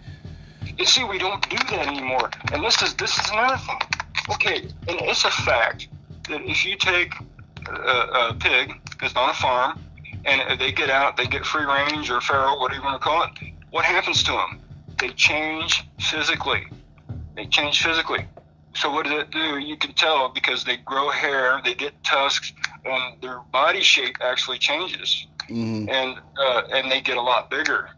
You 0.78 0.86
see, 0.86 1.04
we 1.04 1.18
don't 1.18 1.48
do 1.48 1.56
that 1.56 1.86
anymore. 1.86 2.30
And 2.52 2.64
this 2.64 2.80
is 2.82 2.94
this 2.94 3.18
is 3.18 3.30
another 3.30 3.58
thing. 3.58 3.78
Okay, 4.32 4.56
and 4.88 5.00
it's 5.02 5.24
a 5.24 5.30
fact 5.30 5.88
that 6.28 6.40
if 6.42 6.64
you 6.64 6.76
take 6.76 7.12
a, 7.68 8.30
a 8.30 8.36
pig 8.40 8.72
that's 9.00 9.14
on 9.14 9.30
a 9.30 9.34
farm 9.34 9.78
and 10.24 10.58
they 10.58 10.72
get 10.72 10.90
out, 10.90 11.16
they 11.16 11.26
get 11.26 11.44
free 11.44 11.64
range 11.64 12.10
or 12.10 12.20
feral, 12.20 12.58
whatever 12.58 12.80
you 12.80 12.84
want 12.84 13.00
to 13.00 13.04
call 13.04 13.22
it, 13.24 13.30
what 13.70 13.84
happens 13.84 14.22
to 14.24 14.32
them? 14.32 14.60
They 14.98 15.10
change 15.10 15.84
physically. 16.00 16.66
They 17.36 17.46
change 17.46 17.82
physically. 17.82 18.26
So 18.74 18.90
what 18.90 19.06
does 19.06 19.20
it 19.20 19.30
do? 19.30 19.58
You 19.58 19.76
can 19.76 19.92
tell 19.92 20.30
because 20.30 20.64
they 20.64 20.78
grow 20.78 21.10
hair, 21.10 21.60
they 21.64 21.74
get 21.74 21.92
tusks, 22.02 22.52
and 22.84 23.20
their 23.22 23.40
body 23.52 23.82
shape 23.82 24.16
actually 24.20 24.58
changes 24.58 25.26
hmm 25.48 25.88
and 25.88 26.16
uh, 26.40 26.62
and 26.72 26.90
they 26.90 27.00
get 27.00 27.16
a 27.16 27.22
lot 27.22 27.50
bigger. 27.50 27.88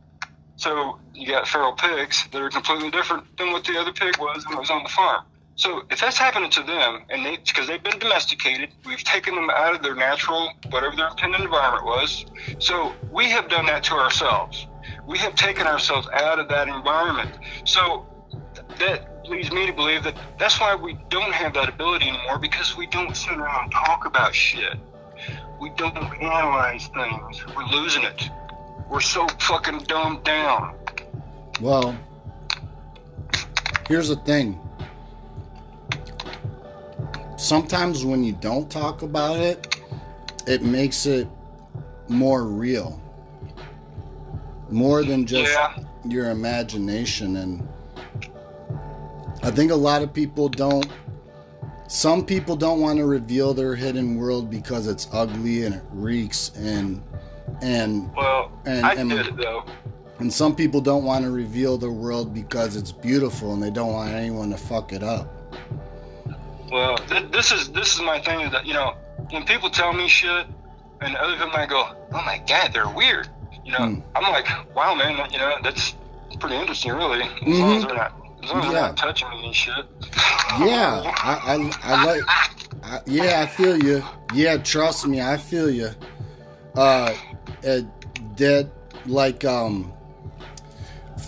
So 0.57 0.99
you 1.15 1.27
got 1.29 1.47
feral 1.47 1.73
pigs 1.73 2.27
that 2.33 2.43
are 2.43 2.51
completely 2.51 2.91
different 2.91 3.25
than 3.39 3.53
what 3.53 3.65
the 3.65 3.79
other 3.79 3.93
pig 3.93 4.19
was 4.19 4.45
that 4.45 4.59
was 4.59 4.71
on 4.71 4.83
the 4.83 4.89
farm. 4.89 5.23
So 5.55 5.83
if 5.91 6.01
that's 6.01 6.19
happening 6.19 6.51
to 6.51 6.63
them, 6.63 7.01
and 7.11 7.25
they 7.25 7.37
because 7.37 7.67
they've 7.67 7.83
been 7.83 7.99
domesticated, 7.99 8.71
we've 8.87 9.03
taken 9.03 9.35
them 9.35 9.51
out 9.51 9.75
of 9.75 9.83
their 9.83 9.95
natural 9.95 10.51
whatever 10.71 10.97
their 10.97 11.09
intended 11.09 11.41
environment 11.41 11.85
was. 11.85 12.25
So 12.59 12.95
we 13.11 13.31
have 13.31 13.49
done 13.49 13.67
that 13.67 13.83
to 13.85 13.95
ourselves. 13.95 14.67
We 15.07 15.19
have 15.19 15.35
taken 15.35 15.67
ourselves 15.67 16.09
out 16.13 16.39
of 16.39 16.49
that 16.49 16.69
environment. 16.69 17.31
So 17.65 18.07
that 18.79 19.05
leads 19.27 19.51
me 19.51 19.67
to 19.67 19.73
believe 19.73 20.05
that 20.05 20.15
that's 20.39 20.61
why 20.61 20.75
we 20.77 20.97
don't 21.11 21.33
have 21.33 21.55
that 21.55 21.69
ability 21.69 22.09
anymore 22.09 22.39
because 22.41 22.77
we 22.77 22.87
don't 22.87 23.17
sit 23.17 23.37
around 23.37 23.65
and 23.65 23.73
talk 23.73 24.07
about 24.07 24.35
shit. 24.35 24.77
We 25.61 25.71
don't 25.71 25.97
analyze 25.97 26.89
things. 26.89 27.45
We're 27.57 27.67
losing 27.67 28.05
it. 28.05 28.31
We're 28.89 29.01
so 29.01 29.27
fucking 29.41 29.81
dumbed 29.81 30.25
down. 30.25 30.75
Well, 31.61 31.97
here's 33.89 34.09
the 34.09 34.17
thing. 34.17 34.59
Sometimes 37.37 38.05
when 38.05 38.25
you 38.25 38.33
don't 38.33 38.71
talk 38.71 39.03
about 39.03 39.39
it, 39.39 39.77
it 40.47 40.63
makes 40.63 41.07
it 41.07 41.29
more 42.09 42.45
real. 42.45 43.01
More 44.71 45.03
than 45.05 45.27
just 45.27 45.53
Yeah. 45.53 45.75
your 46.05 46.31
imagination. 46.31 47.37
And 47.37 47.69
I 49.43 49.51
think 49.51 49.71
a 49.71 49.77
lot 49.77 50.03
of 50.03 50.13
people 50.13 50.49
don't, 50.49 50.87
some 51.89 52.25
people 52.25 52.55
don't 52.55 52.81
want 52.81 52.99
to 52.99 53.07
reveal 53.07 53.55
their 53.55 53.75
hidden 53.75 54.17
world 54.17 54.51
because 54.51 54.87
it's 54.87 55.09
ugly 55.13 55.65
and 55.65 55.75
it 55.75 55.83
reeks 55.91 56.53
and, 56.57 57.03
and 57.63 58.15
Well, 58.15 58.53
And- 58.67 58.85
I 58.87 58.93
and- 58.95 59.11
get 59.11 59.27
it 59.27 59.37
though. 59.37 59.65
And 60.21 60.33
some 60.33 60.55
people 60.57 60.81
don't 60.81 61.05
want 61.05 61.25
to 61.25 61.31
reveal 61.31 61.79
their 61.79 61.93
world 61.93 62.35
because 62.35 62.75
it's 62.75 62.91
beautiful 62.91 63.55
and 63.55 63.63
they 63.63 63.71
don't 63.71 63.93
want 63.93 64.11
anyone 64.13 64.51
to 64.51 64.57
fuck 64.57 64.93
it 64.93 65.03
up. 65.05 65.29
Well, 66.73 66.97
th- 66.99 67.31
this 67.31 67.53
is 67.53 67.69
this 67.71 67.95
is 67.95 68.01
my 68.03 68.19
thing 68.21 68.41
is 68.41 68.51
that 68.51 68.67
you 68.67 68.75
know 68.75 68.95
when 69.31 69.45
people 69.45 69.71
tell 69.71 69.93
me 69.93 70.09
shit, 70.09 70.47
and 71.01 71.15
other 71.17 71.33
people 71.35 71.49
might 71.51 71.69
go, 71.69 71.95
"Oh 72.13 72.23
my 72.27 72.43
god, 72.49 72.73
they're 72.75 72.89
weird," 72.91 73.29
you 73.65 73.71
know, 73.73 73.79
Hmm. 73.79 74.01
I'm 74.17 74.25
like, 74.33 74.49
"Wow, 74.75 74.95
man, 74.97 75.17
you 75.31 75.39
know 75.39 75.55
that's 75.63 75.95
pretty 76.41 76.57
interesting, 76.57 76.93
really." 76.93 77.23
As 77.23 77.59
long 77.61 77.77
as 77.77 77.85
they're 77.85 77.95
not, 77.95 78.13
as 78.49 78.55
long 78.55 78.65
as 78.65 78.73
they're 78.73 78.73
Mm-hmm. 78.73 78.73
Yeah. 78.75 78.81
not 78.81 78.97
touching 78.97 79.31
me 79.31 79.47
and 79.47 79.55
shit. 79.55 79.87
Yeah, 80.61 81.03
I, 81.05 81.41
I, 81.45 81.95
I 81.95 82.05
like. 82.05 82.23
I, 82.83 83.01
yeah, 83.07 83.43
I 83.43 83.47
feel 83.47 83.83
you. 83.83 84.03
Yeah, 84.35 84.57
trust 84.59 85.07
me, 85.07 85.21
I 85.21 85.37
feel 85.37 85.71
you. 85.71 85.91
Uh, 86.77 87.15
uh, 87.67 87.81
that 88.37 88.71
like 89.07 89.45
um, 89.45 89.93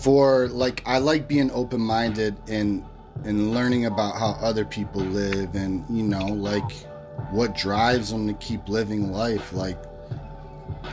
for 0.01 0.47
like 0.49 0.81
I 0.85 0.97
like 0.99 1.27
being 1.27 1.51
open 1.51 1.81
minded 1.81 2.35
and 2.47 2.83
and 3.23 3.53
learning 3.53 3.85
about 3.85 4.15
how 4.15 4.37
other 4.41 4.65
people 4.65 5.01
live 5.01 5.53
and 5.55 5.85
you 5.89 6.03
know 6.03 6.25
like 6.25 6.71
what 7.31 7.55
drives 7.55 8.09
them 8.11 8.27
to 8.27 8.33
keep 8.35 8.67
living 8.67 9.11
life. 9.11 9.53
Like, 9.53 9.77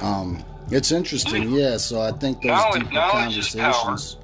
um, 0.03 0.45
it's 0.70 0.93
interesting. 0.93 1.51
Yeah, 1.51 1.76
so 1.79 2.01
I 2.03 2.12
think 2.12 2.43
those 2.43 2.49
Knowledge- 2.51 2.83
deeper 2.83 2.95
knowledge 2.95 3.12
conversations. 3.55 4.16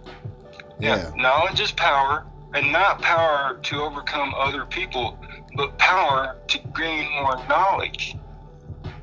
Yeah. 0.80 1.12
Knowledge 1.16 1.60
is 1.60 1.72
power, 1.72 2.26
and 2.54 2.70
not 2.72 3.00
power 3.02 3.58
to 3.62 3.80
overcome 3.82 4.34
other 4.36 4.64
people, 4.66 5.18
but 5.56 5.76
power 5.78 6.36
to 6.48 6.58
gain 6.76 7.10
more 7.12 7.36
knowledge. 7.48 8.16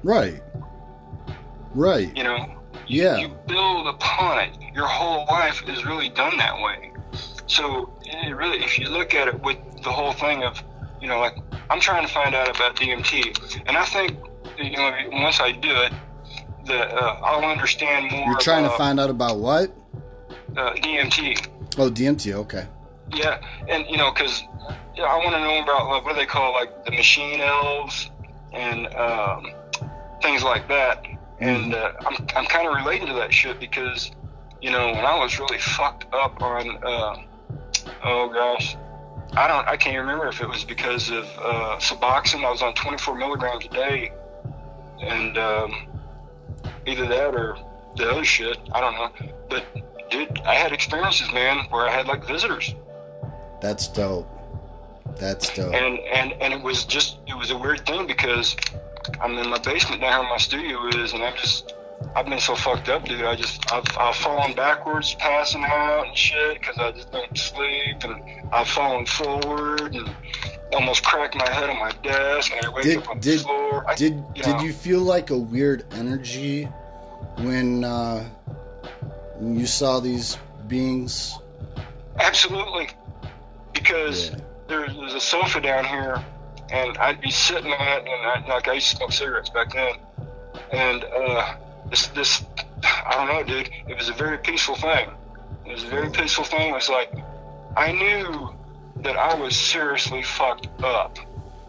Right. 0.04 0.42
Right. 1.74 2.16
You 2.16 2.24
know, 2.24 2.56
Yeah. 2.88 3.18
you 3.18 3.30
build 3.48 3.88
upon 3.88 4.40
it. 4.40 4.58
Your 4.74 4.88
whole 4.88 5.26
life 5.26 5.64
is 5.68 5.86
really 5.86 6.10
done 6.10 6.38
that 6.38 6.60
way. 6.62 6.92
So, 7.48 7.92
it 8.04 8.36
really, 8.36 8.60
if 8.64 8.78
you 8.80 8.90
look 8.90 9.14
at 9.14 9.28
it 9.28 9.42
with 9.42 9.58
the 9.84 9.92
whole 9.92 10.14
thing 10.14 10.44
of, 10.44 10.62
you 11.02 11.08
know, 11.08 11.20
like 11.20 11.36
I'm 11.70 11.80
trying 11.80 12.06
to 12.06 12.12
find 12.14 12.36
out 12.36 12.54
about 12.54 12.76
DMT, 12.76 13.62
and 13.68 13.78
I 13.78 13.86
think, 13.86 14.18
you 14.58 14.72
know, 14.78 14.92
once 15.12 15.40
I 15.40 15.52
do 15.52 15.72
it, 15.72 15.94
that 16.66 16.92
uh, 16.94 17.18
I'll 17.24 17.44
understand 17.50 18.12
more. 18.12 18.28
You're 18.28 18.38
trying 18.40 18.64
to 18.64 18.70
find 18.72 19.00
out 19.00 19.10
about 19.10 19.38
what? 19.40 19.72
uh, 20.58 20.74
DMT. 20.74 21.48
Oh, 21.78 21.90
DMT. 21.90 22.34
Okay. 22.34 22.68
Yeah, 23.14 23.42
and 23.68 23.86
you 23.90 23.98
know, 23.98 24.12
because 24.12 24.44
I 24.98 25.18
want 25.18 25.34
to 25.36 25.40
know 25.40 25.62
about 25.62 25.88
like, 25.88 26.06
what 26.06 26.14
do 26.14 26.20
they 26.20 26.26
call 26.26 26.54
like 26.54 26.86
the 26.86 26.92
machine 26.92 27.42
elves 27.42 28.10
and 28.54 28.94
um, 28.96 29.52
things 30.22 30.44
like 30.44 30.68
that. 30.68 31.06
And 31.40 31.74
uh, 31.74 31.94
I'm 32.06 32.28
I'm 32.36 32.46
kind 32.46 32.68
of 32.68 32.76
relating 32.76 33.08
to 33.08 33.14
that 33.14 33.34
shit 33.34 33.60
because 33.60 34.12
you 34.62 34.72
know 34.72 34.88
when 34.88 35.06
I 35.06 35.18
was 35.18 35.40
really 35.40 35.58
fucked 35.58 36.14
up 36.14 36.42
on 36.42 36.78
uh, 36.84 37.16
oh 38.04 38.30
gosh, 38.30 38.76
I 39.34 39.48
don't 39.48 39.68
I 39.68 39.78
can't 39.78 39.98
remember 39.98 40.28
if 40.28 40.42
it 40.42 40.48
was 40.48 40.64
because 40.64 41.10
of 41.10 41.26
uh, 41.40 41.78
Suboxone. 41.80 42.46
I 42.46 42.52
was 42.52 42.62
on 42.62 42.74
24 42.76 43.16
milligrams 43.16 43.66
a 43.66 43.70
day, 43.70 44.12
and 45.02 45.38
um, 45.38 45.88
either 46.86 47.08
that 47.08 47.34
or 47.34 47.58
the 47.96 48.10
other 48.10 48.26
shit. 48.26 48.58
I 48.74 48.82
don't 48.82 48.94
know, 48.94 49.34
but. 49.50 49.66
Dude, 50.12 50.39
I 50.45 50.55
had 50.55 50.74
experiences, 50.74 51.32
man, 51.34 51.66
where 51.70 51.88
I 51.88 51.91
had 51.91 52.07
like 52.07 52.26
visitors, 52.26 52.76
That's 53.62 53.88
dope. 53.88 54.28
That's 55.18 55.53
dope. 55.55 55.74
and 55.74 55.99
and 55.99 56.34
and 56.41 56.53
it 56.53 56.62
was 56.62 56.84
just 56.86 57.18
it 57.28 57.38
was 57.38 57.51
a 57.51 57.57
weird 57.57 57.86
thing 57.86 58.07
because 58.07 58.55
I'm 59.22 59.38
in 59.38 59.49
my 59.49 59.59
basement 59.59 60.01
down 60.01 60.22
where 60.22 60.30
my 60.30 60.38
studio 60.38 60.88
is, 60.88 61.14
and 61.14 61.24
I'm 61.24 61.36
just 61.38 61.74
I've 62.16 62.26
been 62.26 62.39
so 62.39 62.55
fucked 62.55 62.89
up, 62.89 63.05
dude. 63.05 63.24
I 63.24 63.36
just 63.36 63.72
I've 63.72 63.86
I've 63.97 64.16
fallen 64.16 64.53
backwards, 64.53 65.16
passing 65.16 65.64
out 65.64 66.07
and 66.07 66.18
shit 66.18 66.59
because 66.59 66.78
I 66.78 66.91
just 66.91 67.12
don't 67.12 67.38
sleep, 67.38 68.03
and 68.03 68.22
I've 68.51 68.68
fallen 68.68 69.05
forward 69.05 69.95
and 69.95 70.14
almost 70.74 71.03
cracked 71.05 71.36
my 71.36 71.49
head 71.49 71.70
on 71.70 71.80
my 71.80 71.91
desk, 72.03 72.51
and 72.55 72.66
I 72.66 72.70
wake 72.70 72.84
Did 72.84 72.97
up 72.99 73.09
on 73.09 73.20
did 73.20 73.39
the 73.39 73.43
floor. 73.43 73.86
I, 73.88 73.95
did 73.95 74.14
you 74.36 74.43
did 74.43 74.47
know, 74.47 74.62
you 74.62 74.74
feel 74.74 75.01
like 75.01 75.30
a 75.30 75.38
weird 75.38 75.86
energy 75.93 76.66
when 77.38 77.84
uh, 77.84 78.28
you 79.42 79.66
saw 79.66 80.00
these 80.00 80.38
beings? 80.68 81.38
Absolutely, 82.20 82.89
because 83.74 84.30
Yeah. 84.30 84.36
there's, 84.68 84.96
there's 84.96 85.14
a 85.14 85.20
sofa 85.22 85.60
down 85.62 85.86
here, 85.86 86.24
and 86.72 86.98
I'd 86.98 87.22
be 87.22 87.32
sitting 87.32 87.72
on 87.72 87.88
it, 87.88 88.08
and 88.08 88.28
I, 88.28 88.46
like 88.48 88.68
I 88.68 88.74
used 88.74 88.92
to 88.92 88.96
smoke 88.98 89.12
cigarettes 89.12 89.50
back 89.50 89.74
then, 89.74 89.96
and 90.72 91.04
uh, 91.04 91.56
this 91.89 92.08
this 92.08 92.44
I 92.84 93.14
don't 93.16 93.28
know, 93.28 93.44
dude. 93.44 93.70
It 93.88 93.98
was 93.98 94.10
a 94.10 94.14
very 94.14 94.38
peaceful 94.38 94.76
thing. 94.76 95.10
It 95.66 95.72
was 95.72 95.84
a 95.84 95.88
very 95.88 96.10
peaceful 96.10 96.44
thing. 96.44 96.70
It 96.70 96.74
was 96.76 96.89
like 96.89 97.14
I 97.78 97.92
knew 97.92 98.54
that 98.98 99.18
I 99.18 99.34
was 99.36 99.56
seriously 99.58 100.22
fucked 100.24 100.68
up. 100.84 101.18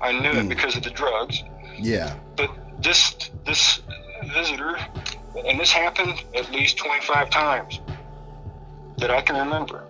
I 0.00 0.12
knew 0.12 0.30
it 0.40 0.48
because 0.48 0.76
of 0.76 0.82
the 0.82 0.90
drugs, 0.90 1.42
Yeah. 1.78 2.14
but 2.36 2.50
this 2.82 3.14
this 3.46 3.80
visitor, 4.34 4.76
and 5.46 5.58
this 5.58 5.70
happened 5.70 6.22
at 6.34 6.50
least 6.52 6.76
25 6.78 7.30
times 7.30 7.80
that 8.98 9.10
I 9.10 9.20
can 9.22 9.36
remember. 9.36 9.84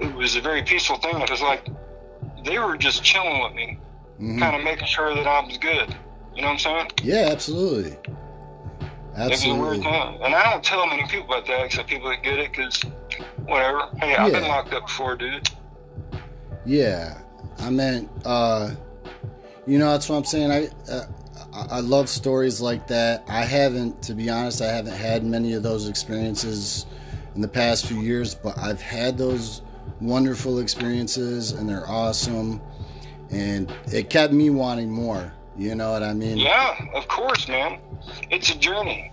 It 0.00 0.14
was 0.14 0.36
a 0.36 0.40
very 0.40 0.62
peaceful 0.62 0.96
thing. 0.96 1.20
It 1.20 1.30
was 1.30 1.42
like 1.42 1.68
they 2.44 2.58
were 2.58 2.76
just 2.76 3.02
chilling 3.02 3.42
with 3.42 3.52
me, 3.54 3.78
Mhm. 4.20 4.38
kind 4.38 4.56
of 4.56 4.62
making 4.62 4.86
sure 4.86 5.14
that 5.14 5.26
I 5.26 5.40
was 5.44 5.58
good. 5.58 5.94
You 6.34 6.42
know 6.42 6.48
what 6.48 6.52
I'm 6.54 6.58
saying? 6.58 6.90
Yeah. 7.02 7.28
Absolutely. 7.30 7.92
It 9.16 9.30
was 9.30 9.44
a 9.44 9.54
weird 9.54 9.76
Absolutely. 9.78 10.24
and 10.24 10.34
I 10.34 10.50
don't 10.50 10.64
tell 10.64 10.86
many 10.86 11.04
people 11.06 11.26
about 11.32 11.46
that 11.46 11.64
except 11.64 11.88
people 11.88 12.08
that 12.10 12.22
get 12.24 12.38
it, 12.40 12.50
because 12.50 12.82
whatever. 13.46 13.88
Hey, 14.00 14.16
I've 14.16 14.32
been 14.32 14.48
locked 14.48 14.72
up 14.74 14.86
before, 14.86 15.14
dude. 15.16 15.48
Yeah, 16.66 17.18
I 17.60 17.70
meant, 17.70 18.10
uh, 18.24 18.70
you 19.66 19.78
know, 19.78 19.90
that's 19.92 20.08
what 20.08 20.16
I'm 20.16 20.24
saying. 20.24 20.50
I, 20.50 20.68
uh, 20.90 21.04
I 21.54 21.80
love 21.80 22.08
stories 22.08 22.60
like 22.60 22.88
that. 22.88 23.24
I 23.28 23.44
haven't, 23.44 24.02
to 24.02 24.14
be 24.14 24.28
honest, 24.28 24.60
I 24.60 24.72
haven't 24.72 24.96
had 24.96 25.24
many 25.24 25.52
of 25.52 25.62
those 25.62 25.88
experiences 25.88 26.84
in 27.36 27.42
the 27.42 27.48
past 27.48 27.86
few 27.86 28.00
years, 28.00 28.34
but 28.34 28.58
I've 28.58 28.82
had 28.82 29.16
those 29.16 29.62
wonderful 30.00 30.58
experiences, 30.58 31.52
and 31.52 31.68
they're 31.68 31.88
awesome, 31.88 32.60
and 33.30 33.72
it 33.86 34.10
kept 34.10 34.32
me 34.32 34.50
wanting 34.50 34.90
more. 34.90 35.32
You 35.56 35.76
know 35.76 35.92
what 35.92 36.02
I 36.02 36.12
mean? 36.12 36.38
Yeah, 36.38 36.76
of 36.92 37.06
course, 37.06 37.46
man. 37.46 37.78
It's 38.30 38.50
a 38.50 38.58
journey. 38.58 39.12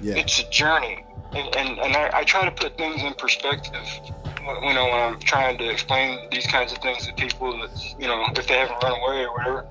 Yeah. 0.00 0.16
It's 0.16 0.40
a 0.40 0.50
journey, 0.50 1.04
and 1.32 1.54
and, 1.54 1.78
and 1.78 1.96
I, 1.96 2.10
I 2.12 2.24
try 2.24 2.44
to 2.44 2.50
put 2.50 2.76
things 2.76 3.02
in 3.02 3.14
perspective. 3.14 3.86
You 4.40 4.74
know, 4.74 4.84
when 4.84 5.00
I'm 5.00 5.20
trying 5.20 5.58
to 5.58 5.68
explain 5.68 6.28
these 6.30 6.46
kinds 6.46 6.72
of 6.72 6.78
things 6.78 7.06
to 7.06 7.12
people 7.14 7.56
that 7.58 7.94
you 7.98 8.08
know, 8.08 8.26
if 8.36 8.48
they 8.48 8.58
haven't 8.58 8.82
run 8.82 8.92
away 9.00 9.24
or 9.24 9.32
whatever, 9.32 9.66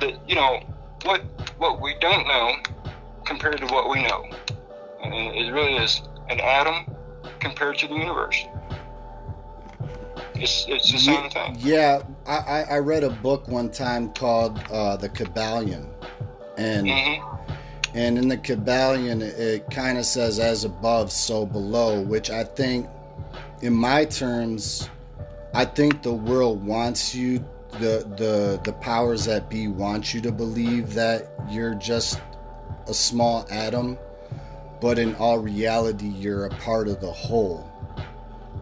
that 0.00 0.28
you 0.28 0.34
know 0.34 0.60
what 1.04 1.22
what 1.58 1.80
we 1.80 1.94
don't 2.00 2.26
know 2.26 2.54
compared 3.24 3.58
to 3.58 3.66
what 3.66 3.90
we 3.90 4.02
know, 4.02 4.24
and 5.02 5.14
it 5.14 5.52
really 5.52 5.76
is 5.76 6.02
an 6.28 6.40
atom 6.40 6.94
compared 7.40 7.78
to 7.78 7.88
the 7.88 7.94
universe. 7.94 8.44
It's 10.34 10.66
it's 10.68 10.92
the 10.92 10.98
same 10.98 11.30
thing. 11.30 11.56
Yeah, 11.58 12.02
I, 12.26 12.64
I, 12.70 12.78
read 12.78 13.02
a 13.02 13.10
book 13.10 13.48
one 13.48 13.70
time 13.70 14.12
called 14.12 14.60
uh, 14.70 14.96
The 14.96 15.08
Kybalion, 15.08 15.88
and 16.56 16.88
hmm 16.88 17.38
and 17.94 18.18
in 18.18 18.28
the 18.28 18.36
Kybalion, 18.36 19.22
it, 19.22 19.38
it 19.38 19.70
kind 19.70 19.98
of 19.98 20.04
says 20.04 20.38
"as 20.38 20.64
above, 20.64 21.10
so 21.10 21.46
below," 21.46 22.00
which 22.02 22.30
I 22.30 22.44
think, 22.44 22.86
in 23.62 23.74
my 23.74 24.04
terms, 24.04 24.88
I 25.54 25.64
think 25.64 26.02
the 26.02 26.12
world 26.12 26.64
wants 26.64 27.14
you, 27.14 27.44
the 27.72 28.06
the 28.16 28.60
the 28.64 28.72
powers 28.74 29.24
that 29.26 29.48
be 29.48 29.68
want 29.68 30.14
you 30.14 30.20
to 30.22 30.32
believe 30.32 30.94
that 30.94 31.28
you're 31.50 31.74
just 31.74 32.20
a 32.86 32.94
small 32.94 33.46
atom, 33.50 33.98
but 34.80 34.98
in 34.98 35.14
all 35.16 35.38
reality, 35.38 36.08
you're 36.08 36.46
a 36.46 36.50
part 36.50 36.88
of 36.88 37.00
the 37.00 37.10
whole. 37.12 37.70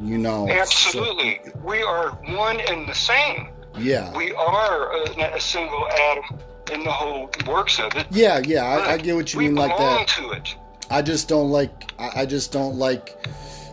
You 0.00 0.18
know, 0.18 0.46
so- 0.46 0.52
Absolutely, 0.52 1.40
we 1.62 1.82
are 1.82 2.10
one 2.10 2.60
and 2.60 2.86
the 2.88 2.94
same. 2.94 3.48
yeah. 3.78 4.14
We 4.16 4.32
are 4.34 4.92
a, 5.04 5.34
a 5.36 5.40
single 5.40 5.88
atom 5.88 6.38
in 6.72 6.82
the 6.84 6.90
whole 6.90 7.30
works 7.46 7.78
of 7.78 7.94
it. 7.94 8.06
Yeah, 8.10 8.42
yeah, 8.44 8.64
I, 8.64 8.92
I 8.94 8.98
get 8.98 9.14
what 9.14 9.32
you 9.32 9.40
mean 9.40 9.54
like 9.54 9.74
belong 9.76 10.00
that. 10.00 10.08
to 10.08 10.30
it. 10.32 10.54
I 10.90 11.00
just 11.00 11.28
don't 11.28 11.50
like. 11.50 11.92
I, 11.98 12.22
I 12.22 12.26
just 12.26 12.52
don't 12.52 12.76
like 12.76 13.26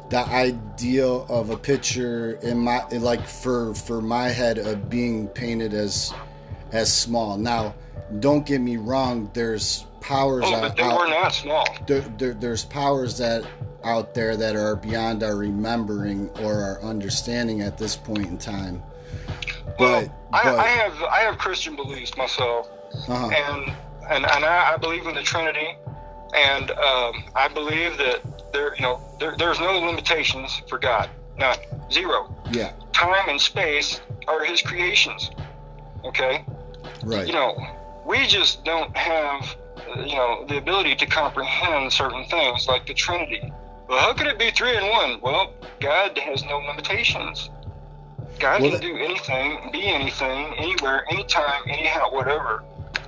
the 0.10 0.20
idea 0.20 1.06
of 1.08 1.50
a 1.50 1.58
picture 1.58 2.34
in 2.44 2.58
my 2.60 2.86
like 2.90 3.26
for 3.28 3.74
for 3.74 4.02
my 4.02 4.30
head 4.30 4.58
of 4.58 4.90
being 4.90 5.28
painted 5.30 5.74
as 5.74 6.14
as 6.72 6.92
small. 6.96 7.38
Now, 7.38 7.74
don't 8.20 8.46
get 8.46 8.60
me 8.62 8.78
wrong. 8.78 9.30
There's 9.34 9.86
powers 10.02 10.44
Oh, 10.48 10.56
out, 10.56 10.62
but 10.62 10.76
they 10.78 10.84
out- 10.84 11.00
were 11.00 11.08
not 11.08 11.34
small. 11.34 11.66
there, 11.88 12.02
there, 12.18 12.34
there's 12.34 12.66
powers 12.66 13.18
that 13.20 13.46
out 13.84 14.14
there 14.14 14.36
that 14.38 14.56
are 14.56 14.76
beyond 14.76 15.24
our 15.24 15.36
remembering 15.36 16.30
or 16.42 16.54
our 16.62 16.82
understanding 16.82 17.62
at 17.62 17.78
this 17.78 17.96
point 17.96 18.28
in 18.28 18.38
time. 18.38 18.82
Well, 19.80 20.02
But, 20.02 20.12
I, 20.38 20.44
but 20.44 20.60
I 20.60 20.68
have 20.68 21.04
I 21.04 21.20
have 21.20 21.38
Christian 21.38 21.76
beliefs 21.76 22.16
myself, 22.18 22.70
uh-huh. 23.08 23.30
and 23.30 23.74
and 24.10 24.26
and 24.26 24.46
I, 24.46 24.74
I 24.74 24.78
believe 24.78 25.06
in 25.08 25.16
the 25.16 25.24
Trinity, 25.24 25.76
and 26.36 26.72
um, 26.72 27.24
I 27.36 27.48
believe 27.54 27.98
that 27.98 28.22
there, 28.54 28.76
you 28.76 28.82
know, 28.82 29.02
there, 29.20 29.36
there's 29.38 29.60
no 29.60 29.80
limitations 29.80 30.62
for 30.70 30.78
God. 30.78 31.10
None. 31.38 31.58
Zero. 31.92 32.34
Yeah. 32.52 32.72
Time 32.94 33.28
and 33.28 33.42
space 33.42 34.00
are 34.28 34.46
His 34.46 34.62
creations. 34.62 35.32
Okay. 36.06 36.46
Right. 37.04 37.28
You 37.28 37.34
know, 37.34 37.58
we 38.06 38.26
just 38.28 38.64
don't 38.64 38.96
have, 38.96 39.56
uh, 39.78 40.02
you 40.02 40.16
know, 40.16 40.46
the 40.48 40.58
ability 40.58 40.96
to 40.96 41.06
comprehend 41.06 41.92
certain 41.92 42.26
things 42.26 42.68
like 42.68 42.86
the 42.86 42.94
Trinity. 42.94 43.52
Well, 43.88 44.00
how 44.00 44.14
could 44.14 44.28
it 44.28 44.40
be 44.40 44.52
three 44.52 44.76
and 44.78 44.90
one? 44.90 45.20
Well, 45.22 45.54
God 45.80 46.18
has 46.18 46.44
no 46.46 46.58
limitations. 46.60 47.50
God 48.40 48.62
Well, 48.62 48.72
can 48.72 48.82
do 48.82 48.98
anything, 48.98 49.70
be 49.72 49.86
anything, 49.86 50.54
anywhere, 50.58 51.06
anytime, 51.12 51.62
anyhow, 51.68 52.12
whatever. 52.12 52.64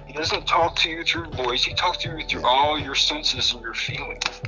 He 0.06 0.14
doesn't 0.14 0.46
talk 0.46 0.76
to 0.78 0.90
you 0.90 1.04
through 1.04 1.30
voice. 1.32 1.64
He 1.64 1.74
talks 1.74 1.98
to 2.00 2.18
you 2.18 2.26
through 2.28 2.46
all 2.46 2.80
your 2.80 2.96
senses 2.96 3.54
and 3.54 3.62
your 3.62 3.74
feelings. 3.74 4.42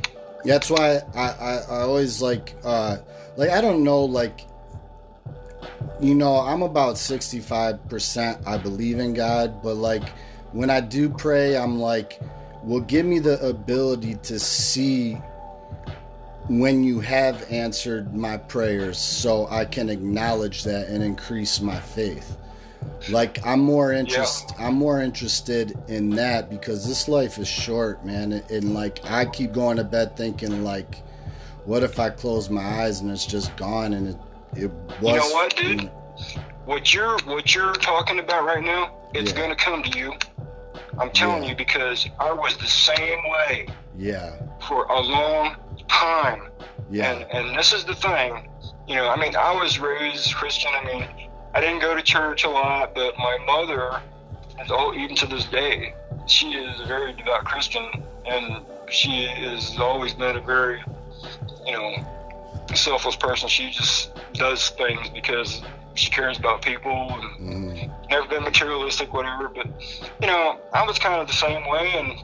That's 0.48 0.70
why 0.70 1.02
I, 1.14 1.30
I, 1.30 1.54
I 1.70 1.82
always 1.82 2.22
like 2.22 2.56
uh 2.64 2.98
like 3.36 3.50
I 3.50 3.60
don't 3.60 3.84
know 3.84 4.06
like 4.06 4.46
you 6.00 6.16
know 6.16 6.38
I'm 6.38 6.62
about 6.62 6.96
65% 6.96 8.48
I 8.48 8.58
believe 8.58 9.00
in 9.00 9.14
God 9.14 9.62
but 9.62 9.76
like 9.76 10.08
when 10.54 10.70
I 10.70 10.80
do 10.80 11.10
pray 11.10 11.58
I'm 11.58 11.80
like 11.80 12.22
well 12.64 12.80
give 12.80 13.06
me 13.06 13.20
the 13.20 13.46
ability 13.46 14.16
to 14.24 14.40
see 14.40 15.16
when 16.48 16.82
you 16.82 17.02
have 17.02 17.52
answered 17.52 18.16
my 18.16 18.38
prayers 18.38 18.98
so 18.98 19.48
I 19.48 19.66
can 19.66 19.90
acknowledge 19.90 20.64
that 20.64 20.88
and 20.88 21.04
increase 21.04 21.60
my 21.60 21.78
faith 21.78 22.38
like 23.10 23.46
I'm 23.46 23.60
more 23.60 23.94
interest 23.94 24.54
I'm 24.60 24.76
more 24.76 25.02
interested 25.02 25.78
in 25.88 26.10
that 26.12 26.50
because 26.50 26.88
this 26.88 27.08
life 27.08 27.38
is 27.38 27.48
short, 27.48 28.06
man. 28.06 28.34
And, 28.34 28.52
and, 28.52 28.74
like 28.74 29.00
I 29.06 29.26
keep 29.26 29.54
going 29.54 29.78
to 29.78 29.84
bed 29.84 30.18
thinking 30.18 30.64
like, 30.64 31.04
what 31.66 31.84
if 31.84 32.00
I 32.00 32.10
close 32.10 32.50
my 32.50 32.62
eyes 32.64 33.02
and 33.02 33.12
it's 33.12 33.26
just 33.26 33.56
gone 33.58 33.94
and 33.94 34.10
it 34.10 34.18
it 34.56 34.72
was. 35.02 35.14
You 35.14 35.20
know 35.20 35.30
what, 35.34 35.56
dude? 35.56 35.92
What 36.66 36.94
you're 36.94 37.18
what 37.26 37.54
you're 37.54 37.74
talking 37.74 38.20
about 38.20 38.46
right 38.46 38.64
now, 38.64 38.92
it's 39.14 39.32
Yeah. 39.32 39.38
gonna 39.38 39.56
come 39.56 39.84
to 39.84 39.98
you. 39.98 40.14
I'm 41.00 41.12
telling 41.12 41.44
Yeah. 41.44 41.50
you 41.50 41.56
because 41.56 42.08
I 42.20 42.32
was 42.32 42.58
the 42.58 42.68
same 42.68 43.20
way 43.30 43.68
Yeah, 43.98 44.32
for 44.68 44.86
a 44.86 45.00
long 45.00 45.56
time. 45.88 46.50
yeah, 46.90 47.12
And 47.12 47.26
and 47.32 47.58
this 47.58 47.72
is 47.74 47.84
the 47.86 47.96
thing, 47.96 48.50
you 48.88 48.96
know, 48.96 49.10
I 49.10 49.16
mean, 49.16 49.36
I 49.36 49.52
was 49.54 49.80
raised 49.80 50.34
Christian. 50.36 50.72
I 50.74 50.86
mean, 50.86 51.08
I 51.58 51.60
didn't 51.62 51.80
go 51.80 51.96
to 51.96 52.04
church 52.04 52.44
a 52.44 52.50
lot, 52.50 52.94
but 52.94 53.18
my 53.18 53.36
mother, 53.48 54.00
is 54.64 54.70
oh, 54.70 54.94
even 54.94 55.16
to 55.16 55.26
this 55.26 55.46
day, 55.46 55.96
she 56.28 56.50
is 56.52 56.80
a 56.82 56.86
very 56.86 57.14
devout 57.14 57.46
Christian, 57.46 57.84
and 58.28 58.64
she 58.90 59.26
has 59.26 59.76
always 59.80 60.14
been 60.14 60.36
a 60.38 60.40
very, 60.42 60.84
you 61.66 61.72
know, 61.72 61.96
selfless 62.76 63.16
person. 63.16 63.50
She 63.50 63.72
just 63.72 64.12
does 64.34 64.70
things 64.70 65.10
because 65.10 65.64
she 65.96 66.12
cares 66.12 66.38
about 66.38 66.62
people 66.62 66.92
and 67.20 67.24
mhm, 67.80 68.10
never 68.12 68.28
been 68.28 68.44
materialistic, 68.44 69.12
whatever. 69.12 69.50
But 69.50 69.66
you 70.22 70.28
know, 70.28 70.60
I 70.74 70.86
was 70.86 71.00
kind 71.00 71.20
of 71.20 71.26
the 71.26 71.34
same 71.34 71.68
way, 71.68 71.92
and 71.96 72.20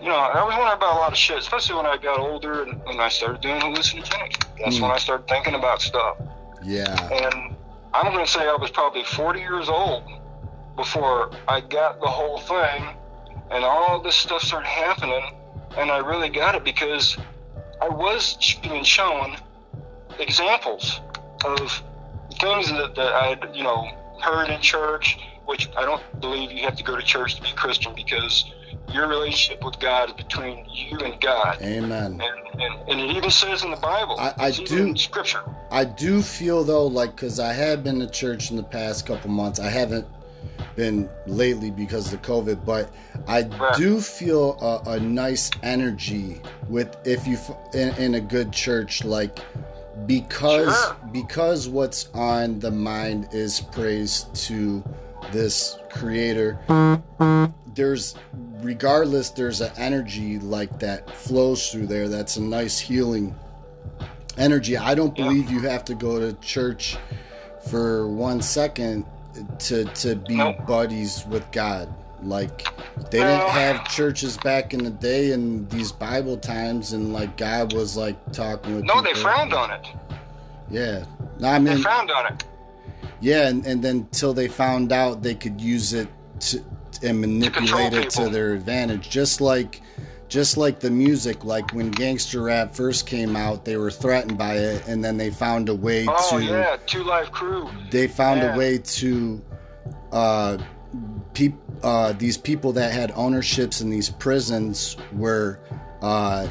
you 0.00 0.08
know, 0.08 0.16
I 0.16 0.42
was 0.44 0.54
wondering 0.56 0.72
about 0.78 0.96
a 0.96 0.98
lot 1.00 1.12
of 1.12 1.18
shit, 1.18 1.36
especially 1.36 1.76
when 1.76 1.84
I 1.84 1.98
got 1.98 2.18
older 2.18 2.62
and 2.62 2.82
when 2.86 3.00
I 3.00 3.10
started 3.10 3.42
doing 3.42 3.60
hallucinogenics. 3.60 4.38
That's 4.64 4.76
Mm. 4.78 4.80
when 4.80 4.90
I 4.92 4.96
started 4.98 5.28
thinking 5.28 5.54
about 5.56 5.82
stuff. 5.82 6.16
yeah, 6.62 6.96
And 7.12 7.53
I'm 7.94 8.12
going 8.12 8.24
to 8.24 8.30
say 8.30 8.40
I 8.40 8.56
was 8.56 8.72
probably 8.72 9.04
40 9.04 9.38
years 9.38 9.68
old 9.68 10.02
before 10.74 11.30
I 11.46 11.60
got 11.60 12.00
the 12.00 12.08
whole 12.08 12.38
thing, 12.38 12.88
and 13.52 13.64
all 13.64 14.02
this 14.02 14.16
stuff 14.16 14.42
started 14.42 14.66
happening, 14.66 15.22
and 15.78 15.92
I 15.92 15.98
really 15.98 16.28
got 16.28 16.56
it 16.56 16.64
because 16.64 17.16
I 17.80 17.88
was 17.88 18.36
being 18.64 18.82
shown 18.82 19.36
examples 20.18 21.00
of 21.44 21.82
things 22.40 22.68
that, 22.72 22.96
that 22.96 23.12
I 23.14 23.38
you 23.52 23.62
know, 23.62 23.88
heard 24.20 24.50
in 24.50 24.60
church, 24.60 25.16
which 25.46 25.68
I 25.76 25.84
don't 25.84 26.02
believe 26.20 26.50
you 26.50 26.62
have 26.62 26.74
to 26.76 26.82
go 26.82 26.96
to 26.96 27.02
church 27.02 27.36
to 27.36 27.42
be 27.42 27.52
Christian 27.52 27.94
because 27.94 28.52
your 28.92 29.08
relationship 29.08 29.64
with 29.64 29.78
God 29.80 30.10
is 30.10 30.14
between 30.16 30.66
you 30.72 30.98
and 30.98 31.20
God. 31.20 31.58
amen. 31.62 32.20
And, 32.22 32.60
and, 32.62 32.88
and 32.88 33.00
it 33.00 33.16
even 33.16 33.30
says 33.30 33.64
in 33.64 33.70
the 33.70 33.76
Bible, 33.78 34.16
I- 34.18 34.34
I 34.38 34.50
do- 34.50 34.76
in 34.88 34.96
Scripture. 34.96 35.40
I 35.70 35.84
do 35.84 36.22
feel 36.22 36.62
though, 36.64 36.86
like, 36.86 37.16
because 37.16 37.40
I 37.40 37.52
have 37.52 37.82
been 37.82 37.98
to 38.00 38.06
church 38.08 38.50
in 38.50 38.56
the 38.56 38.62
past 38.62 39.06
couple 39.06 39.30
months. 39.30 39.58
I 39.58 39.68
haven't 39.68 40.06
been 40.76 41.08
lately 41.26 41.70
because 41.70 42.12
of 42.12 42.20
COVID, 42.22 42.64
but 42.64 42.90
I 43.26 43.42
Right. 43.42 43.74
do 43.76 44.00
feel 44.00 44.56
a, 44.86 44.90
a 44.92 45.00
nice 45.00 45.50
energy 45.62 46.40
with 46.68 46.96
if 47.04 47.26
you 47.26 47.38
in, 47.72 47.94
in 47.96 48.14
a 48.16 48.20
good 48.20 48.52
church, 48.52 49.04
like 49.04 49.38
because 50.06 50.74
Sure. 50.84 50.96
because 51.12 51.68
what's 51.68 52.08
on 52.14 52.58
the 52.58 52.70
mind 52.70 53.28
is 53.32 53.60
praise 53.60 54.26
to 54.34 54.82
this 55.32 55.78
creator. 55.94 56.58
There's 57.74 58.14
regardless, 58.60 59.30
there's 59.30 59.60
an 59.60 59.72
energy 59.76 60.38
like 60.38 60.78
that 60.80 61.10
flows 61.10 61.70
through 61.70 61.86
there. 61.86 62.08
That's 62.08 62.36
a 62.36 62.42
nice 62.42 62.78
healing 62.78 63.34
energy. 64.36 64.76
I 64.76 64.94
don't 64.94 65.14
believe 65.14 65.50
you 65.50 65.60
have 65.60 65.84
to 65.86 65.94
go 65.94 66.18
to 66.20 66.32
church 66.40 66.96
for 67.70 68.06
one 68.08 68.42
second 68.42 69.06
to 69.58 69.84
to 69.86 70.14
be 70.16 70.36
Nope. 70.36 70.66
buddies 70.66 71.24
with 71.26 71.50
God. 71.50 71.92
Like 72.22 72.64
they 73.10 73.18
didn't 73.18 73.50
have 73.50 73.88
churches 73.88 74.36
back 74.38 74.72
in 74.72 74.82
the 74.84 74.90
day 74.90 75.32
in 75.32 75.68
these 75.68 75.92
Bible 75.92 76.36
times, 76.36 76.92
and 76.92 77.12
like 77.12 77.36
God 77.36 77.72
was 77.74 77.96
like 77.96 78.16
talking 78.32 78.76
with. 78.76 78.84
No, 78.84 79.02
they 79.02 79.12
frowned 79.14 79.52
on 79.52 79.70
it. 79.72 79.86
Yeah, 80.70 81.04
no, 81.38 81.48
I 81.48 81.58
They 81.58 81.74
mean, 81.74 81.82
frowned 81.82 82.10
on 82.10 82.32
it. 82.32 82.44
Yeah, 83.24 83.48
and, 83.48 83.64
and 83.66 83.82
then 83.82 84.06
till 84.12 84.34
they 84.34 84.48
found 84.48 84.92
out 84.92 85.22
they 85.22 85.34
could 85.34 85.58
use 85.60 85.94
it 85.94 86.08
to 86.40 86.62
and 87.02 87.20
manipulate 87.20 87.92
it 87.94 88.10
to 88.10 88.28
their 88.28 88.52
advantage, 88.52 89.08
just 89.10 89.40
like 89.40 89.80
just 90.28 90.56
like 90.56 90.78
the 90.80 90.90
music. 90.90 91.42
Like 91.44 91.72
when 91.72 91.90
gangster 91.90 92.42
rap 92.42 92.74
first 92.74 93.06
came 93.06 93.34
out, 93.34 93.64
they 93.64 93.76
were 93.78 93.90
threatened 93.90 94.36
by 94.36 94.54
it, 94.56 94.86
and 94.86 95.02
then 95.02 95.16
they 95.16 95.30
found 95.30 95.68
a 95.70 95.74
way 95.74 96.06
Oh 96.08 96.38
to 96.38 96.44
yeah, 96.44 96.76
Two 96.86 97.02
Live 97.04 97.32
Crew. 97.32 97.70
they 97.90 98.08
found 98.08 98.40
Yeah. 98.40 98.54
a 98.54 98.58
way 98.58 98.78
to 98.78 99.42
uh, 100.12 100.58
peop, 101.32 101.54
uh, 101.82 102.12
these 102.12 102.36
people 102.36 102.72
that 102.74 102.92
had 102.92 103.10
ownerships 103.16 103.80
in 103.80 103.88
these 103.90 104.10
prisons 104.10 104.96
were 105.12 105.58
uh, 106.02 106.46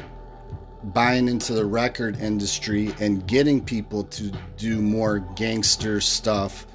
buying 0.92 1.28
into 1.28 1.52
the 1.54 1.64
record 1.64 2.18
industry 2.20 2.94
and 3.00 3.26
getting 3.26 3.64
people 3.64 4.04
to 4.04 4.30
do 4.56 4.80
more 4.82 5.20
gangster 5.36 6.00
stuff 6.00 6.66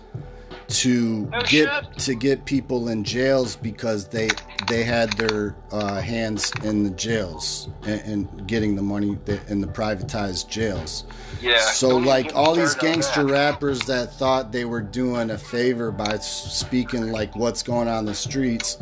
to 0.67 1.25
No 1.31 1.41
get 1.41 1.47
shit. 1.47 1.97
to 1.97 2.13
get 2.15 2.45
people 2.45 2.89
in 2.89 3.03
jails 3.03 3.55
because 3.55 4.07
they 4.07 4.29
they 4.67 4.83
had 4.83 5.11
their 5.13 5.55
uh, 5.71 5.99
hands 5.99 6.51
in 6.63 6.83
the 6.83 6.91
jails 6.91 7.69
and, 7.87 8.01
and 8.01 8.47
getting 8.47 8.75
the 8.75 8.81
money 8.83 9.17
that- 9.25 9.47
in 9.49 9.61
the 9.61 9.67
privatized 9.67 10.47
jails. 10.47 11.05
Yeah. 11.41 11.59
So 11.59 11.97
like 11.97 12.33
all 12.35 12.53
these 12.53 12.75
gangster 12.75 13.23
that. 13.23 13.31
rappers 13.31 13.79
that 13.87 14.13
thought 14.13 14.51
they 14.51 14.65
were 14.65 14.81
doing 14.81 15.31
a 15.31 15.39
favor 15.39 15.91
by 15.91 16.19
speaking 16.19 17.11
like 17.11 17.35
what's 17.35 17.63
going 17.63 17.87
on 17.87 17.99
in 17.99 18.05
the 18.05 18.13
streets, 18.13 18.77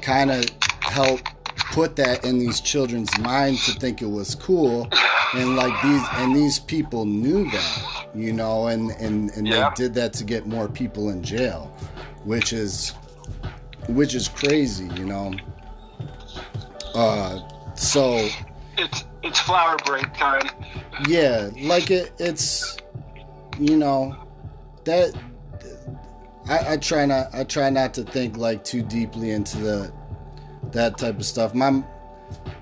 kind 0.00 0.30
of 0.30 0.44
help 0.80 1.20
put 1.72 1.96
that 1.96 2.24
in 2.24 2.38
these 2.38 2.60
children's 2.60 3.16
mind 3.18 3.58
to 3.58 3.72
think 3.72 4.02
it 4.02 4.10
was 4.10 4.34
cool, 4.34 4.88
and 5.34 5.56
like 5.56 5.72
these 5.82 6.02
and 6.12 6.36
these 6.36 6.58
people 6.58 7.04
knew 7.06 7.50
that, 7.50 8.06
you 8.14 8.32
know, 8.32 8.66
and 8.68 8.90
and 8.92 9.30
and 9.30 9.48
Yeah. 9.48 9.70
they 9.76 9.84
did 9.84 9.94
that 9.94 10.12
to 10.14 10.24
get 10.24 10.46
more 10.46 10.68
people 10.68 11.08
in 11.10 11.22
jail, 11.22 11.74
which 12.24 12.52
is 12.52 12.90
which 13.88 14.14
is 14.14 14.28
crazy, 14.28 14.84
you 14.96 15.04
know. 15.06 15.32
Uh, 16.94 17.40
so 17.74 18.28
It's 18.78 19.04
it's 19.22 19.38
flower 19.40 19.76
break 19.86 20.12
time. 20.14 20.48
yeah 21.08 21.48
like 21.62 21.90
it 21.90 22.12
it's 22.18 22.76
you 23.58 23.76
know 23.76 24.14
that 24.84 25.14
I, 26.48 26.72
I 26.72 26.76
try 26.76 27.06
not 27.06 27.28
i 27.34 27.44
try 27.44 27.70
not 27.70 27.94
to 27.94 28.02
think 28.02 28.36
like 28.36 28.62
too 28.64 28.82
deeply 28.82 29.30
into 29.30 29.56
the 29.58 29.92
that 30.70 30.96
type 30.98 31.16
of 31.18 31.24
stuff 31.24 31.54
my 31.54 31.82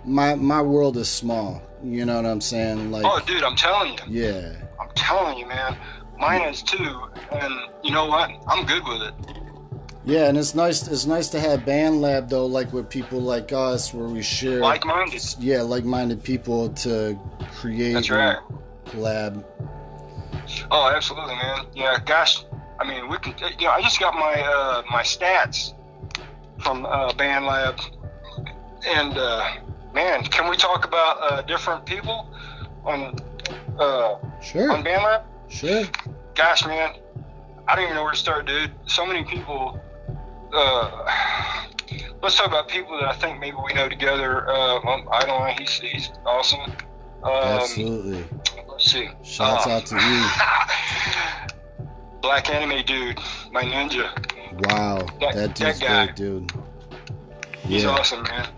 my 0.05 0.35
my 0.35 0.61
world 0.63 0.97
is 0.97 1.09
small 1.09 1.63
you 1.85 2.05
know 2.05 2.17
what 2.17 2.27
i'm 2.27 2.41
saying 2.41 2.91
like 2.91 3.05
Oh, 3.05 3.21
dude, 3.27 3.43
I'm 3.45 3.57
telling 3.57 3.93
you, 3.93 3.99
yeah 4.09 4.53
I'm 4.81 4.89
telling 4.95 5.39
you, 5.39 5.47
man. 5.47 5.77
Mine 6.19 6.43
is 6.43 6.63
too, 6.63 7.01
and 7.33 7.55
you 7.83 7.91
know 7.93 8.07
what? 8.07 8.31
I'm 8.49 8.67
good 8.67 8.83
with 8.87 9.03
it. 9.03 9.15
yeah 10.05 10.29
and 10.29 10.37
it's 10.37 10.55
nice 10.55 10.87
it's 10.89 11.07
nice 11.07 11.29
to 11.29 11.41
have 11.41 11.61
BandLab 11.61 12.29
though 12.29 12.47
like 12.47 12.73
with 12.73 12.89
people 12.91 13.21
like 13.21 13.53
us 13.53 13.95
where 13.95 14.09
we 14.09 14.23
share 14.23 14.61
Like-minded. 14.61 15.23
yeah 15.39 15.63
like-minded 15.63 16.23
people 16.25 16.71
to 16.85 17.19
create 17.59 17.93
That's 17.95 18.11
right. 18.11 18.39
lab 18.95 19.45
Oh, 20.73 20.91
absolutely, 20.95 21.35
man. 21.37 21.67
Yeah, 21.75 21.97
gosh. 22.05 22.45
I 22.81 22.85
mean, 22.89 23.09
we 23.09 23.17
can. 23.19 23.35
You 23.59 23.67
know, 23.67 23.71
I 23.73 23.83
just 23.83 24.01
got 24.01 24.15
my 24.15 24.35
uh, 24.41 24.83
my 24.91 25.03
stats 25.03 25.75
from 26.61 26.87
uh, 26.87 27.13
BandLab, 27.13 27.81
and 28.87 29.17
uh, 29.17 29.49
man, 29.95 30.23
can 30.25 30.49
we 30.51 30.57
talk 30.57 30.85
about 30.85 31.19
uh, 31.21 31.43
different 31.43 31.85
people? 31.87 32.29
on 32.85 33.15
uh, 33.79 34.17
Sure. 34.43 34.73
on 34.73 34.83
BandLab? 34.83 35.23
Sure. 35.49 35.85
Gosh, 36.35 36.65
man, 36.67 36.95
I 37.69 37.75
don't 37.77 37.85
even 37.85 37.95
know 37.97 38.03
where 38.03 38.13
to 38.13 38.19
start, 38.19 38.47
dude. 38.47 38.71
So 38.87 39.05
many 39.05 39.25
people. 39.25 39.79
Uh, 40.53 41.07
let's 42.23 42.37
talk 42.37 42.47
about 42.47 42.69
people 42.69 42.99
that 42.99 43.09
I 43.09 43.13
think 43.13 43.39
maybe 43.39 43.57
we 43.65 43.75
know 43.75 43.89
together. 43.89 44.49
Uh, 44.49 44.79
I 45.11 45.25
don't 45.27 45.41
know. 45.41 45.55
He's 45.59 45.79
he's 45.79 46.11
awesome. 46.25 46.73
Um, 47.23 47.33
Absolutely. 47.33 48.25
Let's 48.67 48.91
see. 48.91 49.11
Shouts 49.23 49.67
out 49.67 49.85
to 49.87 49.97
you. 49.97 51.87
Black 52.23 52.49
anime 52.51 52.85
dude, 52.85 53.19
my 53.53 53.63
ninja. 53.63 54.09
Wow. 54.53 55.07
that- 55.21 55.35
That 55.35 55.55
dude's 55.55 55.79
that 55.79 55.81
guy. 55.81 56.05
great, 56.07 56.17
dude. 56.17 56.53
He's 57.63 57.85
Yeah. 57.85 57.91
awesome, 57.91 58.23
man. 58.25 58.49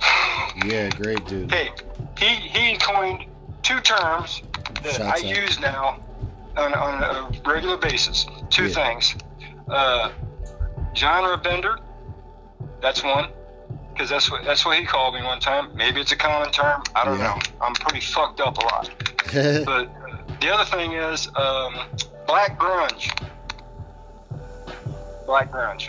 Yeah, 0.65 0.89
great 0.91 1.25
dude. 1.27 1.51
Hey, 1.53 1.71
he 2.19 2.27
he 2.27 2.77
coined 2.77 3.27
two 3.63 3.81
terms 3.81 4.43
that 4.83 4.95
Shouts 4.95 5.01
I 5.01 5.29
out. 5.29 5.37
use 5.37 5.61
now 5.61 5.99
on, 6.57 6.75
on 6.75 7.03
a 7.03 7.31
regular 7.49 7.77
basis. 7.77 8.27
Two 8.51 8.67
Yeah. 8.69 8.75
things. 8.75 9.15
Uh, 9.69 10.11
genre 10.95 11.37
bender. 11.37 11.79
That's 12.81 13.03
one. 13.03 13.29
Because 13.93 14.09
that's 14.09 14.31
what 14.31 14.45
that's 14.45 14.65
what 14.65 14.79
he 14.79 14.85
called 14.87 15.15
me 15.15 15.23
one 15.23 15.41
time. 15.41 15.71
Maybe 15.75 16.01
it's 16.01 16.13
a 16.13 16.17
common 16.17 16.51
term. 16.51 16.83
I 16.95 17.05
don't 17.05 17.19
Yeah. 17.19 17.35
know. 17.35 17.39
I'm 17.61 17.75
pretty 17.75 18.01
fucked 18.01 18.41
up 18.41 18.57
a 18.59 18.61
lot. 18.63 18.91
but 19.67 19.69
uh, 19.69 19.87
the 20.41 20.51
other 20.53 20.65
thing 20.65 20.93
is 20.93 21.29
um, 21.37 21.75
black 22.27 22.59
grunge. 22.59 23.11
Black 25.33 25.51
grunge. 25.51 25.89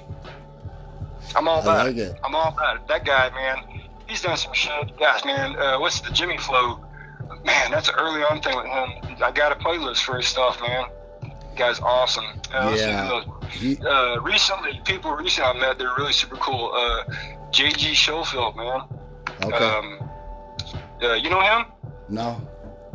I'm 1.36 1.50
all 1.50 1.60
about 1.60 1.86
like 1.88 1.98
it. 1.98 2.16
it. 2.16 2.20
I'm 2.24 2.34
all 2.34 2.48
about 2.54 2.78
it. 2.78 2.88
That 2.88 3.04
guy, 3.04 3.30
man, 3.32 3.82
he's 4.08 4.22
done 4.22 4.38
some 4.38 4.54
shit. 4.54 4.98
Gosh, 4.98 5.26
man, 5.26 5.58
uh, 5.58 5.78
what's 5.80 6.00
the 6.00 6.12
Jimmy 6.14 6.38
Flow? 6.38 6.80
Man, 7.44 7.70
that's 7.70 7.90
an 7.90 7.96
early 7.98 8.22
on 8.22 8.42
thing 8.42 8.56
with 8.56 8.68
him. 8.68 9.18
I 9.22 9.32
got 9.32 9.52
a 9.52 9.56
playlist 9.56 10.04
for 10.04 10.16
his 10.16 10.28
stuff, 10.28 10.62
man. 10.62 10.86
guy's 11.58 11.82
awesome. 11.82 12.24
Uh, 12.54 12.74
Yeah. 12.78 13.22
Uh, 13.86 14.22
recently, 14.22 14.80
people 14.86 15.12
recently 15.12 15.50
I 15.50 15.60
met, 15.60 15.78
they're 15.78 15.94
really 15.98 16.14
super 16.14 16.38
cool. 16.38 16.72
Uh, 16.74 17.04
JG 17.52 17.96
Schofield, 17.96 18.56
man. 18.56 18.84
Okay. 19.44 19.58
Um, 19.58 20.10
uh, 21.04 21.14
you 21.16 21.30
know 21.30 21.42
him? 21.42 21.66
no. 22.08 22.42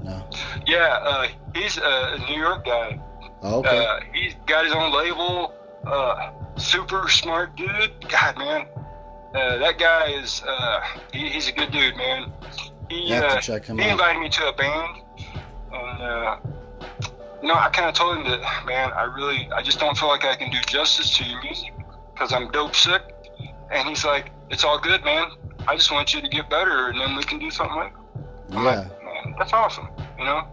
No. 0.03 0.25
Yeah, 0.67 0.99
uh, 1.03 1.27
he's 1.55 1.77
a 1.77 2.17
New 2.27 2.41
York 2.41 2.65
guy. 2.65 2.99
Okay. 3.45 3.87
Uh, 3.87 4.01
he's 4.15 4.35
got 4.47 4.65
his 4.65 4.73
own 4.73 4.93
label. 4.97 5.53
Uh, 5.89 6.31
super 6.59 7.09
smart 7.09 7.57
dude. 7.57 7.93
God, 8.09 8.37
man, 8.39 8.67
uh, 9.35 9.59
that 9.59 9.79
guy 9.79 10.11
is. 10.11 10.43
Uh, 10.47 10.81
he, 11.13 11.29
he's 11.29 11.49
a 11.49 11.53
good 11.53 11.71
dude, 11.73 11.97
man. 11.97 12.33
He 12.91 13.09
You 13.09 13.15
have 13.15 13.41
to 13.43 13.55
uh, 13.55 13.61
he 13.61 13.83
out. 13.85 13.91
invited 13.93 14.21
me 14.21 14.29
to 14.29 14.49
a 14.49 14.53
band, 14.53 15.03
and 15.73 16.03
uh, 16.03 16.37
you 17.43 17.49
know, 17.49 17.55
I 17.55 17.69
kind 17.71 17.89
of 17.89 17.95
told 17.95 18.19
him 18.19 18.25
that, 18.25 18.67
man, 18.67 18.93
I 18.93 19.03
really, 19.05 19.49
I 19.53 19.63
just 19.63 19.79
don't 19.79 19.97
feel 19.97 20.09
like 20.09 20.25
I 20.25 20.35
can 20.37 20.51
do 20.51 20.59
justice 20.67 21.17
to 21.19 21.25
your 21.25 21.43
music 21.43 21.73
because 22.13 22.33
I'm 22.33 22.51
dope 22.51 22.75
sick. 22.75 23.03
And 23.71 23.87
he's 23.89 24.05
like, 24.05 24.31
it's 24.51 24.65
all 24.65 24.79
good, 24.79 25.05
man. 25.05 25.29
I 25.67 25.77
just 25.77 25.93
want 25.93 26.15
you 26.15 26.21
to 26.23 26.29
get 26.29 26.49
better, 26.51 26.89
and 26.89 26.99
then 27.01 27.15
we 27.17 27.23
can 27.23 27.39
do 27.39 27.51
something 27.51 27.77
like. 27.77 27.93
I'm 28.53 28.65
Yeah. 28.65 28.71
like, 28.71 29.05
man, 29.05 29.35
that's 29.39 29.53
awesome, 29.53 29.89
you 30.19 30.25
know. 30.25 30.47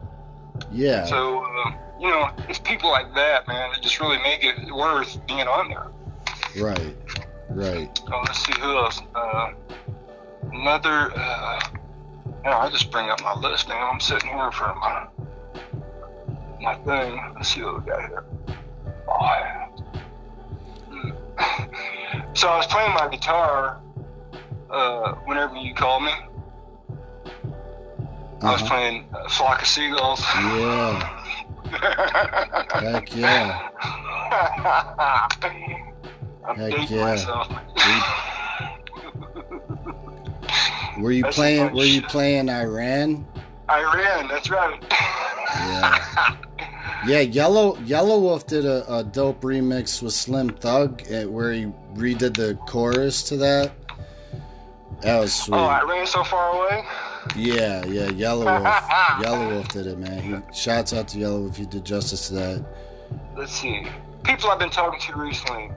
Yeah. 0.72 1.06
So, 1.06 1.44
uh, 1.46 1.72
you 2.00 2.08
know, 2.10 2.30
it's 2.50 2.60
people 2.60 2.90
like 2.92 3.14
that, 3.16 3.48
man, 3.48 3.72
that 3.72 3.82
just 3.82 4.00
really 4.00 4.18
make 4.20 4.44
it 4.44 4.74
worth 4.74 5.26
being 5.28 5.48
on 5.48 5.70
there. 5.70 5.88
Right. 6.64 6.96
Right. 7.50 8.00
Oh, 8.12 8.22
let's 8.26 8.46
see 8.46 8.54
who 8.60 8.78
else. 8.78 9.02
Uh, 9.14 9.52
another. 10.52 11.12
Uh, 11.16 11.60
yeah, 12.44 12.58
I 12.58 12.70
just 12.70 12.92
bring 12.92 13.10
up 13.10 13.22
my 13.22 13.34
list, 13.36 13.68
man. 13.70 13.78
I'm 13.82 14.00
sitting 14.00 14.30
here 14.30 14.52
for 14.52 14.74
my 14.76 15.08
my 16.62 16.76
thing. 16.76 17.20
Let's 17.36 17.50
see 17.54 17.62
what 17.64 17.84
we 17.84 17.90
got 17.92 18.02
here. 18.08 18.24
Oh, 19.08 19.20
yeah. 19.22 19.62
So 22.34 22.48
I 22.50 22.58
was 22.58 22.68
playing 22.68 22.94
my 22.94 23.08
guitar 23.10 23.80
uh, 24.70 25.14
whenever 25.26 25.56
you 25.56 25.74
called 25.74 26.04
me. 26.04 26.12
I 28.42 28.52
was 28.52 28.62
Uh-huh. 28.62 28.68
playing 28.68 29.08
uh, 29.14 29.28
Flock 29.30 29.62
of 29.62 29.68
Seagulls. 29.68 30.22
Yeah. 30.36 31.15
Heck 32.74 33.16
yeah. 33.16 33.70
I'm 36.48 36.56
Heck 36.56 36.90
yeah. 36.90 37.16
Were 41.00 41.12
you 41.12 41.24
That's 41.24 41.36
playing? 41.36 41.74
Were 41.74 41.84
you 41.84 42.02
playing 42.04 42.50
I 42.50 42.64
Ran? 42.64 43.26
Iran, 43.70 44.28
that's 44.28 44.50
right. 44.50 44.84
Yeah. 44.92 46.36
Yeah. 47.06 47.20
Yellow 47.20 47.78
Yellow 47.82 48.20
Wolf 48.20 48.48
did 48.48 48.66
a, 48.66 48.92
a 48.92 49.04
dope 49.04 49.42
remix 49.42 50.02
with 50.02 50.14
Slim 50.14 50.50
Thug, 50.50 51.04
where 51.28 51.52
he 51.52 51.66
redid 51.94 52.36
the 52.36 52.58
chorus 52.66 53.22
to 53.24 53.38
that. 53.38 53.74
That 55.02 55.20
was 55.20 55.40
oh, 55.42 55.46
sweet. 55.46 55.58
Oh, 55.58 55.66
I 55.66 55.84
ran 55.84 56.08
so 56.08 56.24
far 56.24 56.56
away? 56.56 56.84
Yeah, 57.36 57.86
yeah. 57.86 58.10
Yellow 58.10 58.46
Wolf. 58.62 58.84
Yellow 59.22 59.50
Wolf 59.50 59.68
did 59.70 59.88
it, 59.88 59.98
man. 59.98 60.22
He 60.22 60.54
shouts 60.54 60.94
out 60.94 61.08
to 61.10 61.20
Yellow 61.20 61.42
Wolf. 61.42 61.58
He 61.58 61.66
did 61.66 61.86
justice 61.86 62.28
to 62.30 62.34
that. 62.36 62.66
Let's 63.36 63.52
see. 63.52 63.88
People 64.24 64.50
I've 64.50 64.60
been 64.60 64.70
talking 64.70 65.00
to 65.00 65.20
recently. 65.20 65.72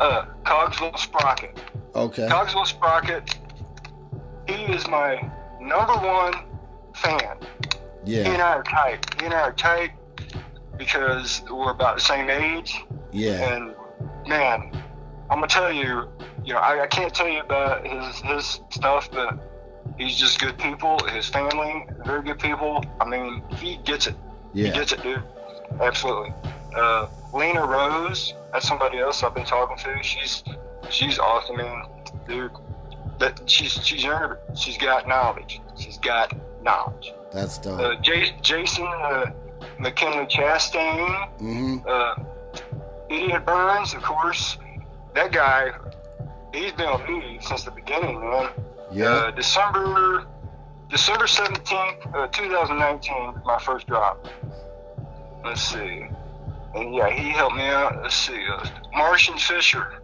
Uh, 0.00 0.26
Cogswell 0.44 0.96
Sprocket. 0.96 1.58
Okay. 1.94 2.28
Cogswell 2.28 2.64
Sprocket, 2.64 3.36
he 4.46 4.54
is 4.64 4.86
my 4.88 5.20
number 5.60 5.94
one 5.94 6.34
fan. 6.94 7.38
Yeah. 8.04 8.24
He 8.24 8.30
and 8.30 8.42
I 8.42 8.54
are 8.54 8.62
tight. 8.62 9.14
He 9.18 9.26
and 9.26 9.34
I 9.34 9.40
are 9.40 9.52
tight 9.52 9.90
because 10.76 11.42
we're 11.50 11.72
about 11.72 11.96
the 11.96 12.02
same 12.02 12.30
age. 12.30 12.84
Yeah. 13.12 13.54
And 13.54 13.74
man, 14.26 14.70
I'm 15.30 15.38
gonna 15.38 15.48
tell 15.48 15.72
you, 15.72 16.08
you 16.44 16.54
know, 16.54 16.60
I, 16.60 16.82
I 16.82 16.86
can't 16.86 17.12
tell 17.12 17.28
you 17.28 17.40
about 17.40 17.86
his 17.86 18.20
his 18.20 18.60
stuff, 18.70 19.10
but 19.10 19.47
he's 19.96 20.16
just 20.16 20.40
good 20.40 20.58
people. 20.58 20.98
His 21.06 21.28
family, 21.28 21.86
very 22.04 22.22
good 22.22 22.38
people. 22.38 22.84
I 23.00 23.04
mean, 23.04 23.42
he 23.56 23.76
gets 23.78 24.06
it. 24.06 24.14
He 24.54 24.70
gets 24.70 24.92
it, 24.92 25.02
dude. 25.02 25.22
Absolutely. 25.80 26.32
Uh, 26.74 27.06
Lena 27.32 27.64
Rose, 27.64 28.34
that's 28.52 28.66
somebody 28.66 28.98
else 28.98 29.22
I've 29.22 29.34
been 29.34 29.44
talking 29.44 29.76
to. 29.78 30.02
She's 30.02 30.42
she's 30.90 31.18
awesome, 31.18 31.56
man, 31.56 31.84
dude. 32.26 32.50
That 33.18 33.40
she's 33.46 33.72
she's 33.84 34.04
earned. 34.04 34.38
She's 34.56 34.78
got 34.78 35.08
knowledge. 35.08 35.60
She's 35.78 35.98
got 35.98 36.32
knowledge. 36.62 37.12
That's 37.32 37.58
dope. 37.58 37.80
Uh, 37.80 37.94
J- 37.96 38.34
Jason 38.42 38.86
uh, 38.86 39.30
McKinley 39.78 40.26
Chastain, 40.26 41.28
hmm 41.38 41.76
uh, 41.86 42.14
Idiot 43.10 43.44
Burns, 43.44 43.94
of 43.94 44.02
course. 44.02 44.56
That 45.14 45.32
guy, 45.32 45.72
he's 46.54 46.72
been 46.72 46.90
with 46.92 47.08
me 47.08 47.38
since 47.42 47.64
the 47.64 47.70
beginning, 47.70 48.20
man. 48.20 48.50
Yeah. 48.92 49.06
Uh, 49.06 49.30
December 49.32 50.26
December 50.90 51.26
seventeenth, 51.26 52.06
uh, 52.14 52.26
two 52.28 52.48
thousand 52.50 52.78
nineteen, 52.78 53.34
my 53.44 53.58
first 53.58 53.86
drop. 53.86 54.26
Let's 55.44 55.62
see. 55.62 56.06
And 56.74 56.94
yeah, 56.94 57.08
he 57.10 57.30
helped 57.30 57.56
me 57.56 57.66
out. 57.66 58.02
Let's 58.02 58.14
see. 58.16 58.44
Uh, 58.50 58.66
Martian 58.94 59.36
Fisher. 59.38 60.00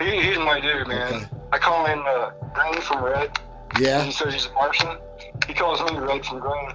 He, 0.00 0.20
he's 0.22 0.38
my 0.38 0.60
dude, 0.60 0.88
man. 0.88 1.14
Okay. 1.14 1.26
I 1.52 1.58
call 1.58 1.86
him 1.86 2.02
uh, 2.06 2.30
Green 2.52 2.80
from 2.80 3.04
Red. 3.04 3.38
Yeah. 3.78 4.02
He 4.02 4.10
says 4.12 4.32
he's 4.32 4.46
a 4.46 4.52
Martian. 4.52 4.96
He 5.46 5.54
calls 5.54 5.80
me 5.92 5.98
Red 5.98 6.24
from 6.24 6.40
Green. 6.40 6.72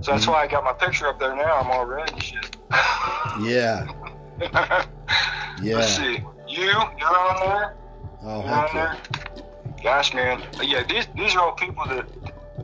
So 0.00 0.12
that's 0.12 0.26
Mhm. 0.26 0.32
why 0.32 0.42
I 0.42 0.46
got 0.46 0.64
my 0.64 0.72
picture 0.72 1.06
up 1.08 1.18
there 1.18 1.34
now. 1.34 1.56
I'm 1.60 1.70
all 1.70 1.84
red 1.86 2.10
and 2.12 2.22
shit. 2.22 2.56
Yeah. 3.40 3.86
Yeah. 5.62 5.76
Let's 5.76 5.96
see. 5.96 6.18
You, 6.48 6.64
you're 6.66 7.16
on 7.16 7.40
there. 7.40 7.76
Oh, 8.24 8.40
You're 8.40 8.48
heck 8.48 8.74
on 8.74 8.76
yeah. 8.76 8.96
there. 9.12 9.23
Gosh, 9.84 10.14
man. 10.14 10.42
Yeah, 10.62 10.82
these 10.82 11.06
these 11.14 11.36
are 11.36 11.40
all 11.40 11.52
people 11.52 11.84
that 11.84 12.06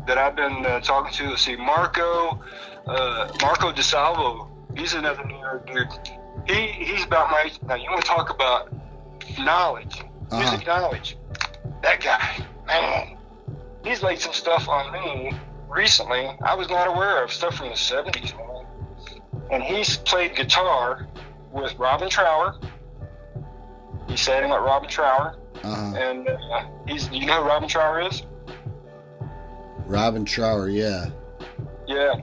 that 0.07 0.17
I've 0.17 0.35
been 0.35 0.65
uh, 0.65 0.81
talking 0.81 1.13
to. 1.13 1.29
Let's 1.29 1.43
see, 1.43 1.55
Marco, 1.55 2.41
uh, 2.87 3.31
Marco 3.43 3.73
DeSalvo. 3.73 4.49
He's 4.75 4.95
another 4.95 5.23
New 5.27 5.37
York 5.37 5.67
dude. 5.67 5.87
He 6.49 6.69
he's 6.69 7.05
about 7.05 7.31
my. 7.31 7.43
age. 7.43 7.59
Now 7.63 7.75
you 7.75 7.91
want 7.91 8.01
to 8.01 8.07
talk 8.07 8.31
about 8.31 8.73
knowledge, 9.39 10.03
music 10.33 10.67
knowledge. 10.67 11.19
That 11.83 12.01
guy, 12.01 12.43
man, 12.67 13.19
he's 13.85 14.03
laid 14.03 14.19
some 14.19 14.33
stuff 14.33 14.67
on 14.67 14.91
me 14.91 15.33
recently. 15.69 16.27
I 16.43 16.55
was 16.55 16.71
not 16.71 16.89
aware 16.89 17.23
of 17.23 17.31
stuff 17.31 17.57
from 17.57 17.69
the 17.69 17.75
'70s, 17.75 18.35
man. 18.35 18.65
And 19.51 19.63
he's 19.63 19.99
played 19.99 20.37
guitar 20.37 21.07
with 21.53 21.75
Robin 21.79 22.09
Trower. 22.09 22.55
He 24.09 24.17
sang 24.17 24.49
with 24.49 24.61
Robin 24.61 24.89
Trower, 24.89 25.37
Uh-huh. 25.63 25.97
and 25.97 26.29
uh, 26.29 26.65
he's. 26.87 27.11
You 27.11 27.27
know 27.27 27.43
who 27.43 27.49
Robin 27.49 27.69
Trower 27.69 28.01
is? 28.01 28.23
Robin 29.87 30.25
Trower, 30.25 30.69
yeah. 30.69 31.11
Yeah. 31.87 32.21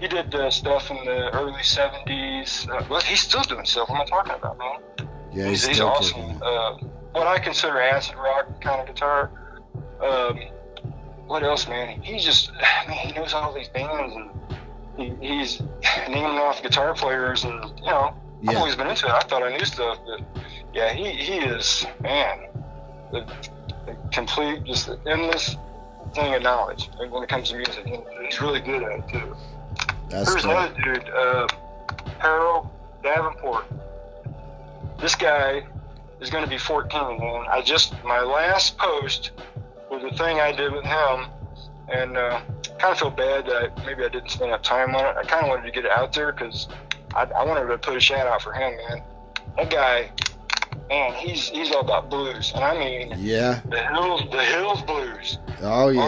He 0.00 0.08
did 0.08 0.34
uh, 0.34 0.50
stuff 0.50 0.90
in 0.90 0.96
the 1.04 1.30
early 1.32 1.60
70s. 1.60 2.68
Uh, 2.68 2.84
well, 2.88 3.00
he's 3.00 3.20
still 3.20 3.42
doing 3.42 3.64
stuff. 3.64 3.88
What 3.88 3.96
am 3.96 4.02
I 4.02 4.04
talking 4.06 4.32
about, 4.34 4.58
man? 4.58 5.08
Yeah, 5.32 5.48
he's, 5.48 5.64
he's, 5.66 5.76
still 5.76 5.88
awesome. 5.88 6.42
Uh, 6.42 6.78
what 7.12 7.26
I 7.26 7.38
consider 7.38 7.80
acid 7.80 8.16
rock 8.16 8.60
kind 8.60 8.80
of 8.80 8.86
guitar. 8.86 9.30
Um, 10.02 10.40
what 11.26 11.44
else, 11.44 11.68
man? 11.68 12.00
He 12.02 12.18
just, 12.18 12.50
man, 12.88 12.96
he 13.06 13.12
knows 13.12 13.34
all 13.34 13.52
these 13.52 13.68
bands 13.68 14.16
and 14.16 14.30
he, 14.96 15.26
he's 15.26 15.62
naming 16.08 16.24
off 16.24 16.62
guitar 16.62 16.94
players 16.94 17.44
and 17.44 17.62
you 17.78 17.86
know, 17.86 18.14
I've 18.48 18.56
always 18.56 18.74
been 18.74 18.88
into 18.88 19.06
it. 19.06 19.12
I 19.12 19.20
thought 19.20 19.42
I 19.42 19.56
knew 19.56 19.64
stuff, 19.64 19.98
but 20.04 20.22
yeah, 20.74 20.92
he 20.92 21.10
he 21.10 21.38
is 21.38 21.86
man, 22.00 22.48
the, 23.12 23.20
the 23.86 23.96
complete, 24.12 24.64
just 24.64 24.86
the 24.86 24.98
endless 25.06 25.56
thing 26.14 26.34
of 26.34 26.42
knowledge 26.42 26.90
when 26.96 27.22
it 27.22 27.28
comes 27.28 27.50
to 27.50 27.56
music. 27.56 27.86
And 27.86 28.02
he's 28.24 28.40
really 28.40 28.60
good 28.60 28.82
at 28.82 29.00
it 29.00 29.08
too. 29.08 29.36
That's 30.08 30.30
There's 30.30 30.42
dope. 30.42 30.52
another 30.52 30.82
dude, 30.82 31.08
uh, 31.10 31.46
Harold 32.18 32.68
Davenport. 33.02 33.64
This 34.98 35.14
guy 35.14 35.64
is 36.20 36.30
going 36.30 36.44
to 36.44 36.50
be 36.50 36.58
14, 36.58 37.18
man. 37.18 37.46
I 37.48 37.62
just, 37.62 37.94
my 38.04 38.20
last 38.20 38.76
post 38.76 39.30
was 39.90 40.02
a 40.04 40.14
thing 40.16 40.40
I 40.40 40.52
did 40.52 40.72
with 40.72 40.84
him, 40.84 41.26
and 41.88 42.16
uh, 42.16 42.40
kind 42.78 42.92
of 42.92 42.98
feel 42.98 43.10
bad 43.10 43.46
that 43.46 43.72
I, 43.78 43.86
maybe 43.86 44.04
I 44.04 44.08
didn't 44.08 44.30
spend 44.30 44.48
enough 44.50 44.62
time 44.62 44.94
on 44.94 45.04
it. 45.04 45.16
I 45.16 45.22
kind 45.24 45.44
of 45.44 45.48
wanted 45.48 45.66
to 45.66 45.70
get 45.70 45.84
it 45.84 45.90
out 45.90 46.12
there 46.12 46.32
because 46.32 46.68
I, 47.14 47.22
I 47.24 47.44
wanted 47.44 47.66
to 47.68 47.78
put 47.78 47.96
a 47.96 48.00
shout 48.00 48.26
out 48.26 48.42
for 48.42 48.52
him, 48.52 48.76
man. 48.88 49.02
That 49.56 49.70
guy, 49.70 50.10
man, 50.90 51.14
he's 51.14 51.48
he's 51.48 51.70
all 51.72 51.80
about 51.80 52.10
blues, 52.10 52.52
and 52.54 52.62
I 52.62 52.76
mean 52.78 53.14
Yeah. 53.16 53.60
the 53.70 53.80
hills, 53.82 54.22
the 54.30 54.44
hills 54.44 54.82
blues. 54.82 55.38
Oh 55.62 55.88
yeah. 55.88 56.02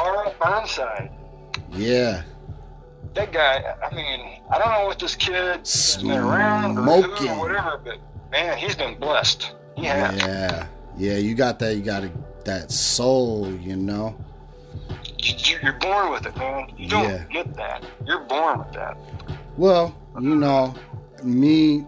R.L. 0.00 0.34
Burnside 0.40 1.10
Yeah. 1.72 2.22
that 3.14 3.30
guy, 3.32 3.74
I 3.84 3.94
mean, 3.94 4.40
I 4.50 4.58
don't 4.58 4.72
know 4.72 4.86
what 4.86 4.98
this 4.98 5.14
kid 5.16 5.34
has 5.58 5.98
been 6.00 6.12
around 6.12 6.78
or 6.78 6.82
who 6.82 7.02
Smoking. 7.02 7.30
or 7.32 7.38
whatever, 7.40 7.80
but 7.84 7.98
man, 8.30 8.56
he's 8.56 8.74
been 8.76 8.98
blessed. 8.98 9.54
He 9.76 9.84
has. 9.84 10.16
Yeah. 10.16 10.66
Yeah. 10.96 11.16
You 11.18 11.34
got 11.34 11.58
that. 11.58 11.76
You 11.76 11.82
got 11.82 12.04
a, 12.04 12.10
that 12.44 12.70
soul. 12.70 13.50
You 13.50 13.76
know. 13.76 14.16
You- 15.18 15.58
you're 15.62 15.72
born 15.74 16.10
with 16.10 16.26
it, 16.26 16.36
man. 16.36 16.72
You 16.76 16.88
don't 16.88 17.04
Yeah. 17.08 17.24
get 17.30 17.54
that. 17.56 17.84
You're 18.06 18.20
born 18.24 18.58
with 18.60 18.72
that. 18.72 18.96
Well, 19.58 19.94
you 20.20 20.34
know, 20.34 20.74
me 21.22 21.86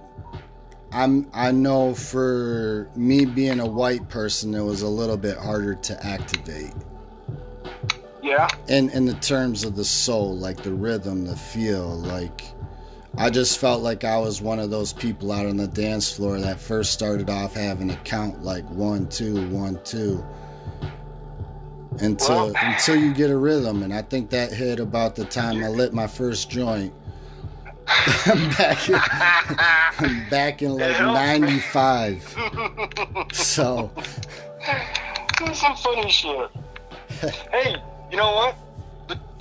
I'm 0.95 1.29
I 1.35 1.51
know 1.51 1.93
for 1.93 2.89
me 2.95 3.25
being 3.25 3.59
a 3.59 3.67
white 3.67 4.09
person 4.09 4.55
it 4.55 4.63
was 4.63 4.83
a 4.83 4.89
little 4.89 5.17
bit 5.17 5.37
harder 5.37 5.75
to 5.75 6.07
activate. 6.07 6.73
Yeah. 8.23 8.49
In 8.69 8.91
in 8.91 9.05
the 9.05 9.15
terms 9.15 9.65
of 9.65 9.75
the 9.75 9.85
soul, 9.85 10.37
like 10.37 10.63
the 10.63 10.73
rhythm, 10.73 11.27
the 11.27 11.37
feel, 11.37 11.99
like 11.99 12.45
I 13.19 13.29
just 13.29 13.59
felt 13.59 13.83
like 13.83 14.05
I 14.05 14.19
was 14.19 14.41
one 14.41 14.61
of 14.61 14.71
those 14.71 14.93
people 14.93 15.33
out 15.33 15.47
on 15.47 15.57
the 15.57 15.67
dance 15.67 16.13
floor 16.13 16.39
that 16.41 16.61
first 16.61 16.93
started 16.93 17.29
off 17.29 17.55
having 17.55 17.91
a 17.91 17.97
count 17.99 18.45
like 18.45 18.65
one, 18.71 19.09
two, 19.09 19.49
one, 19.51 19.81
two. 19.85 20.25
Until 21.99 22.53
Well- 22.53 22.53
until 22.63 22.97
you 22.97 23.13
get 23.13 23.31
a 23.31 23.37
rhythm, 23.37 23.83
and 23.83 23.93
I 23.93 24.03
think 24.03 24.31
that 24.31 24.53
hit 24.53 24.79
about 24.79 25.17
the 25.17 25.25
time 25.25 25.63
I 25.65 25.69
lit 25.69 25.93
my 25.93 26.07
first 26.07 26.51
joint. 26.51 26.93
Back 28.57 28.89
in, 28.89 30.29
back 30.31 30.63
in 30.63 30.73
like 30.73 31.01
'95. 31.01 32.37
So 33.33 33.91
some 35.53 35.77
funny 35.77 36.11
shit. 36.11 36.51
hey, 37.51 37.77
you 38.11 38.17
know 38.17 38.33
what? 38.33 38.57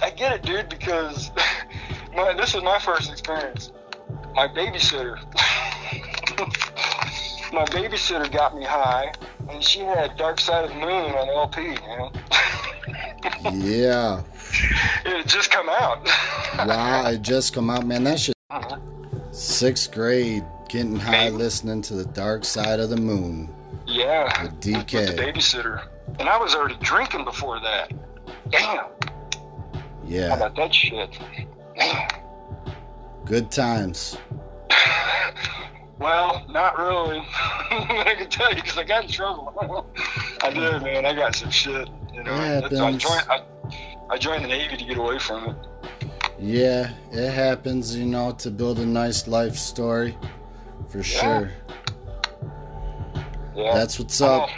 I 0.02 0.10
get 0.10 0.34
it, 0.34 0.42
dude, 0.42 0.68
because 0.68 1.32
my, 2.16 2.34
this 2.34 2.56
is 2.56 2.64
my 2.64 2.80
first 2.80 3.12
experience. 3.12 3.72
My 4.36 4.48
babysitter, 4.48 5.16
my 7.54 7.66
babysitter 7.66 8.30
got 8.32 8.58
me 8.58 8.66
high, 8.66 9.14
and 9.50 9.64
she 9.64 9.80
had 9.80 10.16
Dark 10.18 10.40
Side 10.40 10.66
of 10.66 10.70
the 10.72 10.76
Moon 10.78 10.90
on 10.90 11.30
LP, 11.30 11.62
man. 11.68 12.12
yeah, 13.64 14.22
It 15.06 15.18
had 15.18 15.28
just 15.28 15.52
come 15.52 15.70
out. 15.70 16.06
wow, 16.68 17.08
it 17.10 17.22
just 17.22 17.54
come 17.54 17.70
out, 17.70 17.86
man. 17.86 18.04
That 18.04 18.20
shit. 18.20 18.36
Uh-huh. 18.50 18.78
Sixth 19.32 19.92
grade, 19.92 20.44
getting 20.70 20.96
high, 20.98 21.30
listening 21.30 21.82
to 21.84 21.96
the 21.96 22.06
Dark 22.06 22.46
Side 22.46 22.80
of 22.80 22.90
the 22.90 22.98
Moon. 22.98 23.54
Yeah. 23.88 24.44
With 24.44 24.52
With 24.54 24.62
DK. 24.62 25.08
the 25.16 25.22
babysitter. 25.22 25.88
And 26.20 26.30
I 26.30 26.38
was 26.38 26.54
already 26.56 26.76
drinking 26.82 27.26
before 27.26 27.60
that. 27.62 27.92
Damn. 28.50 28.78
How 28.78 28.90
Yeah, 30.06 30.36
about 30.36 30.56
that 30.56 30.74
shit? 30.74 31.18
Man. 31.78 32.08
good 33.26 33.50
times. 33.52 34.18
Well, 36.00 36.46
not 36.50 36.78
really. 36.78 37.20
I 37.34 38.16
can 38.18 38.30
tell 38.30 38.50
you 38.50 38.56
because 38.62 38.78
I 38.78 38.84
got 38.84 39.06
in 39.06 39.10
trouble. 39.12 39.90
I 40.42 40.50
did, 40.52 40.82
man. 40.84 41.06
I 41.06 41.14
got 41.14 41.36
some 41.36 41.50
shit. 41.52 41.88
You 42.14 42.24
know, 42.24 42.34
It 42.34 42.70
That's- 42.70 42.80
I 42.80 42.92
joined. 42.94 43.26
I, 43.30 43.44
I 44.10 44.18
joined 44.18 44.44
the 44.44 44.48
Navy 44.50 44.76
to 44.78 44.84
get 44.84 44.98
away 44.98 45.18
from 45.20 45.50
it. 45.50 45.56
Yeah, 46.40 46.92
it 47.12 47.32
happens, 47.32 47.96
you 47.96 48.06
know, 48.06 48.32
to 48.34 48.52
build 48.52 48.80
a 48.80 48.86
nice 48.86 49.28
life 49.28 49.56
story, 49.56 50.18
for 50.90 51.02
sure. 51.02 51.52
Yeah. 53.56 53.74
That's 53.74 54.00
what's 54.00 54.20
I'm 54.20 54.30
up. 54.30 54.42
all, 54.42 54.50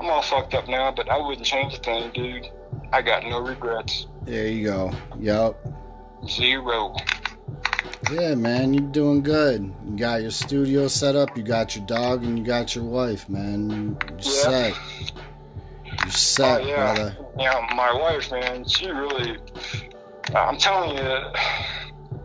I'm 0.00 0.06
all 0.10 0.22
fucked 0.22 0.54
up 0.54 0.68
now, 0.68 0.90
but 0.92 1.08
I 1.10 1.18
wouldn't 1.18 1.44
change 1.46 1.74
a 1.74 1.78
thing, 1.78 2.10
dude. 2.12 2.48
I 2.92 3.02
got 3.02 3.24
no 3.24 3.40
regrets. 3.40 4.06
There 4.22 4.46
you 4.48 4.64
go. 4.68 4.92
Yup. 5.18 5.58
Zero. 6.26 6.96
Yeah, 8.12 8.34
man, 8.36 8.72
you're 8.74 8.82
doing 8.92 9.22
good. 9.22 9.72
You 9.84 9.96
got 9.96 10.22
your 10.22 10.30
studio 10.30 10.88
set 10.88 11.16
up, 11.16 11.36
you 11.36 11.42
got 11.42 11.74
your 11.76 11.84
dog, 11.86 12.22
and 12.24 12.38
you 12.38 12.44
got 12.44 12.74
your 12.74 12.84
wife, 12.84 13.28
man. 13.28 13.96
You're 14.10 14.20
set. 14.22 14.74
You're 15.84 16.10
set, 16.10 16.62
oh 16.62 16.66
yeah, 16.66 16.76
brother. 16.94 17.16
yeah. 17.38 17.66
My 17.74 17.92
wife, 17.92 18.30
man, 18.30 18.66
she 18.66 18.88
really. 18.88 19.38
I'm 20.34 20.56
telling 20.58 20.96
you, 20.96 21.02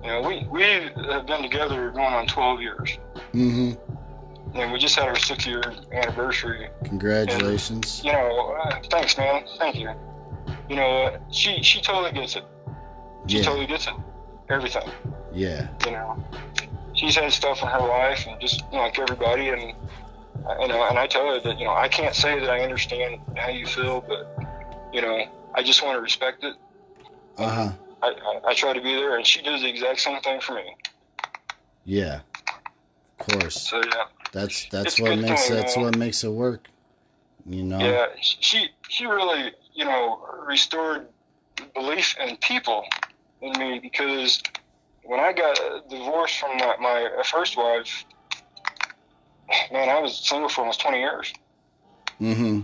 you 0.04 0.08
know, 0.10 0.22
we 0.28 0.46
we 0.50 0.62
have 0.64 1.26
been 1.26 1.42
together 1.42 1.90
going 1.92 2.14
on 2.14 2.28
12 2.28 2.62
years, 2.62 2.98
Mm-hmm. 3.34 4.58
and 4.58 4.72
we 4.72 4.78
just 4.80 4.96
had 4.96 5.08
our 5.08 5.18
six 5.18 5.46
year 5.48 5.62
anniversary. 5.92 6.70
Congratulations. 6.86 8.02
You 8.06 8.12
know, 8.14 8.56
uh, 8.64 8.80
thanks, 8.90 9.18
man. 9.18 9.44
Thank 9.58 9.76
you. 9.78 9.90
You 10.70 10.76
know, 10.76 11.04
uh, 11.04 11.20
she 11.32 11.62
she 11.64 11.82
totally 11.82 12.12
gets 12.12 12.36
it. 12.36 12.44
She 13.28 13.38
Yeah. 13.38 13.44
totally 13.44 13.66
gets 13.68 13.88
it. 13.88 13.94
Everything. 14.54 14.90
Yeah. 15.34 15.68
You 15.86 15.92
know, 15.92 16.24
she's 16.94 17.16
had 17.16 17.32
stuff 17.34 17.62
in 17.64 17.68
her 17.70 17.80
life, 17.80 18.26
and 18.28 18.40
just 18.40 18.62
you 18.72 18.78
know, 18.78 18.84
like 18.84 19.00
everybody, 19.00 19.50
and 19.50 19.74
uh, 20.48 20.56
you 20.60 20.68
know, 20.68 20.88
and 20.88 21.00
I 21.00 21.08
tell 21.08 21.28
her 21.34 21.40
that 21.40 21.58
you 21.60 21.66
know, 21.66 21.74
I 21.74 21.88
can't 21.88 22.14
say 22.16 22.40
that 22.40 22.50
I 22.50 22.62
understand 22.62 23.20
how 23.36 23.50
you 23.50 23.66
feel, 23.66 24.02
but 24.02 24.38
you 24.94 25.02
know, 25.02 25.26
I 25.56 25.64
just 25.64 25.84
want 25.84 25.98
to 25.98 26.02
respect 26.02 26.44
it. 26.44 26.56
Uh 27.38 27.50
huh. 27.50 27.72
I, 28.04 28.08
I, 28.08 28.40
I 28.50 28.54
try 28.54 28.74
to 28.74 28.82
be 28.82 28.94
there, 28.96 29.18
and 29.18 29.26
she 29.26 29.42
does 29.42 29.62
the 29.62 29.70
exact 29.70 30.02
same 30.02 30.22
thing 30.22 30.40
for 30.40 30.54
me. 30.54 30.76
Yeah. 31.86 32.20
Of 33.20 33.40
course. 33.40 33.60
So 33.62 33.78
yeah, 33.78 34.06
That's 34.32 34.66
that's 34.70 35.00
It's 35.00 35.02
what 35.02 35.18
makes 35.18 35.48
thing, 35.48 35.56
that's 35.58 35.76
man. 35.78 35.86
what 35.86 35.98
makes 35.98 36.24
it 36.24 36.30
work. 36.30 36.68
You 37.46 37.64
know. 37.64 37.80
yeah, 37.80 38.06
she 38.20 38.70
she 38.88 39.06
really 39.06 39.52
you 39.74 39.86
know 39.86 40.20
restored 40.48 41.08
belief 41.74 42.16
in 42.20 42.38
people 42.38 42.86
in 43.44 43.60
me 43.60 43.80
because 43.80 44.42
when 45.04 45.20
I 45.20 45.34
got 45.34 45.90
divorced 45.90 46.40
from 46.40 46.58
my, 46.58 46.76
my 46.80 47.24
first 47.26 47.58
wife, 47.58 48.06
man, 49.72 49.90
I 49.90 50.00
was 50.00 50.18
single 50.28 50.50
for 50.50 50.62
almost 50.62 50.82
twenty 50.82 51.00
years. 51.00 51.34
Mm-hmm. 52.22 52.62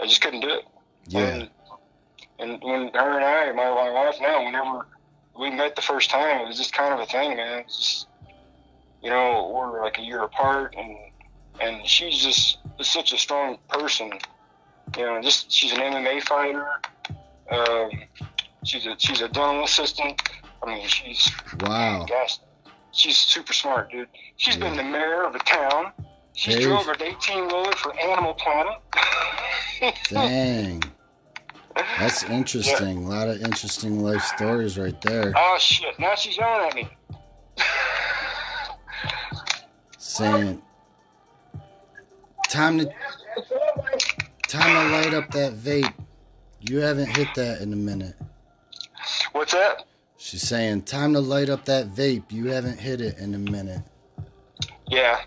I 0.00 0.06
just 0.06 0.20
couldn't 0.20 0.40
do 0.40 0.48
it. 0.48 0.64
Yeah. 1.08 1.20
And, 1.20 1.50
and 2.38 2.62
when 2.62 2.92
her 2.94 3.16
and 3.16 3.24
I, 3.24 3.52
my, 3.52 3.68
my 3.70 3.90
wife 3.90 4.16
now, 4.20 4.44
whenever 4.44 4.86
we 5.38 5.50
met 5.50 5.76
the 5.76 5.82
first 5.82 6.10
time, 6.10 6.42
it 6.42 6.48
was 6.48 6.58
just 6.58 6.72
kind 6.72 6.92
of 6.92 7.00
a 7.00 7.06
thing, 7.06 7.36
man. 7.36 7.60
It's 7.60 7.76
just, 7.76 8.08
you 9.02 9.10
know, 9.10 9.50
we're 9.54 9.82
like 9.82 9.98
a 9.98 10.02
year 10.02 10.22
apart, 10.22 10.74
and 10.76 10.96
and 11.60 11.86
she's 11.86 12.18
just 12.18 12.58
such 12.82 13.12
a 13.12 13.18
strong 13.18 13.58
person. 13.68 14.12
You 14.96 15.06
know, 15.06 15.22
just 15.22 15.50
she's 15.50 15.72
an 15.72 15.78
MMA 15.78 16.22
fighter. 16.22 16.80
Um, 17.50 17.90
she's 18.64 18.86
a 18.86 18.94
she's 18.98 19.20
a 19.20 19.28
dental 19.28 19.64
assistant. 19.64 20.20
I 20.62 20.66
mean, 20.74 20.86
she's 20.86 21.30
Wow. 21.60 22.04
gosh, 22.08 22.38
she's 22.92 23.16
super 23.16 23.52
smart, 23.52 23.90
dude. 23.90 24.08
She's 24.36 24.56
been 24.56 24.76
the 24.76 24.82
mayor 24.84 25.24
of 25.24 25.34
a 25.34 25.38
town. 25.40 25.92
She 26.34 26.52
Hey. 26.52 26.62
drove 26.62 26.86
her 26.86 26.96
18 27.00 27.48
wheeler 27.48 27.72
for 27.72 27.98
Animal 27.98 28.34
Planet. 28.34 28.78
Dang. 30.08 30.82
That's 31.98 32.22
interesting. 32.24 33.04
A 33.04 33.08
lot 33.08 33.28
of 33.28 33.40
interesting 33.42 34.00
life 34.02 34.22
stories 34.22 34.78
right 34.78 35.00
there. 35.02 35.32
Oh 35.36 35.56
shit! 35.58 35.98
Now 35.98 36.14
she's 36.14 36.36
yelling 36.36 36.66
at 36.68 36.74
me. 36.74 36.88
Saying 39.98 40.60
time 42.48 42.78
to 42.78 42.92
time 44.48 44.74
to 44.90 44.96
light 44.96 45.14
up 45.14 45.30
that 45.30 45.54
vape. 45.54 45.92
You 46.60 46.78
haven't 46.78 47.16
hit 47.16 47.28
that 47.36 47.60
in 47.62 47.72
a 47.72 47.76
minute. 47.76 48.14
What's 49.32 49.52
that? 49.52 49.84
She's 50.16 50.42
saying 50.42 50.82
time 50.82 51.14
to 51.14 51.20
light 51.20 51.48
up 51.48 51.64
that 51.66 51.94
vape. 51.94 52.30
You 52.30 52.48
haven't 52.48 52.78
hit 52.78 53.00
it 53.00 53.18
in 53.18 53.34
a 53.34 53.38
minute. 53.38 53.80
Yeah. 54.88 55.20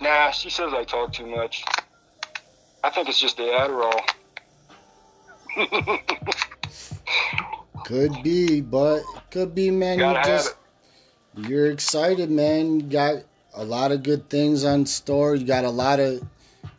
Nah, 0.00 0.30
she 0.30 0.50
says 0.50 0.72
I 0.72 0.84
talk 0.84 1.12
too 1.12 1.26
much. 1.26 1.64
I 2.84 2.90
think 2.90 3.08
it's 3.08 3.18
just 3.18 3.38
the 3.38 3.44
Adderall. 3.44 4.00
Could 7.84 8.22
be, 8.22 8.60
but 8.60 9.02
could 9.30 9.54
be, 9.54 9.70
man. 9.70 9.98
Gotta 9.98 10.18
you 10.18 10.24
just 10.36 10.54
you're 11.36 11.70
excited, 11.70 12.30
man. 12.30 12.80
You 12.80 12.86
got 12.86 13.14
a 13.54 13.64
lot 13.64 13.92
of 13.92 14.02
good 14.02 14.28
things 14.28 14.64
on 14.64 14.86
store. 14.86 15.34
You 15.36 15.46
got 15.46 15.64
a 15.64 15.70
lot 15.70 16.00
of, 16.00 16.20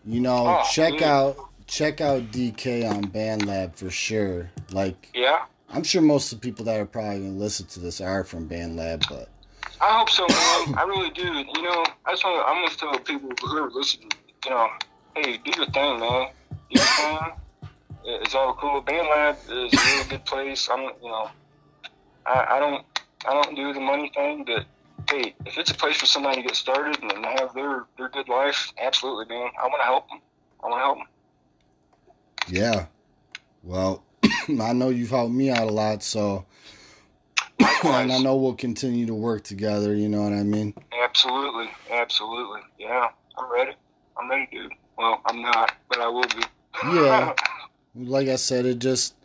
you 0.06 0.20
know, 0.20 0.48
Oh, 0.48 0.64
check 0.72 1.00
yeah. 1.00 1.16
out 1.16 1.38
check 1.66 2.02
out 2.02 2.24
DK 2.32 2.90
on 2.90 3.06
BandLab 3.06 3.76
for 3.76 3.90
sure. 3.90 4.50
Like 4.72 5.10
Yeah, 5.14 5.46
I'm 5.70 5.84
sure 5.84 6.02
most 6.02 6.32
of 6.32 6.40
the 6.40 6.48
people 6.48 6.66
that 6.66 6.80
are 6.80 6.86
probably 6.86 7.20
gonna 7.20 7.32
listen 7.32 7.66
to 7.68 7.80
this 7.80 8.00
are 8.02 8.24
from 8.24 8.48
BandLab, 8.48 9.08
but 9.10 9.30
I 9.82 9.98
hope 10.00 10.10
so, 10.10 10.24
man. 10.28 10.78
I 10.78 10.84
really 10.88 11.10
do. 11.12 11.24
You 11.24 11.62
know, 11.62 11.86
I 12.06 12.12
just 12.12 12.24
want. 12.24 12.48
I'm 12.48 12.66
gonna 12.66 12.76
tell 12.76 13.00
people 13.00 13.30
who 13.42 13.58
are 13.58 13.70
listening. 13.70 14.12
You 14.46 14.52
know, 14.52 14.70
hey, 15.16 15.38
do 15.38 15.52
your 15.56 15.66
thing, 15.68 16.00
man. 16.00 16.30
Do 16.72 16.80
your 16.80 16.84
thing. 16.84 17.20
It's 18.06 18.34
all 18.36 18.54
cool. 18.54 18.82
BandLab 18.82 19.36
is 19.50 19.74
a 19.74 19.86
really 19.86 20.10
good 20.10 20.26
place. 20.26 20.70
I'm, 20.72 20.84
you 21.04 21.10
know, 21.10 21.30
I, 22.26 22.46
I 22.52 22.60
don't, 22.60 22.86
I 23.28 23.34
don't 23.34 23.56
do 23.56 23.74
the 23.74 23.82
money 23.82 24.10
thing, 24.16 24.46
but 24.46 24.66
hey, 25.10 25.36
if 25.46 25.58
it's 25.58 25.72
a 25.72 25.76
place 25.76 25.98
for 25.98 26.06
somebody 26.06 26.38
to 26.38 26.48
get 26.48 26.56
started 26.56 27.04
and 27.04 27.26
have 27.26 27.54
their 27.54 27.86
their 27.98 28.10
good 28.10 28.30
life, 28.30 28.72
absolutely, 28.82 29.26
man. 29.36 29.50
I 29.62 29.68
want 29.68 29.82
to 29.82 29.86
help 29.86 30.08
them. 30.10 30.20
I 30.64 30.68
want 30.68 30.80
to 30.80 30.86
help 30.86 30.98
them. 31.00 31.08
yeah. 32.48 32.86
Well, 33.64 34.04
I 34.62 34.74
know 34.74 34.90
you've 34.90 35.10
helped 35.10 35.34
me 35.34 35.50
out 35.50 35.68
a 35.68 35.72
lot, 35.72 36.04
so 36.04 36.46
and 37.84 38.12
I 38.12 38.20
know 38.20 38.36
we'll 38.36 38.54
continue 38.54 39.06
to 39.08 39.14
work 39.14 39.44
together. 39.44 39.96
You 39.96 40.10
know 40.10 40.24
what 40.24 40.34
I 40.34 40.44
mean? 40.44 40.74
Absolutely, 41.04 41.70
absolutely. 41.92 42.62
Yeah, 42.80 43.10
I'm 43.38 43.52
ready. 43.52 43.74
I'm 44.18 44.30
ready, 44.30 44.48
dude. 44.52 44.74
Well, 44.98 45.22
I'm 45.26 45.42
not, 45.42 45.74
but 45.90 46.00
I 46.00 46.08
will 46.08 46.24
be. 46.24 46.44
Yeah. 46.84 47.34
Like 48.00 48.28
I 48.28 48.36
said, 48.36 48.68
it 48.68 48.78
just 48.78 49.16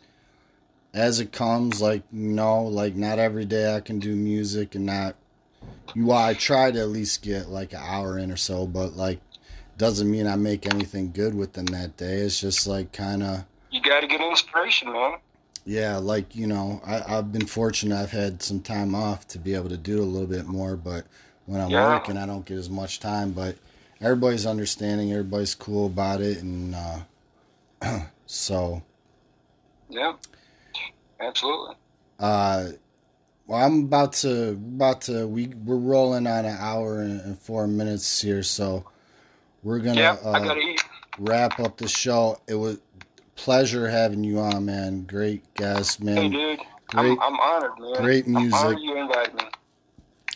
as 0.95 1.19
it 1.19 1.31
comes. 1.31 1.79
Like 1.79 2.01
no, 2.11 2.63
like 2.63 2.95
not 2.95 3.19
every 3.19 3.45
day 3.45 3.75
I 3.75 3.81
can 3.81 3.99
do 3.99 4.15
music, 4.15 4.73
and 4.73 4.87
not. 4.87 5.15
Well, 5.95 6.17
I 6.17 6.33
try 6.33 6.71
to 6.71 6.79
at 6.79 6.89
least 6.89 7.21
get 7.21 7.49
like 7.49 7.73
an 7.73 7.81
hour 7.83 8.17
in 8.17 8.31
or 8.31 8.35
so, 8.35 8.65
but 8.65 8.95
like 8.95 9.19
doesn't 9.77 10.09
mean 10.09 10.25
I 10.25 10.37
make 10.37 10.65
anything 10.65 11.11
good 11.11 11.35
within 11.35 11.65
that 11.65 11.97
day. 11.97 12.15
It's 12.15 12.39
just 12.39 12.65
like 12.65 12.91
kind 12.91 13.21
of 13.21 13.45
you 13.73 13.81
got 13.81 14.01
to 14.01 14.07
get 14.07 14.21
inspiration, 14.21 14.93
man. 14.93 15.13
yeah, 15.65 15.97
like 15.97 16.35
you 16.35 16.47
know, 16.47 16.81
I, 16.85 17.17
I've 17.17 17.31
been 17.31 17.45
fortunate. 17.47 17.97
I've 17.97 18.11
had 18.11 18.41
some 18.43 18.61
time 18.61 18.95
off 18.95 19.27
to 19.29 19.39
be 19.39 19.55
able 19.55 19.69
to 19.69 19.77
do 19.77 20.01
a 20.01 20.05
little 20.05 20.27
bit 20.27 20.45
more, 20.45 20.75
but 20.75 21.05
when 21.45 21.61
I'm 21.61 21.71
Yeah. 21.71 21.79
working, 21.79 22.17
I 22.17 22.25
don't 22.25 22.45
get 22.45 22.57
as 22.57 22.69
much 22.69 22.99
time. 22.99 23.31
But 23.31 23.57
everybody's 24.01 24.45
understanding, 24.45 25.11
everybody's 25.11 25.55
cool 25.55 25.87
about 25.87 26.21
it, 26.21 26.41
and 26.43 26.75
uh, 26.75 27.99
so 28.25 28.83
Yeah, 29.89 30.13
absolutely. 31.21 31.75
uh, 32.19 32.67
well, 33.47 33.65
I'm 33.65 33.83
about 33.85 34.13
to 34.13 34.49
about 34.51 35.01
to 35.03 35.27
we 35.27 35.47
we're 35.47 35.75
rolling 35.77 36.27
on 36.27 36.45
an 36.45 36.57
hour 36.59 37.01
and, 37.01 37.37
four 37.39 37.67
minutes 37.67 38.21
here, 38.21 38.43
so 38.43 38.85
we're 39.63 39.79
gonna 39.79 39.99
Yeah, 39.99 40.17
I 40.33 40.39
uh, 40.39 40.55
wrap 41.19 41.59
up 41.59 41.77
the 41.77 41.87
show. 41.87 42.39
It 42.47 42.55
was 42.55 42.79
pleasure 43.35 43.87
having 43.89 44.23
you 44.23 44.39
on, 44.39 44.65
man. 44.65 45.03
Great 45.03 45.41
guest, 45.55 45.99
Hey, 45.99 46.05
man. 46.05 46.31
dude, 46.31 46.59
great- 46.87 47.17
I'm, 47.21 47.33
I'm 47.33 47.39
honored, 47.39 47.79
man. 47.79 47.93
great 48.01 48.27
music. 48.27 48.77
you 48.81 48.97
invited 48.97 49.33
me. 49.35 49.43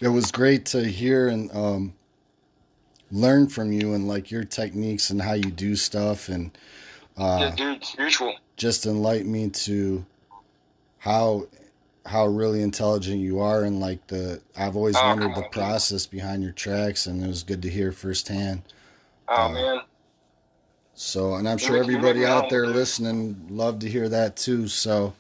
it 0.02 0.08
was 0.10 0.32
great 0.32 0.66
to 0.68 0.84
hear 0.84 1.28
and 1.30 1.52
um, 1.56 1.93
learn 3.12 3.48
from 3.48 3.72
you 3.72 3.93
and 3.93 4.08
like 4.08 4.32
your 4.32 4.43
techniques 4.43 5.10
and 5.10 5.22
how 5.22 5.34
you 5.34 5.52
do 5.52 5.76
stuff 5.76 6.30
and 6.30 6.52
uh, 7.18 7.38
yeah, 7.41 7.56
dude, 7.56 7.84
mutual. 7.98 8.36
just 8.58 8.86
enlighten 8.86 9.32
me 9.32 9.50
to 9.50 10.06
how 11.00 11.48
how 12.06 12.26
really 12.26 12.62
intelligent 12.62 13.18
you 13.20 13.39
are 13.39 13.64
and 13.64 13.80
like 13.80 14.06
the 14.08 14.41
I've 14.56 14.76
always 14.76 14.95
Oh, 14.98 15.08
wondered 15.08 15.32
the 15.32 15.38
on, 15.38 15.43
dude. 15.43 15.52
process 15.52 16.06
behind 16.06 16.43
your 16.43 16.52
tracks 16.54 17.06
and 17.08 17.24
it 17.24 17.28
was 17.28 17.43
good 17.43 17.62
to 17.64 17.70
hear 17.70 17.91
firsthand. 17.91 18.62
Oh 19.28 19.45
Uh, 19.45 19.50
man, 19.50 19.80
So 21.00 21.36
and 21.36 21.48
I'm 21.48 21.60
sure 21.60 21.78
everybody 21.78 22.26
out 22.26 22.50
there 22.50 22.66
listening 22.66 23.45
love 23.52 23.78
to 23.80 23.89
hear 23.89 24.10
that 24.10 24.36
too. 24.36 24.68
So 24.68 25.14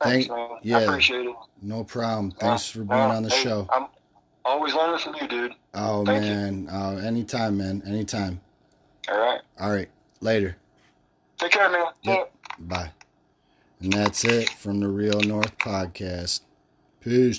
thank. 0.00 0.30
I 0.30 0.56
yeah, 0.62 0.78
appreciate 0.80 1.26
it. 1.26 1.36
no 1.60 1.84
problem. 1.84 2.30
Thanks 2.30 2.66
for 2.70 2.80
Uh, 2.80 2.84
being 2.84 2.92
uh, 3.00 3.08
on 3.16 3.22
the 3.24 3.28
hey, 3.28 3.42
show. 3.42 3.68
I'm 3.70 3.88
always 4.46 4.72
learning 4.72 4.98
from 5.00 5.16
you, 5.20 5.28
dude. 5.28 5.54
Oh 5.74 6.02
thank 6.06 6.24
you. 6.24 6.30
man, 6.30 6.68
uh, 6.70 6.96
anytime, 7.04 7.58
man, 7.58 7.82
anytime. 7.86 8.40
All 9.10 9.18
right, 9.18 9.40
All 9.60 9.70
right, 9.70 9.88
later. 10.22 10.56
take 11.36 11.52
care, 11.52 11.70
man. 11.70 11.84
Yep. 12.04 12.32
Bye. 12.60 12.90
And 13.80 13.92
that's 13.92 14.24
it 14.24 14.48
from 14.48 14.80
the 14.80 14.88
Real 14.88 15.20
North 15.20 15.56
Podcast. 15.58 16.40
Peace. 17.00 17.36